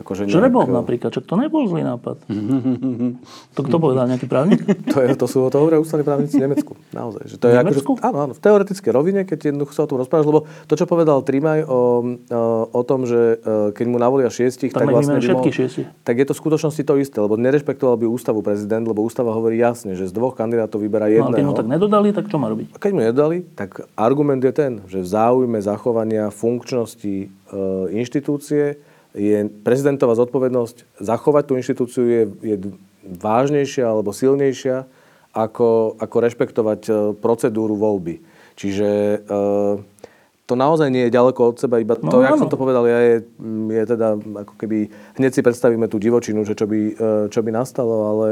Akože 0.00 0.24
čo 0.32 0.40
nebol 0.40 0.64
napríklad, 0.64 1.12
čo 1.12 1.20
to 1.20 1.36
nebol 1.36 1.68
zlý 1.68 1.84
nápad. 1.84 2.16
to 3.56 3.60
kto 3.60 3.76
povedal, 3.76 4.08
nejaký 4.08 4.24
právnik? 4.24 4.64
to, 4.88 4.98
je, 5.04 5.12
to 5.12 5.26
sú 5.28 5.44
to 5.52 5.56
hovoria 5.60 5.76
ústavní 5.76 6.04
právnici 6.04 6.40
v 6.40 6.48
Nemecku. 6.48 6.72
Naozaj. 6.96 7.22
Že 7.28 7.36
to 7.36 7.44
je 7.46 7.54
Nemecku? 7.54 7.92
Akože, 8.00 8.08
áno, 8.08 8.18
áno, 8.24 8.32
v 8.32 8.40
teoretickej 8.40 8.92
rovine, 8.96 9.20
keď 9.28 9.52
jednoducho 9.52 9.72
sa 9.76 9.84
o 9.84 9.88
tom 9.92 10.00
rozprávaš, 10.00 10.26
lebo 10.26 10.40
to, 10.64 10.74
čo 10.74 10.88
povedal 10.88 11.20
Trimaj 11.20 11.68
o, 11.68 11.68
o, 11.68 11.80
o 12.72 12.82
tom, 12.82 13.04
že 13.04 13.38
e, 13.44 13.76
keď 13.76 13.86
mu 13.86 14.00
navolia 14.00 14.32
šiestich, 14.32 14.72
tak, 14.72 14.88
tak 14.88 14.96
vlastne 14.96 15.20
by 15.20 15.36
mohol, 15.36 15.52
tak 16.00 16.14
je 16.16 16.26
to 16.26 16.32
v 16.32 16.40
skutočnosti 16.40 16.82
to 16.82 16.94
isté, 16.96 17.18
lebo 17.20 17.36
nerešpektoval 17.36 18.00
by 18.00 18.06
ústavu 18.08 18.40
prezident, 18.40 18.82
lebo 18.88 19.04
ústava 19.04 19.36
hovorí 19.36 19.60
jasne, 19.60 19.92
že 19.92 20.08
z 20.08 20.12
dvoch 20.16 20.32
kandidátov 20.32 20.80
vyberá 20.80 21.12
jedného. 21.12 21.28
No, 21.28 21.36
keď 21.36 21.46
mu 21.46 21.54
tak 21.54 21.68
nedodali, 21.68 22.08
tak 22.16 22.24
čo 22.32 22.40
má 22.40 22.48
robiť? 22.48 22.72
A 22.72 22.78
keď 22.80 22.90
mu 22.96 23.00
nedodali, 23.04 23.36
tak 23.52 23.84
argument 23.94 24.40
je 24.40 24.52
ten, 24.56 24.72
že 24.88 25.04
v 25.04 25.08
záujme 25.12 25.58
zachovania 25.60 26.32
funkčnosti 26.32 27.14
e, 27.20 27.26
inštitúcie 27.92 28.80
je 29.14 29.50
prezidentová 29.66 30.14
zodpovednosť 30.14 31.02
zachovať 31.02 31.44
tú 31.46 31.52
inštitúciu 31.58 32.04
je, 32.06 32.22
je 32.42 32.56
vážnejšia 33.02 33.90
alebo 33.90 34.14
silnejšia 34.14 34.86
ako, 35.30 35.94
ako 35.98 36.16
rešpektovať 36.20 36.80
e, 36.86 36.92
procedúru 37.18 37.74
voľby. 37.74 38.18
Čiže 38.54 38.88
e, 38.90 39.18
to 40.46 40.54
naozaj 40.58 40.90
nie 40.90 41.06
je 41.06 41.14
ďaleko 41.14 41.54
od 41.54 41.56
seba, 41.62 41.78
iba 41.78 41.94
to, 41.94 42.10
No, 42.10 42.22
jak 42.22 42.34
áno. 42.34 42.42
som 42.46 42.50
to 42.50 42.58
povedal, 42.58 42.82
ja 42.86 42.98
je, 42.98 43.16
je 43.70 43.82
teda 43.86 44.18
ako 44.18 44.54
keby, 44.58 44.90
hneď 45.18 45.30
si 45.30 45.46
predstavíme 45.46 45.86
tú 45.86 46.02
divočinu, 46.02 46.42
že 46.42 46.58
čo 46.58 46.66
by, 46.66 46.80
e, 46.90 46.94
čo 47.30 47.40
by 47.46 47.50
nastalo, 47.54 48.10
ale, 48.10 48.28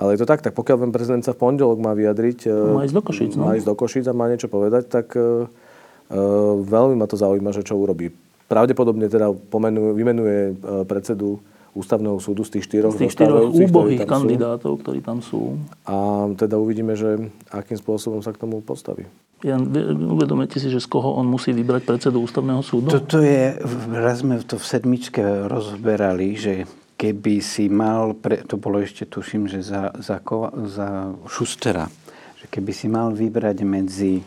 ale 0.00 0.16
je 0.16 0.24
to 0.24 0.28
tak, 0.28 0.40
tak 0.40 0.56
pokiaľ 0.56 0.88
ten 0.88 0.92
prezident 0.92 1.20
sa 1.20 1.36
v 1.36 1.44
pondelok 1.44 1.76
má 1.80 1.92
vyjadriť, 1.92 2.48
e, 2.48 2.72
Má 2.72 2.88
ísť 2.88 2.96
do 2.96 3.04
Košíc, 3.04 3.32
no. 3.36 3.44
má 3.44 3.52
ísť 3.56 3.68
do 3.68 3.76
Košíc 3.76 4.04
a 4.08 4.16
má 4.16 4.26
niečo 4.28 4.48
povedať, 4.48 4.88
tak 4.88 5.12
e, 5.12 5.20
e, 5.20 6.18
veľmi 6.64 6.96
ma 6.96 7.04
to 7.04 7.20
zaujíma, 7.20 7.52
že 7.52 7.60
čo 7.60 7.76
urobí. 7.76 8.08
Pravdepodobne 8.44 9.08
teda 9.08 9.32
pomenuje, 9.32 9.90
vymenuje 9.96 10.38
e, 10.50 10.52
predsedu 10.84 11.40
ústavného 11.74 12.22
súdu 12.22 12.46
z 12.46 12.58
tých 12.58 12.64
štyroch 12.70 12.94
Z 12.94 13.02
tých 13.02 13.14
štyroch 13.18 13.50
ktorí 13.50 13.66
úbohých 13.66 14.02
sú. 14.04 14.08
kandidátov, 14.08 14.72
ktorí 14.80 15.00
tam 15.02 15.18
sú. 15.18 15.58
A 15.84 16.28
teda 16.38 16.54
uvidíme, 16.56 16.94
že 16.94 17.28
akým 17.50 17.74
spôsobom 17.74 18.22
sa 18.22 18.30
k 18.30 18.38
tomu 18.38 18.62
postaví. 18.62 19.10
Jan, 19.42 19.68
vy- 19.68 19.92
uvedomujete 19.92 20.62
si, 20.62 20.70
že 20.70 20.78
z 20.80 20.88
koho 20.88 21.18
on 21.18 21.26
musí 21.26 21.50
vybrať 21.50 21.82
predsedu 21.84 22.22
ústavného 22.22 22.62
súdu? 22.64 22.88
Toto 22.94 23.20
je, 23.20 23.58
raz 23.90 24.22
sme 24.22 24.38
to 24.40 24.56
v 24.56 24.64
sedmičke 24.64 25.20
rozberali, 25.50 26.38
že 26.38 26.54
keby 26.94 27.42
si 27.42 27.66
mal, 27.68 28.14
pre, 28.14 28.40
to 28.46 28.54
bolo 28.56 28.80
ešte 28.80 29.04
tuším, 29.04 29.50
že 29.50 29.60
za, 29.60 29.92
za, 29.98 30.22
za 30.70 30.88
Šustera, 31.26 31.90
že 32.38 32.46
keby 32.48 32.72
si 32.72 32.86
mal 32.86 33.10
vybrať 33.12 33.56
medzi 33.66 34.22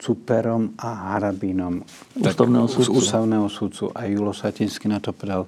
Cuperom 0.00 0.72
a 0.80 1.12
Harabinom 1.12 1.84
Ústavného 2.16 2.66
z 2.66 2.72
sudcu. 2.72 2.90
ústavného 2.96 3.46
súdcu 3.52 3.84
a 3.92 4.08
Julo 4.08 4.32
Satinsky 4.32 4.88
na 4.88 4.96
to 4.96 5.12
povedal, 5.12 5.44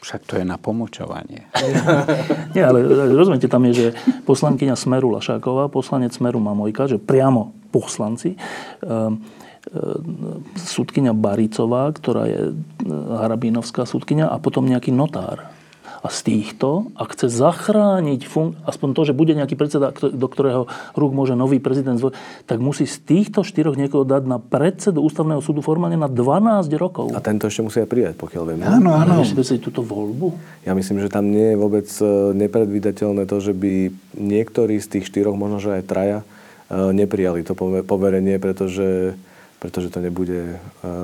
však 0.00 0.20
to 0.24 0.34
je 0.40 0.44
na 0.46 0.56
pomočovanie. 0.56 1.50
Nie, 2.56 2.64
ale 2.64 2.80
rozumiete, 3.12 3.50
tam 3.50 3.68
je, 3.68 3.72
že 3.74 3.86
poslankyňa 4.24 4.78
Smeru 4.78 5.12
Lašáková, 5.12 5.68
poslanec 5.68 6.16
Smeru 6.16 6.40
Mamojka, 6.40 6.88
že 6.88 6.96
priamo 6.96 7.52
poslanci, 7.68 8.38
ehm, 8.38 8.88
ehm, 8.88 10.40
súdkyňa 10.56 11.12
Baricová, 11.12 11.92
ktorá 11.92 12.24
je 12.30 12.54
Harabínovská 12.88 13.84
súdkyňa 13.84 14.32
a 14.32 14.36
potom 14.40 14.64
nejaký 14.64 14.94
notár. 14.94 15.59
A 16.00 16.08
z 16.08 16.32
týchto, 16.32 16.88
ak 16.96 17.12
chce 17.12 17.28
zachrániť 17.28 18.24
fun- 18.24 18.56
aspoň 18.64 18.88
to, 18.96 19.02
že 19.04 19.12
bude 19.12 19.36
nejaký 19.36 19.52
predseda, 19.52 19.92
do 19.92 20.28
ktorého 20.32 20.64
rúk 20.96 21.12
môže 21.12 21.36
nový 21.36 21.60
prezident 21.60 22.00
zvoliť, 22.00 22.16
tak 22.48 22.56
musí 22.56 22.88
z 22.88 23.04
týchto 23.04 23.44
štyroch 23.44 23.76
niekoho 23.76 24.08
dať 24.08 24.24
na 24.24 24.40
predsedu 24.40 25.04
ústavného 25.04 25.44
súdu 25.44 25.60
formálne 25.60 26.00
na 26.00 26.08
12 26.08 26.72
rokov. 26.80 27.12
A 27.12 27.20
tento 27.20 27.52
ešte 27.52 27.60
musia 27.60 27.84
prijať, 27.84 28.16
pokiaľ 28.16 28.42
viem. 28.48 28.60
Áno, 28.64 28.96
áno. 28.96 29.20
Si 29.20 29.56
túto 29.60 29.84
voľbu? 29.84 30.36
Ja 30.64 30.72
myslím, 30.72 31.04
že 31.04 31.12
tam 31.12 31.28
nie 31.28 31.52
je 31.52 31.56
vôbec 31.60 31.88
e, 32.00 32.04
nepredvídateľné 32.38 33.28
to, 33.28 33.36
že 33.42 33.52
by 33.52 33.92
niektorí 34.16 34.80
z 34.80 34.86
tých 34.96 35.04
štyroch, 35.10 35.36
možno 35.36 35.60
že 35.60 35.80
aj 35.80 35.84
traja, 35.84 36.18
e, 36.20 36.96
neprijali 36.96 37.44
to 37.44 37.52
pove- 37.52 37.84
poverenie, 37.84 38.40
pretože, 38.40 39.18
pretože 39.60 39.92
to 39.92 40.00
nebude 40.00 40.54
e, 40.54 40.56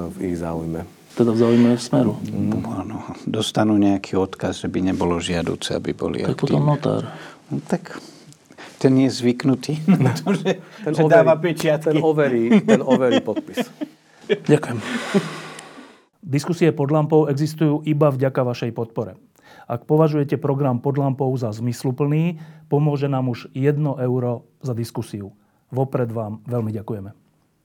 v 0.08 0.16
ich 0.32 0.36
záujme. 0.40 0.95
Teda 1.16 1.32
v 1.32 1.38
záujme 1.40 1.80
Smeru. 1.80 2.20
Áno, 2.76 3.00
dostanú 3.24 3.80
nejaký 3.80 4.20
odkaz, 4.20 4.60
že 4.60 4.68
by 4.68 4.92
nebolo 4.92 5.16
žiaduce, 5.16 5.72
aby 5.72 5.96
boli 5.96 6.20
Tak 6.20 6.36
potom 6.36 6.60
aktívni. 6.60 6.70
notár. 6.76 7.02
No, 7.48 7.56
tak 7.64 7.96
ten 8.76 8.92
je 9.00 9.08
zvyknutý 9.08 9.80
na 9.88 10.12
to, 10.12 10.36
že, 10.36 10.60
Ten 10.84 10.92
že 10.92 11.02
dáva 11.16 11.40
pečiatky. 11.40 11.88
ten 11.88 12.04
overí, 12.04 12.60
ten 12.60 12.84
overí 12.84 13.24
podpis. 13.24 13.64
Ďakujem. 14.52 14.76
Diskusie 16.20 16.68
pod 16.76 16.92
lampou 16.92 17.32
existujú 17.32 17.80
iba 17.88 18.12
vďaka 18.12 18.42
vašej 18.44 18.76
podpore. 18.76 19.16
Ak 19.66 19.88
považujete 19.88 20.36
program 20.36 20.78
pod 20.78 21.00
lampou 21.00 21.32
za 21.34 21.48
zmysluplný, 21.48 22.38
pomôže 22.68 23.08
nám 23.08 23.32
už 23.32 23.48
1 23.56 23.78
euro 23.80 24.44
za 24.60 24.76
diskusiu. 24.76 25.32
Vopred 25.72 26.12
vám 26.12 26.44
veľmi 26.44 26.76
ďakujeme. 26.76 27.25